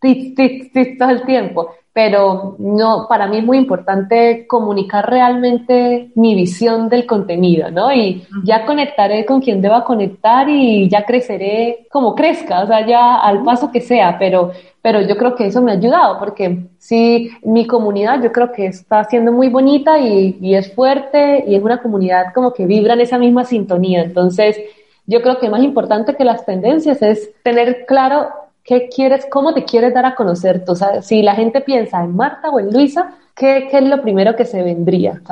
tips, 0.00 0.34
tips, 0.34 0.72
tips 0.72 0.98
todo 0.98 1.10
el 1.10 1.24
tiempo 1.24 1.74
pero 1.96 2.56
no, 2.58 3.06
para 3.08 3.26
mí 3.26 3.38
es 3.38 3.44
muy 3.44 3.56
importante 3.56 4.46
comunicar 4.46 5.08
realmente 5.08 6.10
mi 6.14 6.34
visión 6.34 6.90
del 6.90 7.06
contenido, 7.06 7.70
¿no? 7.70 7.90
Y 7.90 8.22
ya 8.44 8.66
conectaré 8.66 9.24
con 9.24 9.40
quien 9.40 9.62
deba 9.62 9.82
conectar 9.82 10.46
y 10.46 10.90
ya 10.90 11.06
creceré 11.06 11.86
como 11.90 12.14
crezca, 12.14 12.64
o 12.64 12.66
sea, 12.66 12.86
ya 12.86 13.16
al 13.16 13.42
paso 13.42 13.72
que 13.72 13.80
sea, 13.80 14.18
pero, 14.18 14.52
pero 14.82 15.00
yo 15.00 15.16
creo 15.16 15.34
que 15.34 15.46
eso 15.46 15.62
me 15.62 15.72
ha 15.72 15.76
ayudado, 15.76 16.18
porque 16.18 16.66
sí, 16.76 17.30
mi 17.42 17.66
comunidad 17.66 18.22
yo 18.22 18.30
creo 18.30 18.52
que 18.52 18.66
está 18.66 19.02
siendo 19.04 19.32
muy 19.32 19.48
bonita 19.48 19.98
y, 19.98 20.36
y 20.38 20.54
es 20.54 20.74
fuerte 20.74 21.46
y 21.48 21.54
es 21.54 21.62
una 21.62 21.80
comunidad 21.80 22.26
como 22.34 22.52
que 22.52 22.66
vibra 22.66 22.92
en 22.92 23.00
esa 23.00 23.16
misma 23.16 23.46
sintonía, 23.46 24.02
entonces 24.02 24.60
yo 25.06 25.22
creo 25.22 25.38
que 25.38 25.48
más 25.48 25.62
importante 25.62 26.14
que 26.14 26.26
las 26.26 26.44
tendencias 26.44 27.00
es 27.00 27.30
tener 27.42 27.86
claro 27.86 28.28
¿Qué 28.66 28.88
quieres? 28.88 29.26
¿Cómo 29.30 29.54
te 29.54 29.64
quieres 29.64 29.94
dar 29.94 30.04
a 30.06 30.14
conocer 30.14 30.64
tú? 30.64 30.72
O 30.72 30.76
sea, 30.76 31.00
si 31.00 31.22
la 31.22 31.34
gente 31.34 31.60
piensa 31.60 32.02
en 32.02 32.16
Marta 32.16 32.50
o 32.50 32.58
en 32.58 32.72
Luisa, 32.72 33.14
¿qué, 33.36 33.68
es 33.70 33.82
lo 33.88 34.02
primero 34.02 34.34
que 34.34 34.44
se 34.44 34.62
vendría? 34.62 35.22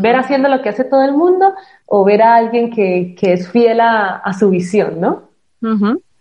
¿Ver 0.00 0.16
haciendo 0.16 0.48
lo 0.48 0.62
que 0.62 0.68
hace 0.68 0.84
todo 0.84 1.02
el 1.02 1.12
mundo 1.12 1.54
o 1.86 2.04
ver 2.04 2.22
a 2.22 2.36
alguien 2.36 2.70
que, 2.70 3.16
es 3.20 3.48
fiel 3.48 3.80
a, 3.80 4.32
su 4.38 4.50
visión, 4.50 5.00
¿no? 5.00 5.24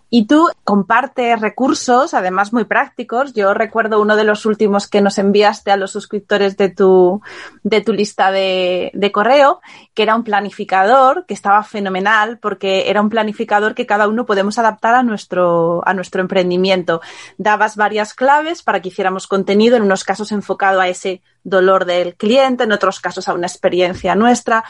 Y 0.09 0.25
tú 0.25 0.49
compartes 0.63 1.41
recursos, 1.41 2.13
además 2.13 2.53
muy 2.53 2.63
prácticos. 2.63 3.33
Yo 3.33 3.53
recuerdo 3.53 4.01
uno 4.01 4.15
de 4.15 4.23
los 4.23 4.45
últimos 4.45 4.87
que 4.87 5.01
nos 5.01 5.17
enviaste 5.17 5.69
a 5.69 5.75
los 5.75 5.91
suscriptores 5.91 6.55
de 6.55 6.69
tu, 6.69 7.21
de 7.63 7.81
tu 7.81 7.91
lista 7.91 8.31
de, 8.31 8.89
de, 8.93 9.11
correo, 9.11 9.59
que 9.93 10.03
era 10.03 10.15
un 10.15 10.23
planificador, 10.23 11.25
que 11.25 11.33
estaba 11.33 11.61
fenomenal, 11.63 12.39
porque 12.39 12.89
era 12.89 13.01
un 13.01 13.09
planificador 13.09 13.75
que 13.75 13.85
cada 13.85 14.07
uno 14.07 14.25
podemos 14.25 14.57
adaptar 14.57 14.95
a 14.95 15.03
nuestro, 15.03 15.85
a 15.85 15.93
nuestro 15.93 16.21
emprendimiento. 16.21 17.01
Dabas 17.37 17.75
varias 17.75 18.13
claves 18.13 18.63
para 18.63 18.81
que 18.81 18.87
hiciéramos 18.87 19.27
contenido, 19.27 19.75
en 19.75 19.83
unos 19.83 20.05
casos 20.05 20.31
enfocado 20.31 20.79
a 20.79 20.87
ese 20.87 21.21
dolor 21.43 21.83
del 21.83 22.15
cliente, 22.15 22.63
en 22.63 22.71
otros 22.71 23.01
casos 23.01 23.27
a 23.27 23.33
una 23.33 23.47
experiencia 23.47 24.15
nuestra. 24.15 24.63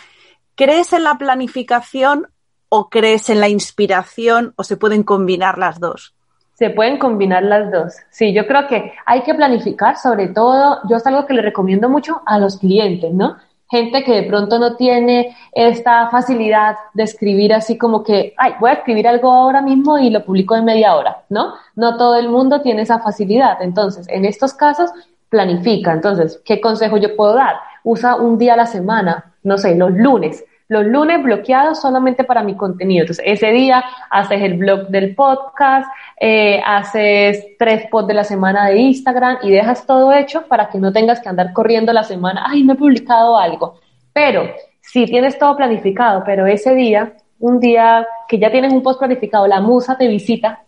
¿Crees 0.55 0.93
en 0.93 1.03
la 1.03 1.19
planificación 1.19 2.27
o 2.69 2.89
crees 2.89 3.29
en 3.29 3.39
la 3.39 3.49
inspiración 3.49 4.53
o 4.55 4.63
se 4.63 4.77
pueden 4.77 5.03
combinar 5.03 5.57
las 5.57 5.79
dos? 5.79 6.13
Se 6.53 6.71
pueden 6.71 6.97
combinar 6.97 7.43
las 7.43 7.71
dos. 7.71 7.93
Sí, 8.09 8.33
yo 8.33 8.47
creo 8.47 8.67
que 8.67 8.93
hay 9.05 9.21
que 9.21 9.35
planificar, 9.35 9.97
sobre 9.97 10.29
todo, 10.29 10.79
yo 10.89 10.97
es 10.97 11.05
algo 11.05 11.25
que 11.25 11.33
le 11.33 11.43
recomiendo 11.43 11.87
mucho 11.87 12.21
a 12.25 12.39
los 12.39 12.57
clientes, 12.57 13.13
¿no? 13.13 13.37
Gente 13.69 14.03
que 14.03 14.13
de 14.13 14.23
pronto 14.23 14.57
no 14.57 14.75
tiene 14.75 15.35
esta 15.51 16.09
facilidad 16.09 16.75
de 16.93 17.03
escribir 17.03 17.53
así 17.53 17.77
como 17.77 18.03
que, 18.03 18.33
ay, 18.37 18.53
voy 18.59 18.71
a 18.71 18.73
escribir 18.73 19.07
algo 19.07 19.31
ahora 19.31 19.61
mismo 19.61 19.97
y 19.99 20.09
lo 20.09 20.23
publico 20.23 20.55
en 20.55 20.65
media 20.65 20.95
hora, 20.95 21.23
¿no? 21.29 21.53
No 21.75 21.97
todo 21.97 22.15
el 22.15 22.29
mundo 22.29 22.61
tiene 22.61 22.83
esa 22.83 22.99
facilidad. 22.99 23.61
Entonces, 23.61 24.07
en 24.09 24.25
estos 24.25 24.53
casos, 24.53 24.89
planifica. 25.29 25.91
Entonces, 25.91 26.41
¿qué 26.45 26.61
consejo 26.61 26.97
yo 26.97 27.15
puedo 27.15 27.35
dar? 27.35 27.57
Usa 27.83 28.15
un 28.15 28.37
día 28.37 28.53
a 28.53 28.57
la 28.57 28.65
semana, 28.65 29.33
no 29.43 29.57
sé, 29.57 29.75
los 29.75 29.91
lunes 29.91 30.43
los 30.69 30.85
lunes 30.85 31.23
bloqueados 31.23 31.81
solamente 31.81 32.23
para 32.23 32.43
mi 32.43 32.55
contenido. 32.55 33.03
Entonces, 33.03 33.23
ese 33.27 33.51
día 33.51 33.83
haces 34.09 34.41
el 34.41 34.55
blog 34.55 34.87
del 34.87 35.15
podcast, 35.15 35.89
eh, 36.19 36.61
haces 36.65 37.55
tres 37.57 37.87
posts 37.89 38.09
de 38.09 38.13
la 38.13 38.23
semana 38.23 38.67
de 38.67 38.77
Instagram 38.77 39.37
y 39.43 39.51
dejas 39.51 39.85
todo 39.85 40.11
hecho 40.13 40.43
para 40.47 40.69
que 40.69 40.79
no 40.79 40.91
tengas 40.91 41.21
que 41.21 41.29
andar 41.29 41.53
corriendo 41.53 41.93
la 41.93 42.03
semana, 42.03 42.45
ay, 42.47 42.63
no 42.63 42.73
he 42.73 42.77
publicado 42.77 43.37
algo. 43.37 43.79
Pero 44.13 44.49
si 44.81 45.05
tienes 45.05 45.37
todo 45.37 45.55
planificado, 45.55 46.23
pero 46.25 46.45
ese 46.47 46.73
día, 46.73 47.13
un 47.39 47.59
día 47.59 48.07
que 48.27 48.39
ya 48.39 48.51
tienes 48.51 48.73
un 48.73 48.83
post 48.83 48.99
planificado, 48.99 49.47
la 49.47 49.61
musa 49.61 49.97
te 49.97 50.07
visita 50.07 50.63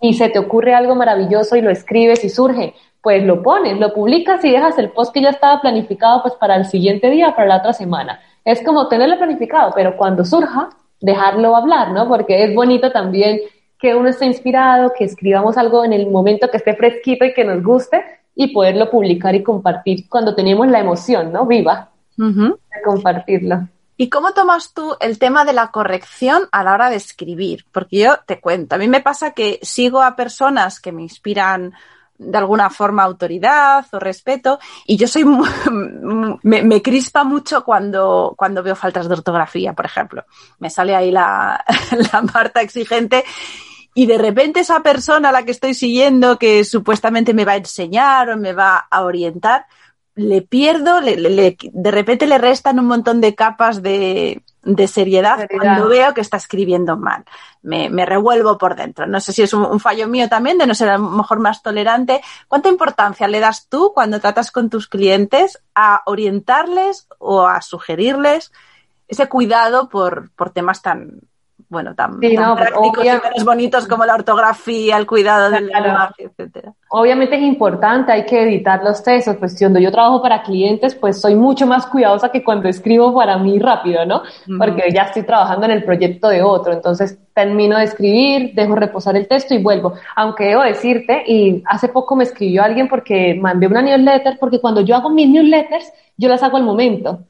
y 0.00 0.12
se 0.12 0.28
te 0.28 0.38
ocurre 0.38 0.74
algo 0.74 0.94
maravilloso 0.94 1.56
y 1.56 1.62
lo 1.62 1.70
escribes 1.70 2.22
y 2.22 2.28
surge, 2.28 2.74
pues 3.02 3.24
lo 3.24 3.42
pones, 3.42 3.78
lo 3.78 3.92
publicas 3.94 4.44
y 4.44 4.50
dejas 4.50 4.78
el 4.78 4.90
post 4.90 5.14
que 5.14 5.22
ya 5.22 5.30
estaba 5.30 5.60
planificado 5.60 6.22
pues 6.22 6.34
para 6.34 6.56
el 6.56 6.64
siguiente 6.66 7.10
día, 7.10 7.34
para 7.34 7.48
la 7.48 7.56
otra 7.58 7.72
semana 7.72 8.20
es 8.50 8.62
como 8.62 8.88
tenerlo 8.88 9.18
planificado, 9.18 9.72
pero 9.74 9.94
cuando 9.94 10.24
surja, 10.24 10.70
dejarlo 11.02 11.54
hablar, 11.54 11.92
¿no? 11.92 12.08
Porque 12.08 12.44
es 12.44 12.54
bonito 12.54 12.90
también 12.90 13.40
que 13.78 13.94
uno 13.94 14.08
esté 14.08 14.24
inspirado, 14.24 14.92
que 14.96 15.04
escribamos 15.04 15.58
algo 15.58 15.84
en 15.84 15.92
el 15.92 16.10
momento 16.10 16.50
que 16.50 16.56
esté 16.56 16.74
fresquito 16.74 17.26
y 17.26 17.34
que 17.34 17.44
nos 17.44 17.62
guste 17.62 18.02
y 18.34 18.54
poderlo 18.54 18.90
publicar 18.90 19.34
y 19.34 19.42
compartir 19.42 20.08
cuando 20.08 20.34
tenemos 20.34 20.66
la 20.68 20.80
emoción, 20.80 21.30
¿no? 21.30 21.44
Viva 21.44 21.90
de 22.16 22.82
compartirlo. 22.82 23.68
¿Y 23.98 24.08
cómo 24.08 24.32
tomas 24.32 24.72
tú 24.72 24.96
el 25.00 25.18
tema 25.18 25.44
de 25.44 25.52
la 25.52 25.68
corrección 25.68 26.44
a 26.50 26.64
la 26.64 26.72
hora 26.72 26.88
de 26.88 26.96
escribir? 26.96 27.66
Porque 27.70 27.98
yo 27.98 28.16
te 28.26 28.40
cuento, 28.40 28.76
a 28.76 28.78
mí 28.78 28.88
me 28.88 29.02
pasa 29.02 29.32
que 29.32 29.58
sigo 29.60 30.00
a 30.02 30.16
personas 30.16 30.80
que 30.80 30.92
me 30.92 31.02
inspiran 31.02 31.74
de 32.18 32.36
alguna 32.36 32.68
forma 32.68 33.04
autoridad 33.04 33.86
o 33.92 33.98
respeto 33.98 34.58
y 34.86 34.96
yo 34.96 35.06
soy 35.06 35.24
me, 35.24 36.62
me, 36.62 36.82
crispa 36.82 37.22
mucho 37.22 37.64
cuando, 37.64 38.34
cuando 38.36 38.62
veo 38.62 38.74
faltas 38.74 39.08
de 39.08 39.14
ortografía, 39.14 39.72
por 39.72 39.86
ejemplo. 39.86 40.24
Me 40.58 40.68
sale 40.68 40.96
ahí 40.96 41.10
la, 41.10 41.64
la 42.12 42.22
Marta 42.22 42.60
exigente 42.60 43.24
y 43.94 44.06
de 44.06 44.18
repente 44.18 44.60
esa 44.60 44.80
persona 44.80 45.30
a 45.30 45.32
la 45.32 45.44
que 45.44 45.52
estoy 45.52 45.74
siguiendo 45.74 46.38
que 46.38 46.64
supuestamente 46.64 47.34
me 47.34 47.44
va 47.44 47.52
a 47.52 47.56
enseñar 47.56 48.30
o 48.30 48.36
me 48.36 48.52
va 48.52 48.86
a 48.90 49.02
orientar, 49.02 49.66
le 50.14 50.42
pierdo, 50.42 51.00
le, 51.00 51.56
de 51.60 51.90
repente 51.90 52.26
le 52.26 52.38
restan 52.38 52.78
un 52.80 52.86
montón 52.86 53.20
de 53.20 53.34
capas 53.34 53.82
de, 53.82 54.42
de 54.74 54.86
seriedad, 54.86 55.48
cuando 55.50 55.88
veo 55.88 56.12
que 56.12 56.20
está 56.20 56.36
escribiendo 56.36 56.96
mal. 56.96 57.24
Me, 57.62 57.88
me 57.88 58.04
revuelvo 58.04 58.58
por 58.58 58.76
dentro. 58.76 59.06
No 59.06 59.18
sé 59.18 59.32
si 59.32 59.42
es 59.42 59.54
un, 59.54 59.80
fallo 59.80 60.06
mío 60.08 60.28
también 60.28 60.58
de 60.58 60.66
no 60.66 60.74
ser 60.74 60.90
a 60.90 60.98
lo 60.98 61.08
mejor 61.08 61.40
más 61.40 61.62
tolerante. 61.62 62.20
¿Cuánta 62.48 62.68
importancia 62.68 63.26
le 63.28 63.40
das 63.40 63.68
tú 63.68 63.92
cuando 63.94 64.20
tratas 64.20 64.50
con 64.50 64.68
tus 64.68 64.86
clientes 64.86 65.58
a 65.74 66.02
orientarles 66.04 67.08
o 67.18 67.46
a 67.46 67.62
sugerirles 67.62 68.52
ese 69.08 69.26
cuidado 69.28 69.88
por, 69.88 70.30
por 70.32 70.50
temas 70.50 70.82
tan, 70.82 71.22
bueno, 71.70 71.94
tan, 71.94 72.18
prácticos 72.18 73.04
y 73.36 73.44
bonitos 73.44 73.86
como 73.86 74.06
la 74.06 74.14
ortografía, 74.14 74.96
el 74.96 75.06
cuidado 75.06 75.50
del 75.50 75.66
lenguaje, 75.66 76.24
etcétera. 76.24 76.72
Obviamente 76.88 77.36
es 77.36 77.42
importante, 77.42 78.10
hay 78.10 78.24
que 78.24 78.42
editar 78.42 78.82
los 78.82 79.02
textos, 79.02 79.36
pues 79.36 79.54
cuando 79.58 79.78
yo 79.78 79.92
trabajo 79.92 80.22
para 80.22 80.42
clientes, 80.42 80.94
pues 80.94 81.20
soy 81.20 81.34
mucho 81.34 81.66
más 81.66 81.86
cuidadosa 81.86 82.30
que 82.30 82.42
cuando 82.42 82.70
escribo 82.70 83.14
para 83.14 83.36
mí 83.36 83.58
rápido, 83.58 84.06
¿no? 84.06 84.22
Porque 84.56 84.90
ya 84.90 85.02
estoy 85.02 85.24
trabajando 85.24 85.66
en 85.66 85.72
el 85.72 85.84
proyecto 85.84 86.28
de 86.28 86.42
otro, 86.42 86.72
entonces 86.72 87.18
termino 87.34 87.76
de 87.76 87.84
escribir, 87.84 88.54
dejo 88.54 88.74
reposar 88.74 89.16
el 89.16 89.28
texto 89.28 89.54
y 89.54 89.62
vuelvo. 89.62 89.92
Aunque 90.16 90.44
debo 90.44 90.62
decirte, 90.62 91.22
y 91.26 91.62
hace 91.66 91.88
poco 91.88 92.16
me 92.16 92.24
escribió 92.24 92.62
alguien 92.62 92.88
porque 92.88 93.34
mandé 93.34 93.66
una 93.66 93.82
newsletter, 93.82 94.38
porque 94.40 94.58
cuando 94.58 94.80
yo 94.80 94.96
hago 94.96 95.10
mis 95.10 95.28
newsletters, 95.28 95.92
yo 96.16 96.30
las 96.30 96.42
hago 96.42 96.56
al 96.56 96.64
momento. 96.64 97.20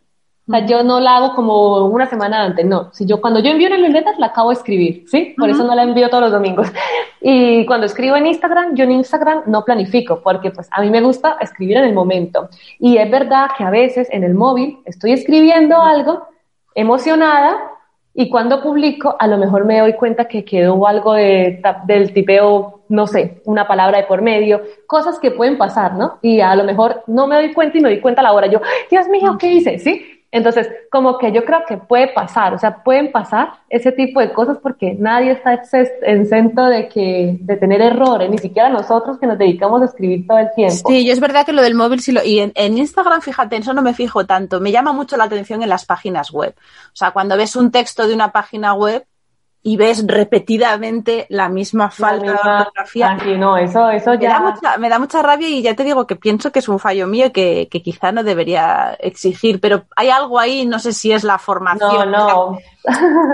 O 0.48 0.50
sea, 0.50 0.64
yo 0.64 0.82
no 0.82 0.98
la 0.98 1.16
hago 1.16 1.34
como 1.34 1.84
una 1.86 2.06
semana 2.06 2.42
antes, 2.42 2.64
no. 2.64 2.88
Si 2.92 3.04
yo, 3.04 3.20
cuando 3.20 3.40
yo 3.40 3.50
envío 3.50 3.68
una 3.68 3.76
libreta, 3.76 4.12
la 4.18 4.28
acabo 4.28 4.48
de 4.48 4.54
escribir, 4.54 5.04
¿sí? 5.06 5.34
Por 5.36 5.50
eso 5.50 5.62
no 5.62 5.74
la 5.74 5.82
envío 5.82 6.08
todos 6.08 6.24
los 6.24 6.32
domingos. 6.32 6.68
Y 7.20 7.66
cuando 7.66 7.86
escribo 7.86 8.14
en 8.14 8.28
Instagram, 8.28 8.76
yo 8.76 8.84
en 8.84 8.92
Instagram 8.92 9.42
no 9.46 9.64
planifico, 9.64 10.20
porque 10.22 10.52
pues 10.52 10.68
a 10.70 10.80
mí 10.82 10.88
me 10.88 11.00
gusta 11.00 11.36
escribir 11.40 11.76
en 11.78 11.84
el 11.86 11.92
momento. 11.92 12.48
Y 12.78 12.96
es 12.96 13.10
verdad 13.10 13.48
que 13.58 13.64
a 13.64 13.70
veces 13.70 14.06
en 14.12 14.22
el 14.22 14.34
móvil 14.34 14.78
estoy 14.84 15.12
escribiendo 15.12 15.82
algo 15.82 16.28
emocionada 16.76 17.58
y 18.14 18.30
cuando 18.30 18.62
publico, 18.62 19.16
a 19.18 19.26
lo 19.26 19.36
mejor 19.36 19.64
me 19.64 19.80
doy 19.80 19.94
cuenta 19.94 20.26
que 20.26 20.44
quedó 20.44 20.86
algo 20.86 21.14
de, 21.14 21.60
del 21.86 22.12
tipeo, 22.12 22.82
no 22.88 23.06
sé, 23.08 23.42
una 23.44 23.66
palabra 23.66 23.98
de 23.98 24.04
por 24.04 24.22
medio, 24.22 24.62
cosas 24.86 25.18
que 25.18 25.32
pueden 25.32 25.58
pasar, 25.58 25.94
¿no? 25.94 26.18
Y 26.22 26.40
a 26.40 26.54
lo 26.54 26.64
mejor 26.64 27.02
no 27.08 27.26
me 27.26 27.34
doy 27.34 27.52
cuenta 27.52 27.78
y 27.78 27.80
me 27.80 27.90
doy 27.90 28.00
cuenta 28.00 28.20
a 28.20 28.24
la 28.24 28.32
hora. 28.32 28.46
Yo, 28.46 28.60
Dios 28.90 29.08
mío, 29.08 29.36
¿qué 29.38 29.52
hice? 29.52 29.78
¿Sí? 29.78 30.17
Entonces, 30.30 30.68
como 30.90 31.16
que 31.16 31.32
yo 31.32 31.44
creo 31.44 31.60
que 31.66 31.78
puede 31.78 32.08
pasar, 32.08 32.52
o 32.52 32.58
sea, 32.58 32.82
pueden 32.82 33.10
pasar 33.12 33.54
ese 33.70 33.92
tipo 33.92 34.20
de 34.20 34.32
cosas 34.32 34.58
porque 34.62 34.94
nadie 34.98 35.32
está 35.32 35.54
exento 35.54 36.66
de 36.66 36.88
que, 36.88 37.38
de 37.40 37.56
tener 37.56 37.80
errores, 37.80 38.28
ni 38.28 38.36
siquiera 38.36 38.68
nosotros 38.68 39.18
que 39.18 39.26
nos 39.26 39.38
dedicamos 39.38 39.80
a 39.80 39.86
escribir 39.86 40.26
todo 40.26 40.38
el 40.38 40.48
tiempo. 40.54 40.90
Sí, 40.90 41.06
yo 41.06 41.12
es 41.14 41.20
verdad 41.20 41.46
que 41.46 41.54
lo 41.54 41.62
del 41.62 41.74
móvil 41.74 42.00
sí 42.00 42.12
lo, 42.12 42.22
y 42.22 42.40
en, 42.40 42.78
Instagram, 42.78 43.22
fíjate, 43.22 43.56
en 43.56 43.62
eso 43.62 43.72
no 43.72 43.80
me 43.80 43.94
fijo 43.94 44.26
tanto, 44.26 44.60
me 44.60 44.70
llama 44.70 44.92
mucho 44.92 45.16
la 45.16 45.24
atención 45.24 45.62
en 45.62 45.70
las 45.70 45.86
páginas 45.86 46.30
web. 46.30 46.54
O 46.88 46.96
sea, 46.96 47.12
cuando 47.12 47.36
ves 47.36 47.56
un 47.56 47.70
texto 47.70 48.06
de 48.06 48.14
una 48.14 48.30
página 48.30 48.74
web, 48.74 49.06
y 49.62 49.76
ves 49.76 50.04
repetidamente 50.06 51.26
la 51.28 51.48
misma 51.48 51.90
falta 51.90 52.24
de 52.24 52.30
ortografía. 52.32 53.10
Ah, 53.10 53.24
no, 53.36 53.56
eso, 53.56 53.90
eso 53.90 54.14
ya... 54.14 54.20
Me 54.20 54.28
da, 54.28 54.40
mucha, 54.40 54.78
me 54.78 54.88
da 54.88 54.98
mucha 54.98 55.22
rabia 55.22 55.48
y 55.48 55.62
ya 55.62 55.74
te 55.74 55.84
digo 55.84 56.06
que 56.06 56.16
pienso 56.16 56.52
que 56.52 56.60
es 56.60 56.68
un 56.68 56.78
fallo 56.78 57.06
mío 57.06 57.32
que, 57.32 57.68
que 57.70 57.82
quizá 57.82 58.12
no 58.12 58.22
debería 58.22 58.96
exigir, 59.00 59.60
pero 59.60 59.84
hay 59.96 60.10
algo 60.10 60.38
ahí, 60.38 60.64
no 60.64 60.78
sé 60.78 60.92
si 60.92 61.12
es 61.12 61.24
la 61.24 61.38
formación. 61.38 62.10
No, 62.10 62.52
no 62.52 62.58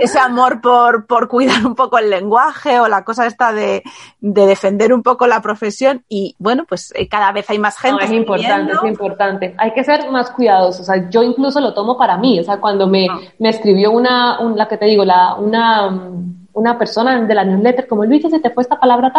ese 0.01 0.19
amor 0.19 0.61
por, 0.61 1.07
por 1.07 1.29
cuidar 1.29 1.65
un 1.67 1.75
poco 1.75 1.99
el 1.99 2.11
lenguaje 2.11 2.81
o 2.81 2.89
la 2.89 3.05
cosa 3.05 3.27
esta 3.27 3.53
de, 3.53 3.83
de 4.21 4.47
defender 4.47 4.93
un 4.93 5.03
poco 5.03 5.27
la 5.27 5.41
profesión 5.41 6.05
y 6.09 6.35
bueno, 6.39 6.65
pues 6.69 6.93
eh, 6.97 7.09
cada 7.09 7.33
vez 7.33 7.49
hay 7.51 7.59
más 7.59 7.79
gente. 7.79 8.05
es 8.05 8.13
importante, 8.13 8.73
es 8.73 8.85
importante. 8.85 9.55
Hay 9.59 9.73
que 9.73 9.85
ser 9.85 10.11
más 10.11 10.31
cuidadosos. 10.31 10.81
O 10.81 10.85
sea, 10.85 11.09
yo 11.11 11.23
incluso 11.23 11.61
lo 11.61 11.75
tomo 11.75 11.97
para 11.97 12.17
mí. 12.17 12.41
O 12.41 12.45
sea, 12.45 12.61
cuando 12.61 12.87
me, 12.87 13.07
ah. 13.09 13.19
me 13.39 13.51
escribió 13.51 13.91
una, 13.91 14.39
la 14.55 14.69
que 14.69 14.77
te 14.77 14.87
digo, 14.87 15.05
la, 15.05 15.35
una, 15.35 16.11
una 16.53 16.79
persona 16.79 17.21
de 17.21 17.35
la 17.35 17.45
newsletter, 17.45 17.87
como 17.87 18.05
Luis, 18.05 18.23
se 18.23 18.41
te 18.41 18.51
fue 18.51 18.63
esta 18.63 18.79
palabra 18.79 19.13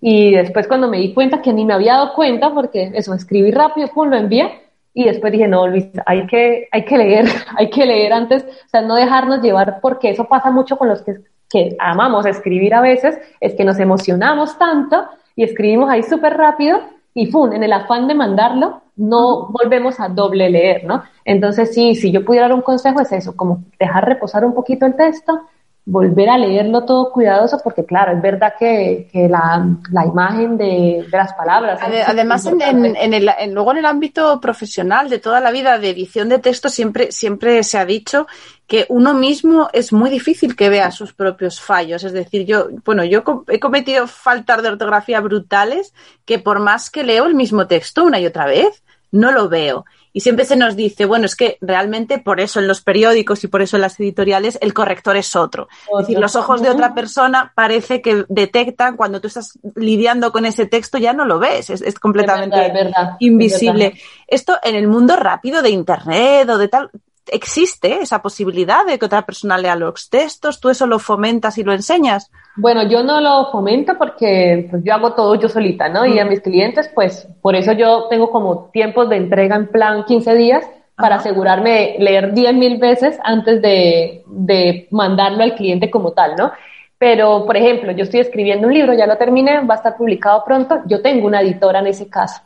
y 0.00 0.32
después 0.32 0.66
cuando 0.68 0.88
me 0.88 0.98
di 0.98 1.12
cuenta 1.12 1.42
que 1.42 1.52
ni 1.52 1.64
me 1.64 1.74
había 1.74 1.94
dado 1.94 2.14
cuenta, 2.14 2.52
porque 2.52 2.92
eso, 2.94 3.14
escribí 3.14 3.50
rápido, 3.50 3.88
pum, 3.88 4.08
lo 4.08 4.16
envié, 4.16 4.65
y 4.98 5.04
después 5.04 5.30
dije, 5.30 5.46
no, 5.46 5.68
Luis, 5.68 5.86
hay 6.06 6.26
que, 6.26 6.68
hay 6.72 6.86
que 6.86 6.96
leer, 6.96 7.26
hay 7.58 7.68
que 7.68 7.84
leer 7.84 8.14
antes, 8.14 8.44
o 8.44 8.68
sea, 8.68 8.80
no 8.80 8.94
dejarnos 8.94 9.42
llevar, 9.42 9.78
porque 9.82 10.08
eso 10.08 10.24
pasa 10.24 10.50
mucho 10.50 10.78
con 10.78 10.88
los 10.88 11.02
que, 11.02 11.16
que 11.50 11.76
amamos 11.78 12.24
escribir 12.24 12.72
a 12.72 12.80
veces, 12.80 13.18
es 13.38 13.54
que 13.54 13.64
nos 13.64 13.78
emocionamos 13.78 14.58
tanto 14.58 15.06
y 15.36 15.44
escribimos 15.44 15.90
ahí 15.90 16.02
súper 16.02 16.38
rápido 16.38 16.80
y 17.12 17.26
¡fum! 17.26 17.52
En 17.52 17.62
el 17.62 17.74
afán 17.74 18.08
de 18.08 18.14
mandarlo, 18.14 18.80
no 18.96 19.48
volvemos 19.48 20.00
a 20.00 20.08
doble 20.08 20.48
leer, 20.48 20.84
¿no? 20.84 21.02
Entonces, 21.26 21.74
sí, 21.74 21.94
si 21.94 22.10
yo 22.10 22.24
pudiera 22.24 22.48
dar 22.48 22.56
un 22.56 22.62
consejo 22.62 23.02
es 23.02 23.12
eso, 23.12 23.36
como 23.36 23.64
dejar 23.78 24.06
reposar 24.06 24.46
un 24.46 24.54
poquito 24.54 24.86
el 24.86 24.96
texto, 24.96 25.42
volver 25.88 26.28
a 26.28 26.36
leerlo 26.36 26.84
todo 26.84 27.12
cuidadoso, 27.12 27.60
porque 27.62 27.84
claro, 27.84 28.10
es 28.10 28.20
verdad 28.20 28.54
que, 28.58 29.08
que 29.12 29.28
la, 29.28 29.64
la, 29.92 30.04
imagen 30.04 30.58
de, 30.58 31.06
de, 31.08 31.16
las 31.16 31.32
palabras. 31.34 31.78
Además, 31.80 32.44
en, 32.46 32.60
en, 32.60 32.96
en, 32.96 33.14
el, 33.14 33.30
luego 33.52 33.70
en 33.70 33.78
el 33.78 33.86
ámbito 33.86 34.40
profesional 34.40 35.08
de 35.08 35.20
toda 35.20 35.38
la 35.38 35.52
vida 35.52 35.78
de 35.78 35.90
edición 35.90 36.28
de 36.28 36.40
texto, 36.40 36.68
siempre, 36.68 37.12
siempre 37.12 37.62
se 37.62 37.78
ha 37.78 37.86
dicho 37.86 38.26
que 38.66 38.86
uno 38.88 39.14
mismo 39.14 39.68
es 39.72 39.92
muy 39.92 40.10
difícil 40.10 40.56
que 40.56 40.68
vea 40.70 40.90
sus 40.90 41.12
propios 41.12 41.60
fallos. 41.60 42.02
Es 42.02 42.12
decir, 42.12 42.44
yo, 42.44 42.66
bueno, 42.84 43.04
yo 43.04 43.22
he 43.46 43.60
cometido 43.60 44.08
faltas 44.08 44.64
de 44.64 44.70
ortografía 44.70 45.20
brutales 45.20 45.94
que 46.24 46.40
por 46.40 46.58
más 46.58 46.90
que 46.90 47.04
leo 47.04 47.26
el 47.26 47.36
mismo 47.36 47.68
texto 47.68 48.02
una 48.02 48.18
y 48.18 48.26
otra 48.26 48.46
vez, 48.46 48.82
no 49.12 49.30
lo 49.30 49.48
veo. 49.48 49.84
Y 50.16 50.20
siempre 50.20 50.46
se 50.46 50.56
nos 50.56 50.76
dice, 50.76 51.04
bueno, 51.04 51.26
es 51.26 51.36
que 51.36 51.58
realmente 51.60 52.18
por 52.18 52.40
eso 52.40 52.58
en 52.58 52.66
los 52.66 52.80
periódicos 52.80 53.44
y 53.44 53.48
por 53.48 53.60
eso 53.60 53.76
en 53.76 53.82
las 53.82 54.00
editoriales 54.00 54.58
el 54.62 54.72
corrector 54.72 55.14
es 55.14 55.36
otro. 55.36 55.68
Es 55.92 56.06
decir, 56.06 56.18
los 56.18 56.36
ojos 56.36 56.62
de 56.62 56.70
otra 56.70 56.94
persona 56.94 57.52
parece 57.54 58.00
que 58.00 58.24
detectan 58.30 58.96
cuando 58.96 59.20
tú 59.20 59.28
estás 59.28 59.58
lidiando 59.74 60.32
con 60.32 60.46
ese 60.46 60.64
texto, 60.64 60.96
ya 60.96 61.12
no 61.12 61.26
lo 61.26 61.38
ves, 61.38 61.68
es, 61.68 61.98
completamente 61.98 62.72
invisible. 63.18 64.00
Esto 64.26 64.58
en 64.62 64.76
el 64.76 64.88
mundo 64.88 65.16
rápido 65.16 65.60
de 65.60 65.68
Internet 65.68 66.48
o 66.48 66.56
de 66.56 66.68
tal, 66.68 66.90
existe 67.28 68.00
esa 68.00 68.22
posibilidad 68.22 68.84
de 68.86 68.98
que 68.98 69.06
otra 69.06 69.22
persona 69.22 69.58
lea 69.58 69.76
los 69.76 70.08
textos, 70.08 70.60
tú 70.60 70.68
eso 70.68 70.86
lo 70.86 70.98
fomentas 70.98 71.58
y 71.58 71.64
lo 71.64 71.72
enseñas. 71.72 72.30
Bueno, 72.56 72.88
yo 72.88 73.02
no 73.02 73.20
lo 73.20 73.50
fomento 73.50 73.94
porque 73.98 74.68
pues, 74.70 74.82
yo 74.84 74.94
hago 74.94 75.12
todo 75.14 75.34
yo 75.34 75.48
solita, 75.48 75.88
¿no? 75.88 76.06
Y 76.06 76.18
a 76.18 76.24
mis 76.24 76.40
clientes, 76.40 76.90
pues 76.94 77.28
por 77.42 77.54
eso 77.54 77.72
yo 77.72 78.06
tengo 78.08 78.30
como 78.30 78.70
tiempos 78.72 79.08
de 79.08 79.16
entrega 79.16 79.56
en 79.56 79.68
plan 79.68 80.04
15 80.04 80.34
días 80.34 80.66
para 80.96 81.16
asegurarme 81.16 81.70
de 81.70 81.96
leer 81.98 82.32
10 82.32 82.54
mil 82.54 82.78
veces 82.78 83.18
antes 83.22 83.60
de, 83.60 84.24
de 84.26 84.88
mandarlo 84.90 85.42
al 85.42 85.54
cliente 85.54 85.90
como 85.90 86.12
tal, 86.12 86.36
¿no? 86.36 86.52
Pero, 86.98 87.44
por 87.44 87.56
ejemplo, 87.56 87.92
yo 87.92 88.04
estoy 88.04 88.20
escribiendo 88.20 88.66
un 88.66 88.72
libro, 88.72 88.94
ya 88.94 89.06
lo 89.06 89.18
terminé, 89.18 89.60
va 89.60 89.74
a 89.74 89.76
estar 89.76 89.96
publicado 89.96 90.42
pronto, 90.44 90.78
yo 90.86 91.02
tengo 91.02 91.26
una 91.26 91.42
editora 91.42 91.80
en 91.80 91.88
ese 91.88 92.08
caso. 92.08 92.40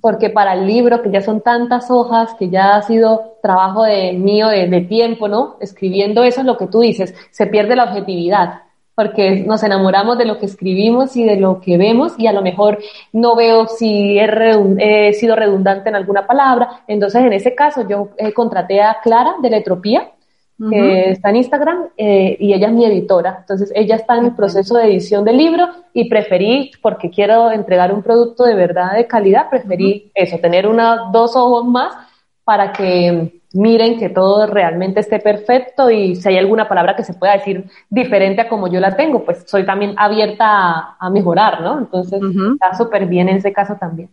Porque 0.00 0.30
para 0.30 0.54
el 0.54 0.66
libro, 0.66 1.00
que 1.00 1.10
ya 1.10 1.20
son 1.20 1.40
tantas 1.40 1.88
hojas, 1.90 2.34
que 2.34 2.50
ya 2.50 2.76
ha 2.76 2.82
sido 2.82 3.36
trabajo 3.40 3.84
de 3.84 4.12
mío 4.12 4.48
de, 4.48 4.80
tiempo, 4.80 5.28
¿no? 5.28 5.56
Escribiendo 5.60 6.24
eso 6.24 6.40
es 6.40 6.46
lo 6.46 6.56
que 6.56 6.66
tú 6.66 6.80
dices, 6.80 7.14
se 7.30 7.46
pierde 7.46 7.76
la 7.76 7.84
objetividad, 7.84 8.62
porque 8.96 9.44
nos 9.46 9.62
enamoramos 9.62 10.18
de 10.18 10.24
lo 10.24 10.38
que 10.38 10.46
escribimos 10.46 11.16
y 11.16 11.24
de 11.24 11.36
lo 11.36 11.60
que 11.60 11.78
vemos 11.78 12.14
y 12.18 12.26
a 12.26 12.32
lo 12.32 12.42
mejor 12.42 12.78
no 13.12 13.36
veo 13.36 13.66
si 13.68 14.18
he, 14.18 14.28
he 14.78 15.12
sido 15.14 15.36
redundante 15.36 15.88
en 15.88 15.96
alguna 15.96 16.26
palabra. 16.26 16.82
Entonces, 16.88 17.22
en 17.24 17.32
ese 17.32 17.54
caso, 17.54 17.86
yo 17.88 18.08
eh, 18.18 18.32
contraté 18.32 18.82
a 18.82 18.98
Clara 19.02 19.36
de 19.40 19.50
Letropía, 19.50 20.10
que 20.70 21.10
está 21.10 21.30
en 21.30 21.36
Instagram, 21.36 21.88
eh, 21.96 22.36
y 22.38 22.52
ella 22.52 22.68
es 22.68 22.72
mi 22.72 22.84
editora. 22.84 23.38
Entonces, 23.40 23.72
ella 23.74 23.96
está 23.96 24.16
en 24.16 24.26
el 24.26 24.34
proceso 24.34 24.76
de 24.76 24.86
edición 24.86 25.24
del 25.24 25.36
libro 25.36 25.68
y 25.92 26.08
preferí, 26.08 26.70
porque 26.82 27.10
quiero 27.10 27.50
entregar 27.50 27.92
un 27.92 28.02
producto 28.02 28.44
de 28.44 28.54
verdad 28.54 28.94
de 28.94 29.06
calidad, 29.06 29.50
preferí 29.50 30.10
eso, 30.14 30.38
tener 30.38 30.66
una, 30.66 31.10
dos 31.12 31.36
ojos 31.36 31.64
más 31.66 31.94
para 32.44 32.72
que 32.72 33.40
miren 33.54 33.98
que 33.98 34.10
todo 34.10 34.46
realmente 34.46 35.00
esté 35.00 35.20
perfecto 35.20 35.90
y 35.90 36.16
si 36.16 36.28
hay 36.28 36.38
alguna 36.38 36.68
palabra 36.68 36.96
que 36.96 37.04
se 37.04 37.14
pueda 37.14 37.34
decir 37.34 37.64
diferente 37.88 38.42
a 38.42 38.48
como 38.48 38.68
yo 38.68 38.80
la 38.80 38.96
tengo, 38.96 39.24
pues 39.24 39.44
soy 39.46 39.64
también 39.64 39.94
abierta 39.96 40.96
a, 40.98 41.10
mejorar, 41.10 41.62
¿no? 41.62 41.78
Entonces, 41.78 42.20
está 42.52 42.74
súper 42.76 43.06
bien 43.06 43.28
en 43.28 43.36
ese 43.36 43.52
caso 43.52 43.76
también. 43.76 44.10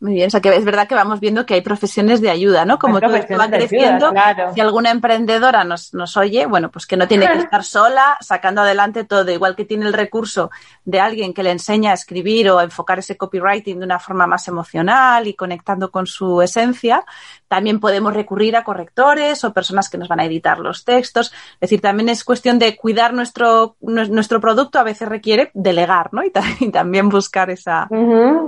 Muy 0.00 0.14
bien, 0.14 0.28
o 0.28 0.30
sea 0.30 0.40
que 0.40 0.56
es 0.56 0.64
verdad 0.64 0.88
que 0.88 0.94
vamos 0.94 1.20
viendo 1.20 1.44
que 1.44 1.52
hay 1.52 1.60
profesiones 1.60 2.22
de 2.22 2.30
ayuda, 2.30 2.64
¿no? 2.64 2.78
Como 2.78 3.00
tú 3.00 3.10
vas 3.10 3.26
creciendo, 3.26 4.10
si 4.54 4.60
alguna 4.60 4.90
emprendedora 4.90 5.62
nos, 5.62 5.92
nos 5.92 6.16
oye, 6.16 6.46
bueno, 6.46 6.70
pues 6.70 6.86
que 6.86 6.96
no 6.96 7.06
tiene 7.06 7.28
que 7.28 7.38
estar 7.38 7.62
sola 7.64 8.16
sacando 8.20 8.62
adelante 8.62 9.04
todo, 9.04 9.30
igual 9.30 9.54
que 9.56 9.66
tiene 9.66 9.86
el 9.86 9.92
recurso 9.92 10.50
de 10.86 11.00
alguien 11.00 11.34
que 11.34 11.42
le 11.42 11.50
enseña 11.50 11.90
a 11.90 11.94
escribir 11.94 12.48
o 12.48 12.58
a 12.58 12.64
enfocar 12.64 12.98
ese 12.98 13.18
copywriting 13.18 13.78
de 13.78 13.84
una 13.84 13.98
forma 13.98 14.26
más 14.26 14.48
emocional 14.48 15.26
y 15.26 15.34
conectando 15.34 15.90
con 15.90 16.06
su 16.06 16.40
esencia, 16.40 17.04
también 17.46 17.78
podemos 17.78 18.14
recurrir 18.14 18.56
a 18.56 18.64
correctores 18.64 19.44
o 19.44 19.52
personas 19.52 19.90
que 19.90 19.98
nos 19.98 20.08
van 20.08 20.20
a 20.20 20.24
editar 20.24 20.60
los 20.60 20.84
textos. 20.84 21.32
Es 21.54 21.60
decir, 21.60 21.80
también 21.80 22.08
es 22.08 22.24
cuestión 22.24 22.58
de 22.58 22.76
cuidar 22.76 23.12
nuestro, 23.12 23.76
nuestro 23.80 24.40
producto, 24.40 24.78
a 24.78 24.84
veces 24.84 25.08
requiere 25.08 25.50
delegar, 25.52 26.08
¿no? 26.12 26.22
Y, 26.24 26.30
también 26.72 27.08
buscar 27.08 27.50
esa. 27.50 27.88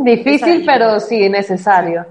Difícil, 0.03 0.63
pero 0.65 1.01
sí, 1.01 1.29
necesario. 1.43 2.07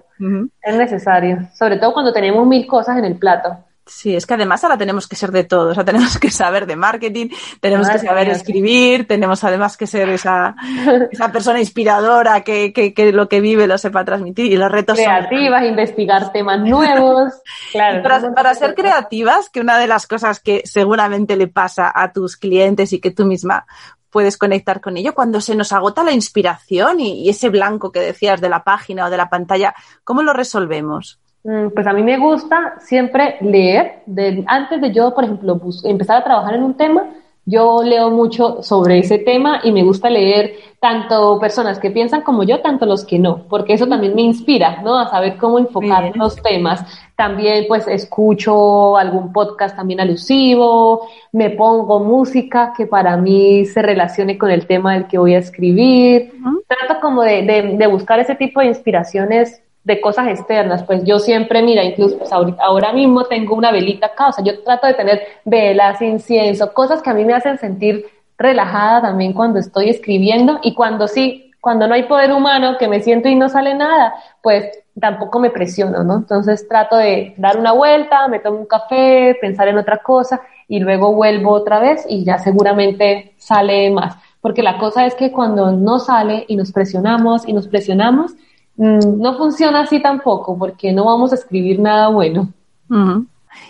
Es 0.61 0.75
necesario. 0.75 1.49
Sobre 1.53 1.77
todo 1.77 1.93
cuando 1.93 2.13
tenemos 2.13 2.45
mil 2.45 2.67
cosas 2.67 2.97
en 2.97 3.05
el 3.05 3.15
plato. 3.15 3.57
Sí, 3.87 4.15
es 4.15 4.27
que 4.27 4.35
además 4.35 4.63
ahora 4.63 4.77
tenemos 4.77 5.07
que 5.07 5.15
ser 5.15 5.31
de 5.31 5.43
todo. 5.43 5.71
O 5.71 5.73
sea, 5.73 5.83
tenemos 5.83 6.17
que 6.19 6.29
saber 6.29 6.67
de 6.67 6.75
marketing, 6.75 7.29
tenemos 7.59 7.89
que 7.89 7.99
saber 7.99 8.29
escribir, 8.29 9.07
tenemos 9.07 9.43
además 9.43 9.75
que 9.75 9.87
ser 9.87 10.07
esa, 10.09 10.55
esa 11.11 11.31
persona 11.31 11.59
inspiradora 11.59 12.41
que, 12.41 12.71
que, 12.73 12.93
que, 12.93 13.11
lo 13.11 13.27
que 13.27 13.41
vive 13.41 13.67
lo 13.67 13.77
sepa 13.77 14.05
transmitir 14.05 14.51
y 14.51 14.55
los 14.55 14.71
retos 14.71 14.97
creativas, 14.97 15.65
investigar 15.65 16.31
temas 16.31 16.59
nuevos. 16.69 17.33
claro. 17.71 18.03
Para, 18.03 18.33
para 18.33 18.55
ser 18.55 18.75
creativas, 18.75 19.49
que 19.49 19.59
una 19.59 19.79
de 19.79 19.87
las 19.87 20.05
cosas 20.05 20.39
que 20.39 20.61
seguramente 20.63 21.35
le 21.35 21.47
pasa 21.47 21.91
a 21.93 22.13
tus 22.13 22.37
clientes 22.37 22.93
y 22.93 23.01
que 23.01 23.11
tú 23.11 23.25
misma 23.25 23.65
puedes 24.11 24.37
conectar 24.37 24.81
con 24.81 24.97
ello. 24.97 25.15
Cuando 25.15 25.41
se 25.41 25.55
nos 25.55 25.71
agota 25.71 26.03
la 26.03 26.11
inspiración 26.11 26.99
y, 26.99 27.29
ese 27.29 27.49
blanco 27.49 27.91
que 27.91 27.99
decías 27.99 28.41
de 28.41 28.49
la 28.49 28.63
página 28.63 29.05
o 29.05 29.09
de 29.09 29.17
la 29.17 29.29
pantalla, 29.29 29.73
¿cómo 30.03 30.21
lo 30.21 30.33
resolvemos? 30.33 31.19
Mm, 31.43 31.69
pues 31.73 31.87
a 31.87 31.93
mí 31.93 32.03
me 32.03 32.19
gusta 32.19 32.75
siempre 32.79 33.37
leer. 33.41 34.03
antes 34.47 34.81
de 34.81 34.93
yo, 34.93 35.15
por 35.15 35.23
ejemplo, 35.23 35.59
empezar 35.85 36.17
a 36.17 36.23
trabajar 36.23 36.55
en 36.55 36.63
un 36.63 36.75
tema, 36.75 37.05
yo 37.45 37.81
leo 37.83 38.11
mucho 38.11 38.61
sobre 38.61 38.99
ese 38.99 39.17
tema 39.17 39.61
y 39.63 39.71
me 39.71 39.83
gusta 39.83 40.09
leer 40.09 40.53
tanto 40.79 41.39
personas 41.39 41.79
que 41.79 41.91
piensan 41.91 42.21
como 42.21 42.43
yo, 42.43 42.61
tanto 42.61 42.85
los 42.85 43.05
que 43.05 43.19
no, 43.19 43.43
porque 43.49 43.73
eso 43.73 43.87
también 43.87 44.15
me 44.15 44.21
inspira, 44.21 44.81
¿no? 44.83 44.99
A 44.99 45.09
saber 45.09 45.37
cómo 45.37 45.59
enfocar 45.59 46.15
los 46.15 46.35
temas. 46.35 46.85
También 47.15 47.65
pues 47.67 47.87
escucho 47.87 48.97
algún 48.97 49.31
podcast 49.31 49.75
también 49.75 49.99
alusivo, 49.99 51.07
me 51.31 51.51
pongo 51.51 51.99
música 51.99 52.73
que 52.75 52.87
para 52.87 53.17
mí 53.17 53.65
se 53.65 53.81
relacione 53.81 54.37
con 54.37 54.49
el 54.49 54.65
tema 54.65 54.93
del 54.93 55.07
que 55.07 55.17
voy 55.17 55.35
a 55.35 55.39
escribir. 55.39 56.33
Trato 56.67 57.01
como 57.01 57.21
de, 57.23 57.43
de, 57.43 57.77
de 57.77 57.87
buscar 57.87 58.19
ese 58.19 58.35
tipo 58.35 58.59
de 58.59 58.67
inspiraciones 58.67 59.61
de 59.83 59.99
cosas 59.99 60.27
externas, 60.27 60.83
pues 60.83 61.03
yo 61.03 61.17
siempre, 61.19 61.63
mira, 61.63 61.83
incluso 61.83 62.17
pues 62.17 62.31
ahora 62.31 62.93
mismo 62.93 63.23
tengo 63.25 63.55
una 63.55 63.71
velita 63.71 64.07
acá, 64.07 64.27
o 64.27 64.31
sea, 64.31 64.43
yo 64.43 64.61
trato 64.63 64.87
de 64.87 64.93
tener 64.93 65.21
velas, 65.43 66.01
incienso, 66.01 66.73
cosas 66.73 67.01
que 67.01 67.09
a 67.09 67.13
mí 67.13 67.25
me 67.25 67.33
hacen 67.33 67.57
sentir 67.57 68.05
relajada 68.37 69.01
también 69.01 69.33
cuando 69.33 69.59
estoy 69.59 69.89
escribiendo 69.89 70.59
y 70.61 70.73
cuando 70.73 71.07
sí, 71.07 71.51
cuando 71.59 71.87
no 71.87 71.93
hay 71.93 72.03
poder 72.03 72.31
humano, 72.31 72.77
que 72.79 72.87
me 72.87 73.01
siento 73.01 73.27
y 73.29 73.35
no 73.35 73.49
sale 73.49 73.73
nada, 73.73 74.15
pues 74.41 74.65
tampoco 74.99 75.39
me 75.39 75.51
presiono, 75.51 76.03
¿no? 76.03 76.17
Entonces 76.17 76.67
trato 76.67 76.97
de 76.97 77.33
dar 77.37 77.57
una 77.57 77.71
vuelta, 77.71 78.27
me 78.27 78.39
tomo 78.39 78.59
un 78.59 78.65
café, 78.65 79.37
pensar 79.39 79.67
en 79.67 79.77
otra 79.77 79.97
cosa 79.97 80.41
y 80.67 80.79
luego 80.79 81.13
vuelvo 81.13 81.51
otra 81.51 81.79
vez 81.79 82.05
y 82.07 82.23
ya 82.23 82.39
seguramente 82.39 83.33
sale 83.37 83.89
más. 83.91 84.15
Porque 84.41 84.63
la 84.63 84.79
cosa 84.79 85.05
es 85.05 85.13
que 85.15 85.31
cuando 85.31 85.71
no 85.71 85.99
sale 85.99 86.45
y 86.47 86.55
nos 86.55 86.71
presionamos 86.71 87.47
y 87.47 87.53
nos 87.53 87.67
presionamos, 87.67 88.33
no 88.77 89.37
funciona 89.37 89.81
así 89.81 90.01
tampoco, 90.01 90.57
porque 90.57 90.91
no 90.91 91.05
vamos 91.05 91.31
a 91.31 91.35
escribir 91.35 91.79
nada 91.79 92.07
bueno. 92.09 92.49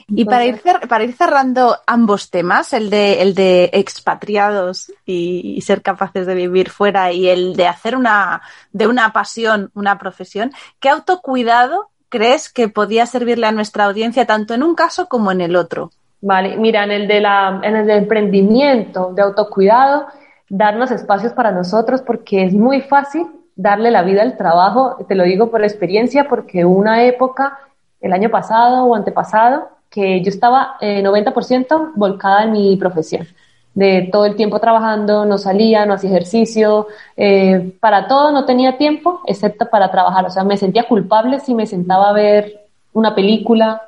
Y 0.07 0.25
para 0.25 0.45
ir, 0.45 0.61
para 0.87 1.03
ir 1.03 1.13
cerrando 1.13 1.77
ambos 1.87 2.29
temas, 2.29 2.73
el 2.73 2.89
de, 2.89 3.21
el 3.21 3.33
de 3.33 3.69
expatriados 3.73 4.91
y, 5.05 5.59
ser 5.61 5.81
capaces 5.81 6.25
de 6.27 6.35
vivir 6.35 6.69
fuera 6.69 7.11
y 7.11 7.29
el 7.29 7.55
de 7.55 7.67
hacer 7.67 7.95
una, 7.95 8.41
de 8.71 8.87
una 8.87 9.13
pasión, 9.13 9.71
una 9.73 9.97
profesión, 9.97 10.51
¿qué 10.79 10.89
autocuidado 10.89 11.89
crees 12.09 12.51
que 12.51 12.67
podía 12.67 13.05
servirle 13.05 13.47
a 13.47 13.51
nuestra 13.51 13.85
audiencia 13.85 14.25
tanto 14.25 14.53
en 14.53 14.63
un 14.63 14.75
caso 14.75 15.07
como 15.07 15.31
en 15.31 15.41
el 15.41 15.55
otro? 15.55 15.91
Vale, 16.21 16.57
mira, 16.57 16.83
en 16.83 16.91
el 16.91 17.07
de 17.07 17.21
la, 17.21 17.59
en 17.63 17.75
el 17.75 17.87
de 17.87 17.95
emprendimiento, 17.95 19.11
de 19.13 19.21
autocuidado, 19.23 20.07
darnos 20.49 20.91
espacios 20.91 21.33
para 21.33 21.51
nosotros 21.51 22.01
porque 22.01 22.43
es 22.43 22.53
muy 22.53 22.81
fácil 22.81 23.27
darle 23.61 23.91
la 23.91 24.01
vida 24.01 24.23
al 24.23 24.37
trabajo, 24.37 24.97
te 25.07 25.15
lo 25.15 25.23
digo 25.23 25.51
por 25.51 25.63
experiencia, 25.63 26.27
porque 26.27 26.65
una 26.65 27.03
época, 27.03 27.59
el 28.01 28.11
año 28.11 28.29
pasado 28.29 28.85
o 28.85 28.95
antepasado, 28.95 29.69
que 29.89 30.21
yo 30.23 30.29
estaba 30.29 30.77
eh, 30.81 31.03
90% 31.03 31.91
volcada 31.95 32.43
en 32.43 32.51
mi 32.53 32.75
profesión. 32.77 33.27
De 33.73 34.09
todo 34.11 34.25
el 34.25 34.35
tiempo 34.35 34.59
trabajando, 34.59 35.25
no 35.25 35.37
salía, 35.37 35.85
no 35.85 35.93
hacía 35.93 36.09
ejercicio, 36.09 36.87
eh, 37.15 37.77
para 37.79 38.07
todo 38.07 38.31
no 38.31 38.45
tenía 38.45 38.77
tiempo, 38.77 39.21
excepto 39.25 39.69
para 39.69 39.91
trabajar. 39.91 40.25
O 40.25 40.29
sea, 40.29 40.43
me 40.43 40.57
sentía 40.57 40.87
culpable 40.87 41.39
si 41.39 41.53
me 41.53 41.67
sentaba 41.67 42.09
a 42.09 42.13
ver 42.13 42.67
una 42.93 43.13
película, 43.13 43.81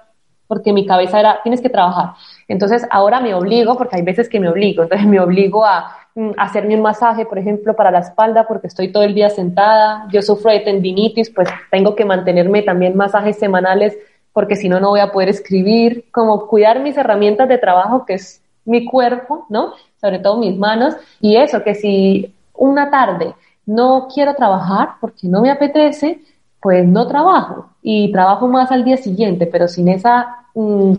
porque 0.47 0.71
mi 0.71 0.86
cabeza 0.86 1.19
era, 1.19 1.41
tienes 1.41 1.61
que 1.61 1.69
trabajar. 1.69 2.11
Entonces 2.47 2.86
ahora 2.91 3.19
me 3.19 3.34
obligo, 3.34 3.76
porque 3.78 3.95
hay 3.95 4.03
veces 4.03 4.30
que 4.30 4.39
me 4.39 4.49
obligo, 4.49 4.84
entonces 4.84 5.07
me 5.07 5.19
obligo 5.19 5.65
a 5.65 6.03
hacerme 6.38 6.76
un 6.76 6.82
masaje, 6.82 7.26
por 7.26 7.39
ejemplo, 7.39 7.76
para 7.76 7.91
la 7.91 7.99
espalda 7.99 8.45
porque 8.47 8.68
estoy 8.68 8.91
todo 8.91 9.03
el 9.03 9.16
día 9.16 9.30
sentada. 9.30 10.07
Yo 10.11 10.22
sufro 10.22 10.51
de 10.51 10.59
tendinitis, 10.59 11.30
pues 11.30 11.49
tengo 11.72 11.95
que 11.95 12.05
mantenerme 12.05 12.61
también 12.61 12.95
masajes 12.95 13.38
semanales 13.38 13.97
porque 14.32 14.55
si 14.55 14.68
no, 14.68 14.80
no 14.80 14.89
voy 14.89 14.99
a 14.99 15.11
poder 15.11 15.30
escribir. 15.30 16.05
Como 16.11 16.47
cuidar 16.47 16.80
mis 16.82 16.97
herramientas 16.97 17.47
de 17.47 17.57
trabajo, 17.57 18.05
que 18.05 18.16
es 18.16 18.41
mi 18.66 18.86
cuerpo, 18.86 19.45
¿no? 19.49 19.74
Sobre 19.99 20.20
todo 20.20 20.38
mis 20.38 20.57
manos. 20.57 20.95
Y 21.20 21.38
eso, 21.38 21.64
que 21.64 21.76
si 21.76 22.34
una 22.53 22.89
tarde 22.89 23.34
no 23.66 24.07
quiero 24.14 24.36
trabajar 24.36 24.95
porque 24.99 25.28
no 25.28 25.41
me 25.41 25.51
apetece, 25.51 26.20
pues 26.64 26.88
no 26.88 27.05
trabajo 27.07 27.70
y 27.82 28.09
trabajo 28.14 28.47
más 28.47 28.72
al 28.72 28.86
día 28.86 28.95
siguiente, 28.95 29.45
pero 29.45 29.68
sin 29.68 29.89
esa 29.89 30.45
mm, 30.55 30.93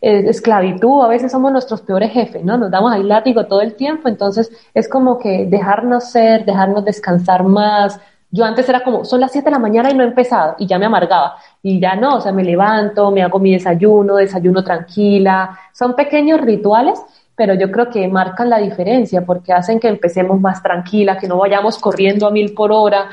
esclavitud, 0.00 1.04
a 1.04 1.08
veces 1.08 1.30
somos 1.30 1.52
nuestros 1.52 1.82
peores 1.82 2.10
jefes, 2.10 2.42
¿no? 2.42 2.56
Nos 2.56 2.70
damos 2.70 2.90
ahí 2.90 3.02
látigo 3.02 3.44
todo 3.46 3.60
el 3.60 3.74
tiempo, 3.74 4.08
entonces 4.08 4.50
es 4.72 4.88
como 4.88 5.18
que 5.18 5.44
dejarnos 5.44 6.10
ser, 6.10 6.46
dejarnos 6.46 6.86
descansar 6.86 7.44
más. 7.44 8.00
Yo 8.30 8.46
antes 8.46 8.66
era 8.68 8.82
como, 8.82 9.04
son 9.04 9.20
las 9.20 9.32
7 9.32 9.44
de 9.44 9.50
la 9.50 9.58
mañana 9.58 9.90
y 9.90 9.94
no 9.94 10.04
he 10.04 10.06
empezado, 10.06 10.54
y 10.58 10.66
ya 10.66 10.78
me 10.78 10.86
amargaba. 10.86 11.36
Y 11.62 11.78
ya 11.78 11.94
no, 11.96 12.16
o 12.16 12.20
sea, 12.22 12.32
me 12.32 12.42
levanto, 12.42 13.10
me 13.10 13.22
hago 13.22 13.38
mi 13.38 13.52
desayuno, 13.52 14.16
desayuno 14.16 14.64
tranquila. 14.64 15.58
Son 15.72 15.94
pequeños 15.94 16.40
rituales 16.40 17.04
pero 17.40 17.54
yo 17.54 17.70
creo 17.70 17.88
que 17.88 18.06
marcan 18.06 18.50
la 18.50 18.58
diferencia 18.58 19.24
porque 19.24 19.54
hacen 19.54 19.80
que 19.80 19.88
empecemos 19.88 20.38
más 20.38 20.62
tranquila, 20.62 21.16
que 21.16 21.26
no 21.26 21.38
vayamos 21.38 21.78
corriendo 21.78 22.26
a 22.26 22.30
mil 22.30 22.52
por 22.52 22.70
hora. 22.70 23.08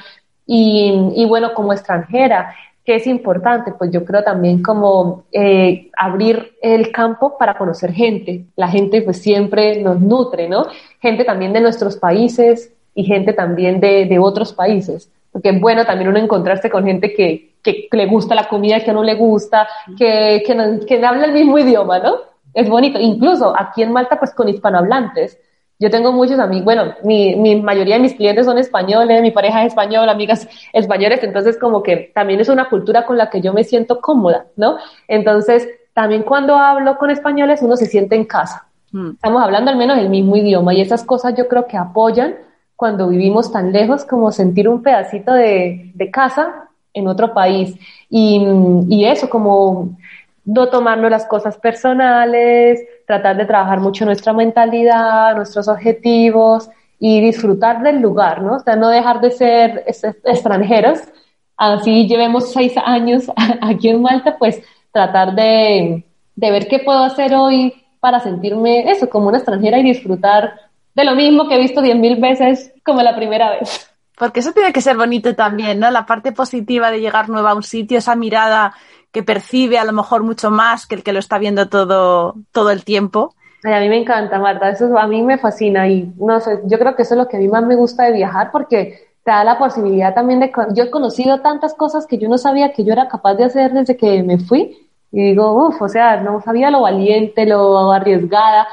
Y, 0.47 1.11
y 1.15 1.25
bueno, 1.25 1.53
como 1.53 1.73
extranjera, 1.73 2.55
que 2.83 2.95
es 2.95 3.05
importante, 3.05 3.73
pues 3.73 3.91
yo 3.91 4.05
creo 4.05 4.23
también 4.23 4.63
como 4.63 5.25
eh, 5.31 5.91
abrir 5.97 6.53
el 6.61 6.91
campo 6.91 7.37
para 7.37 7.57
conocer 7.57 7.91
gente. 7.91 8.45
La 8.55 8.69
gente 8.69 9.01
pues 9.01 9.21
siempre 9.21 9.81
nos 9.83 9.99
nutre, 9.99 10.47
¿no? 10.47 10.65
Gente 11.01 11.25
también 11.25 11.51
de 11.53 11.59
nuestros 11.59 11.97
países 11.97 12.73
y 12.95 13.03
gente 13.03 13.33
también 13.33 13.81
de, 13.81 14.05
de 14.05 14.19
otros 14.19 14.53
países. 14.53 15.11
Porque 15.31 15.49
es 15.49 15.59
bueno 15.59 15.85
también 15.85 16.09
uno 16.09 16.17
encontrarse 16.17 16.69
con 16.69 16.85
gente 16.85 17.13
que, 17.13 17.51
que 17.61 17.89
le 17.91 18.05
gusta 18.05 18.33
la 18.33 18.47
comida, 18.47 18.79
que 18.79 18.93
no 18.93 19.03
le 19.03 19.15
gusta, 19.15 19.67
que, 19.97 20.41
que, 20.47 20.85
que 20.87 21.05
habla 21.05 21.25
el 21.25 21.33
mismo 21.33 21.59
idioma, 21.59 21.99
¿no? 21.99 22.15
es 22.57 22.67
bonito. 22.67 22.99
Incluso 22.99 23.53
aquí 23.55 23.83
en 23.83 23.93
Malta, 23.93 24.17
pues 24.17 24.33
con 24.33 24.49
hispanohablantes. 24.49 25.37
Yo 25.79 25.91
tengo 25.91 26.11
muchos 26.11 26.39
amigos, 26.39 26.65
bueno, 26.65 26.95
mi, 27.03 27.35
mi 27.35 27.61
mayoría 27.61 27.95
de 27.95 28.01
mis 28.01 28.15
clientes 28.15 28.45
son 28.45 28.57
españoles, 28.57 29.21
mi 29.21 29.29
pareja 29.29 29.61
es 29.61 29.67
española, 29.67 30.11
amigas 30.11 30.47
españoles, 30.73 31.19
entonces 31.21 31.57
como 31.59 31.83
que 31.83 32.11
también 32.15 32.39
es 32.39 32.49
una 32.49 32.67
cultura 32.67 33.05
con 33.05 33.15
la 33.17 33.29
que 33.29 33.41
yo 33.41 33.53
me 33.53 33.63
siento 33.63 34.01
cómoda, 34.01 34.47
¿no? 34.55 34.77
Entonces, 35.07 35.67
también 35.93 36.23
cuando 36.23 36.55
hablo 36.55 36.97
con 36.97 37.11
españoles 37.11 37.61
uno 37.61 37.75
se 37.75 37.85
siente 37.85 38.15
en 38.15 38.25
casa. 38.25 38.67
Mm. 38.91 39.11
Estamos 39.11 39.43
hablando 39.43 39.69
al 39.69 39.77
menos 39.77 39.99
el 39.99 40.09
mismo 40.09 40.35
idioma 40.35 40.73
y 40.73 40.81
esas 40.81 41.03
cosas 41.03 41.35
yo 41.37 41.47
creo 41.47 41.67
que 41.67 41.77
apoyan 41.77 42.35
cuando 42.75 43.09
vivimos 43.09 43.51
tan 43.51 43.71
lejos 43.71 44.05
como 44.05 44.31
sentir 44.31 44.69
un 44.69 44.81
pedacito 44.81 45.33
de, 45.33 45.91
de 45.93 46.11
casa 46.11 46.69
en 46.93 47.07
otro 47.07 47.33
país. 47.33 47.75
Y, 48.09 48.45
y 48.87 49.05
eso, 49.05 49.29
como 49.29 49.97
no 50.45 50.69
tomarnos 50.69 51.11
las 51.11 51.25
cosas 51.25 51.57
personales, 51.57 52.79
tratar 53.07 53.37
de 53.37 53.45
trabajar 53.45 53.79
mucho 53.79 54.05
nuestra 54.05 54.33
mentalidad, 54.33 55.33
nuestros 55.33 55.69
objetivos 55.69 56.69
y 56.99 57.21
disfrutar 57.21 57.81
del 57.81 58.01
lugar, 58.01 58.41
¿no? 58.41 58.57
O 58.57 58.59
sea, 58.59 58.75
no 58.75 58.89
dejar 58.89 59.21
de 59.21 59.31
ser 59.31 59.85
extranjeros. 60.25 60.99
Así 61.55 62.05
llevemos 62.05 62.51
seis 62.51 62.73
años 62.77 63.31
aquí 63.61 63.87
en 63.87 64.01
Malta, 64.01 64.37
pues 64.37 64.61
tratar 64.91 65.33
de, 65.33 66.03
de 66.35 66.51
ver 66.51 66.67
qué 66.67 66.79
puedo 66.79 67.03
hacer 67.03 67.33
hoy 67.33 67.73
para 68.01 68.19
sentirme 68.19 68.91
eso, 68.91 69.09
como 69.09 69.29
una 69.29 69.37
extranjera 69.37 69.79
y 69.79 69.83
disfrutar 69.83 70.53
de 70.93 71.03
lo 71.05 71.15
mismo 71.15 71.47
que 71.47 71.55
he 71.55 71.61
visto 71.61 71.81
diez 71.81 71.95
mil 71.95 72.17
veces 72.17 72.73
como 72.83 73.01
la 73.01 73.15
primera 73.15 73.51
vez. 73.51 73.89
Porque 74.17 74.41
eso 74.41 74.51
tiene 74.51 74.73
que 74.73 74.81
ser 74.81 74.97
bonito 74.97 75.33
también, 75.33 75.79
¿no? 75.79 75.91
La 75.91 76.05
parte 76.05 76.33
positiva 76.33 76.91
de 76.91 76.99
llegar 76.99 77.29
nueva 77.29 77.51
a 77.51 77.55
un 77.55 77.63
sitio, 77.63 77.99
esa 77.99 78.15
mirada 78.15 78.73
que 79.11 79.23
percibe 79.23 79.77
a 79.77 79.85
lo 79.85 79.93
mejor 79.93 80.23
mucho 80.23 80.51
más 80.51 80.85
que 80.85 80.95
el 80.95 81.03
que 81.03 81.13
lo 81.13 81.19
está 81.19 81.37
viendo 81.37 81.69
todo, 81.69 82.35
todo 82.51 82.71
el 82.71 82.83
tiempo. 82.83 83.33
a 83.63 83.79
mí 83.79 83.89
me 83.89 83.97
encanta, 83.97 84.39
Marta, 84.39 84.69
eso 84.69 84.97
a 84.97 85.07
mí 85.07 85.21
me 85.21 85.37
fascina 85.37 85.87
y 85.87 86.13
no 86.17 86.39
sé, 86.39 86.61
yo 86.65 86.77
creo 86.79 86.95
que 86.95 87.03
eso 87.03 87.15
es 87.15 87.17
lo 87.19 87.27
que 87.27 87.37
a 87.37 87.39
mí 87.39 87.47
más 87.47 87.63
me 87.63 87.75
gusta 87.75 88.05
de 88.05 88.13
viajar 88.13 88.51
porque 88.51 89.07
te 89.23 89.31
da 89.31 89.43
la 89.43 89.57
posibilidad 89.57 90.13
también 90.13 90.39
de, 90.39 90.51
yo 90.73 90.85
he 90.85 90.89
conocido 90.89 91.41
tantas 91.41 91.73
cosas 91.73 92.07
que 92.07 92.17
yo 92.17 92.29
no 92.29 92.37
sabía 92.37 92.71
que 92.71 92.83
yo 92.83 92.93
era 92.93 93.07
capaz 93.07 93.35
de 93.35 93.45
hacer 93.45 93.73
desde 93.73 93.97
que 93.97 94.23
me 94.23 94.37
fui 94.39 94.87
y 95.11 95.21
digo, 95.21 95.67
uff, 95.67 95.81
o 95.81 95.89
sea, 95.89 96.17
no 96.21 96.41
sabía 96.41 96.69
lo 96.69 96.81
valiente, 96.81 97.45
lo 97.45 97.91
arriesgada, 97.91 98.67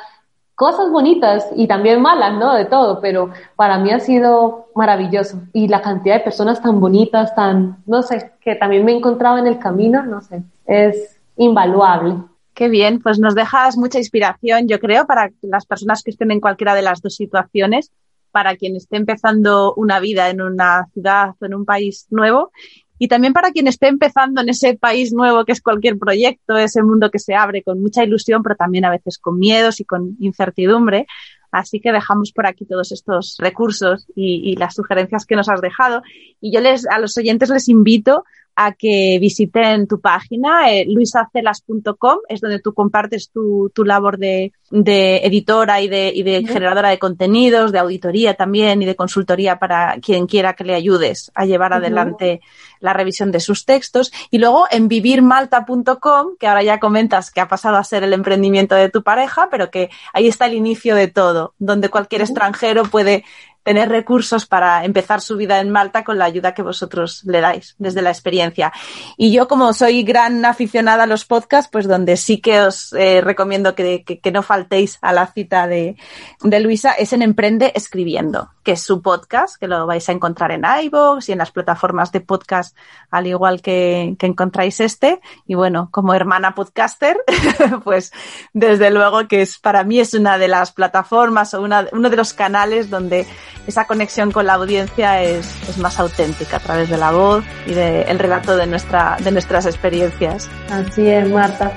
cosas 0.54 0.90
bonitas 0.90 1.48
y 1.56 1.66
también 1.66 2.00
malas, 2.00 2.38
¿no? 2.38 2.54
De 2.54 2.64
todo, 2.64 3.00
pero 3.00 3.30
para 3.56 3.78
mí 3.78 3.90
ha 3.90 4.00
sido 4.00 4.68
maravilloso. 4.74 5.42
Y 5.52 5.68
la 5.68 5.82
cantidad 5.82 6.16
de 6.16 6.24
personas 6.24 6.62
tan 6.62 6.80
bonitas, 6.80 7.34
tan, 7.34 7.82
no 7.86 8.02
sé, 8.02 8.32
que 8.40 8.54
también 8.54 8.84
me 8.84 8.92
he 8.92 8.96
encontrado 8.96 9.38
en 9.38 9.46
el 9.46 9.58
camino, 9.58 10.04
no 10.04 10.20
sé, 10.20 10.42
es 10.66 11.18
invaluable. 11.36 12.16
Qué 12.54 12.68
bien, 12.68 13.00
pues 13.02 13.18
nos 13.18 13.34
dejas 13.34 13.76
mucha 13.76 13.98
inspiración, 13.98 14.68
yo 14.68 14.78
creo, 14.78 15.06
para 15.06 15.30
las 15.42 15.66
personas 15.66 16.02
que 16.02 16.12
estén 16.12 16.30
en 16.30 16.40
cualquiera 16.40 16.74
de 16.74 16.82
las 16.82 17.02
dos 17.02 17.16
situaciones, 17.16 17.90
para 18.30 18.56
quien 18.56 18.76
esté 18.76 18.96
empezando 18.96 19.74
una 19.74 19.98
vida 19.98 20.28
en 20.30 20.40
una 20.40 20.86
ciudad 20.92 21.30
o 21.40 21.46
en 21.46 21.54
un 21.54 21.64
país 21.64 22.06
nuevo 22.10 22.52
y 22.98 23.08
también 23.08 23.32
para 23.32 23.50
quien 23.50 23.66
esté 23.66 23.88
empezando 23.88 24.40
en 24.40 24.48
ese 24.48 24.76
país 24.76 25.12
nuevo 25.12 25.44
que 25.44 25.52
es 25.52 25.60
cualquier 25.60 25.98
proyecto, 25.98 26.56
ese 26.56 26.82
mundo 26.82 27.10
que 27.10 27.18
se 27.18 27.34
abre 27.34 27.62
con 27.62 27.82
mucha 27.82 28.04
ilusión, 28.04 28.42
pero 28.42 28.54
también 28.54 28.84
a 28.84 28.90
veces 28.90 29.18
con 29.18 29.38
miedos 29.38 29.80
y 29.80 29.84
con 29.84 30.16
incertidumbre. 30.20 31.06
Así 31.50 31.80
que 31.80 31.92
dejamos 31.92 32.32
por 32.32 32.46
aquí 32.46 32.64
todos 32.66 32.90
estos 32.90 33.36
recursos 33.38 34.06
y, 34.14 34.50
y, 34.50 34.56
las 34.56 34.74
sugerencias 34.74 35.24
que 35.24 35.36
nos 35.36 35.48
has 35.48 35.60
dejado. 35.60 36.02
Y 36.40 36.52
yo 36.52 36.60
les, 36.60 36.84
a 36.86 36.98
los 36.98 37.16
oyentes 37.16 37.48
les 37.48 37.68
invito 37.68 38.24
a 38.56 38.72
que 38.72 39.18
visiten 39.20 39.86
tu 39.86 40.00
página, 40.00 40.72
eh, 40.72 40.86
luisacelas.com, 40.88 42.18
es 42.28 42.40
donde 42.40 42.60
tú 42.60 42.72
compartes 42.72 43.30
tu, 43.30 43.70
tu 43.74 43.84
labor 43.84 44.18
de, 44.18 44.52
de, 44.70 45.18
editora 45.18 45.80
y 45.80 45.88
de, 45.88 46.12
y 46.14 46.22
de 46.22 46.46
generadora 46.46 46.90
de 46.90 46.98
contenidos, 46.98 47.72
de 47.72 47.78
auditoría 47.78 48.34
también 48.34 48.82
y 48.82 48.84
de 48.84 48.94
consultoría 48.94 49.58
para 49.58 49.98
quien 50.00 50.26
quiera 50.26 50.54
que 50.54 50.64
le 50.64 50.74
ayudes 50.74 51.32
a 51.34 51.46
llevar 51.46 51.72
adelante 51.72 52.40
la 52.80 52.92
revisión 52.92 53.32
de 53.32 53.40
sus 53.40 53.64
textos. 53.64 54.12
Y 54.30 54.38
luego 54.38 54.66
en 54.70 54.88
vivirmalta.com, 54.88 56.36
que 56.38 56.46
ahora 56.46 56.62
ya 56.62 56.78
comentas 56.78 57.30
que 57.30 57.40
ha 57.40 57.48
pasado 57.48 57.76
a 57.76 57.84
ser 57.84 58.04
el 58.04 58.12
emprendimiento 58.12 58.74
de 58.74 58.88
tu 58.88 59.02
pareja, 59.02 59.48
pero 59.50 59.70
que 59.70 59.90
ahí 60.12 60.28
está 60.28 60.46
el 60.46 60.54
inicio 60.54 60.94
de 60.94 61.08
todo, 61.08 61.54
donde 61.58 61.88
cualquier 61.88 62.22
extranjero 62.22 62.84
puede 62.84 63.24
tener 63.64 63.88
recursos 63.88 64.46
para 64.46 64.84
empezar 64.84 65.20
su 65.20 65.36
vida 65.36 65.58
en 65.58 65.70
Malta 65.70 66.04
con 66.04 66.18
la 66.18 66.26
ayuda 66.26 66.54
que 66.54 66.62
vosotros 66.62 67.22
le 67.24 67.40
dais 67.40 67.74
desde 67.78 68.02
la 68.02 68.10
experiencia. 68.10 68.72
Y 69.16 69.32
yo, 69.32 69.48
como 69.48 69.72
soy 69.72 70.04
gran 70.04 70.44
aficionada 70.44 71.04
a 71.04 71.06
los 71.06 71.24
podcasts, 71.24 71.70
pues 71.72 71.88
donde 71.88 72.16
sí 72.16 72.40
que 72.40 72.60
os 72.60 72.92
eh, 72.92 73.20
recomiendo 73.22 73.74
que, 73.74 74.04
que, 74.04 74.20
que, 74.20 74.30
no 74.30 74.42
faltéis 74.42 74.98
a 75.00 75.12
la 75.12 75.26
cita 75.26 75.66
de, 75.66 75.96
de, 76.42 76.60
Luisa 76.60 76.92
es 76.92 77.12
en 77.12 77.22
Emprende 77.22 77.72
Escribiendo, 77.74 78.50
que 78.64 78.72
es 78.72 78.82
su 78.82 79.02
podcast, 79.02 79.56
que 79.56 79.68
lo 79.68 79.86
vais 79.86 80.08
a 80.08 80.12
encontrar 80.12 80.50
en 80.50 80.64
iVoox 80.64 81.28
y 81.28 81.32
en 81.32 81.38
las 81.38 81.52
plataformas 81.52 82.10
de 82.10 82.20
podcast, 82.20 82.76
al 83.10 83.26
igual 83.26 83.62
que, 83.62 84.16
que 84.18 84.26
encontráis 84.26 84.80
este. 84.80 85.20
Y 85.46 85.54
bueno, 85.54 85.88
como 85.92 86.14
hermana 86.14 86.54
podcaster, 86.54 87.16
pues 87.84 88.12
desde 88.52 88.90
luego 88.90 89.28
que 89.28 89.42
es 89.42 89.58
para 89.58 89.84
mí 89.84 90.00
es 90.00 90.14
una 90.14 90.38
de 90.38 90.48
las 90.48 90.72
plataformas 90.72 91.54
o 91.54 91.62
una, 91.62 91.86
uno 91.92 92.10
de 92.10 92.16
los 92.16 92.32
canales 92.32 92.90
donde 92.90 93.26
esa 93.66 93.86
conexión 93.86 94.32
con 94.32 94.46
la 94.46 94.54
audiencia 94.54 95.22
es, 95.22 95.46
es 95.68 95.78
más 95.78 95.98
auténtica 95.98 96.56
a 96.56 96.60
través 96.60 96.88
de 96.88 96.96
la 96.96 97.12
voz 97.12 97.44
y 97.66 97.74
del 97.74 98.06
de 98.06 98.14
relato 98.14 98.56
de, 98.56 98.66
nuestra, 98.66 99.16
de 99.20 99.30
nuestras 99.30 99.66
experiencias. 99.66 100.48
Así 100.70 101.06
es, 101.06 101.28
Marta. 101.28 101.72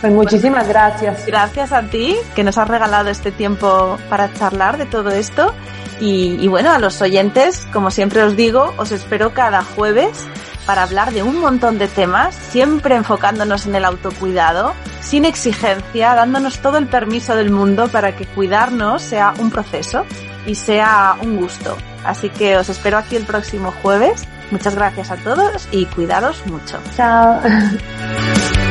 Pues 0.00 0.12
muchísimas 0.12 0.68
gracias. 0.68 1.26
Gracias 1.26 1.72
a 1.72 1.82
ti 1.82 2.16
que 2.34 2.44
nos 2.44 2.58
has 2.58 2.68
regalado 2.68 3.10
este 3.10 3.32
tiempo 3.32 3.98
para 4.08 4.32
charlar 4.32 4.78
de 4.78 4.86
todo 4.86 5.10
esto. 5.10 5.54
Y, 6.00 6.36
y 6.40 6.48
bueno, 6.48 6.72
a 6.72 6.78
los 6.78 7.00
oyentes, 7.00 7.66
como 7.72 7.90
siempre 7.90 8.22
os 8.22 8.36
digo, 8.36 8.74
os 8.76 8.92
espero 8.92 9.32
cada 9.32 9.62
jueves 9.62 10.26
para 10.66 10.82
hablar 10.82 11.12
de 11.12 11.22
un 11.22 11.40
montón 11.40 11.78
de 11.78 11.86
temas, 11.88 12.34
siempre 12.34 12.96
enfocándonos 12.96 13.66
en 13.66 13.76
el 13.76 13.84
autocuidado, 13.84 14.74
sin 15.00 15.24
exigencia, 15.24 16.14
dándonos 16.14 16.58
todo 16.58 16.76
el 16.76 16.88
permiso 16.88 17.36
del 17.36 17.50
mundo 17.50 17.88
para 17.88 18.16
que 18.16 18.26
cuidarnos 18.26 19.00
sea 19.00 19.32
un 19.38 19.50
proceso 19.50 20.04
y 20.44 20.56
sea 20.56 21.16
un 21.22 21.36
gusto. 21.36 21.76
Así 22.04 22.28
que 22.28 22.56
os 22.56 22.68
espero 22.68 22.98
aquí 22.98 23.16
el 23.16 23.24
próximo 23.24 23.72
jueves. 23.82 24.26
Muchas 24.50 24.74
gracias 24.74 25.10
a 25.10 25.16
todos 25.16 25.68
y 25.70 25.86
cuidaros 25.86 26.44
mucho. 26.46 26.78
Chao. 26.96 27.40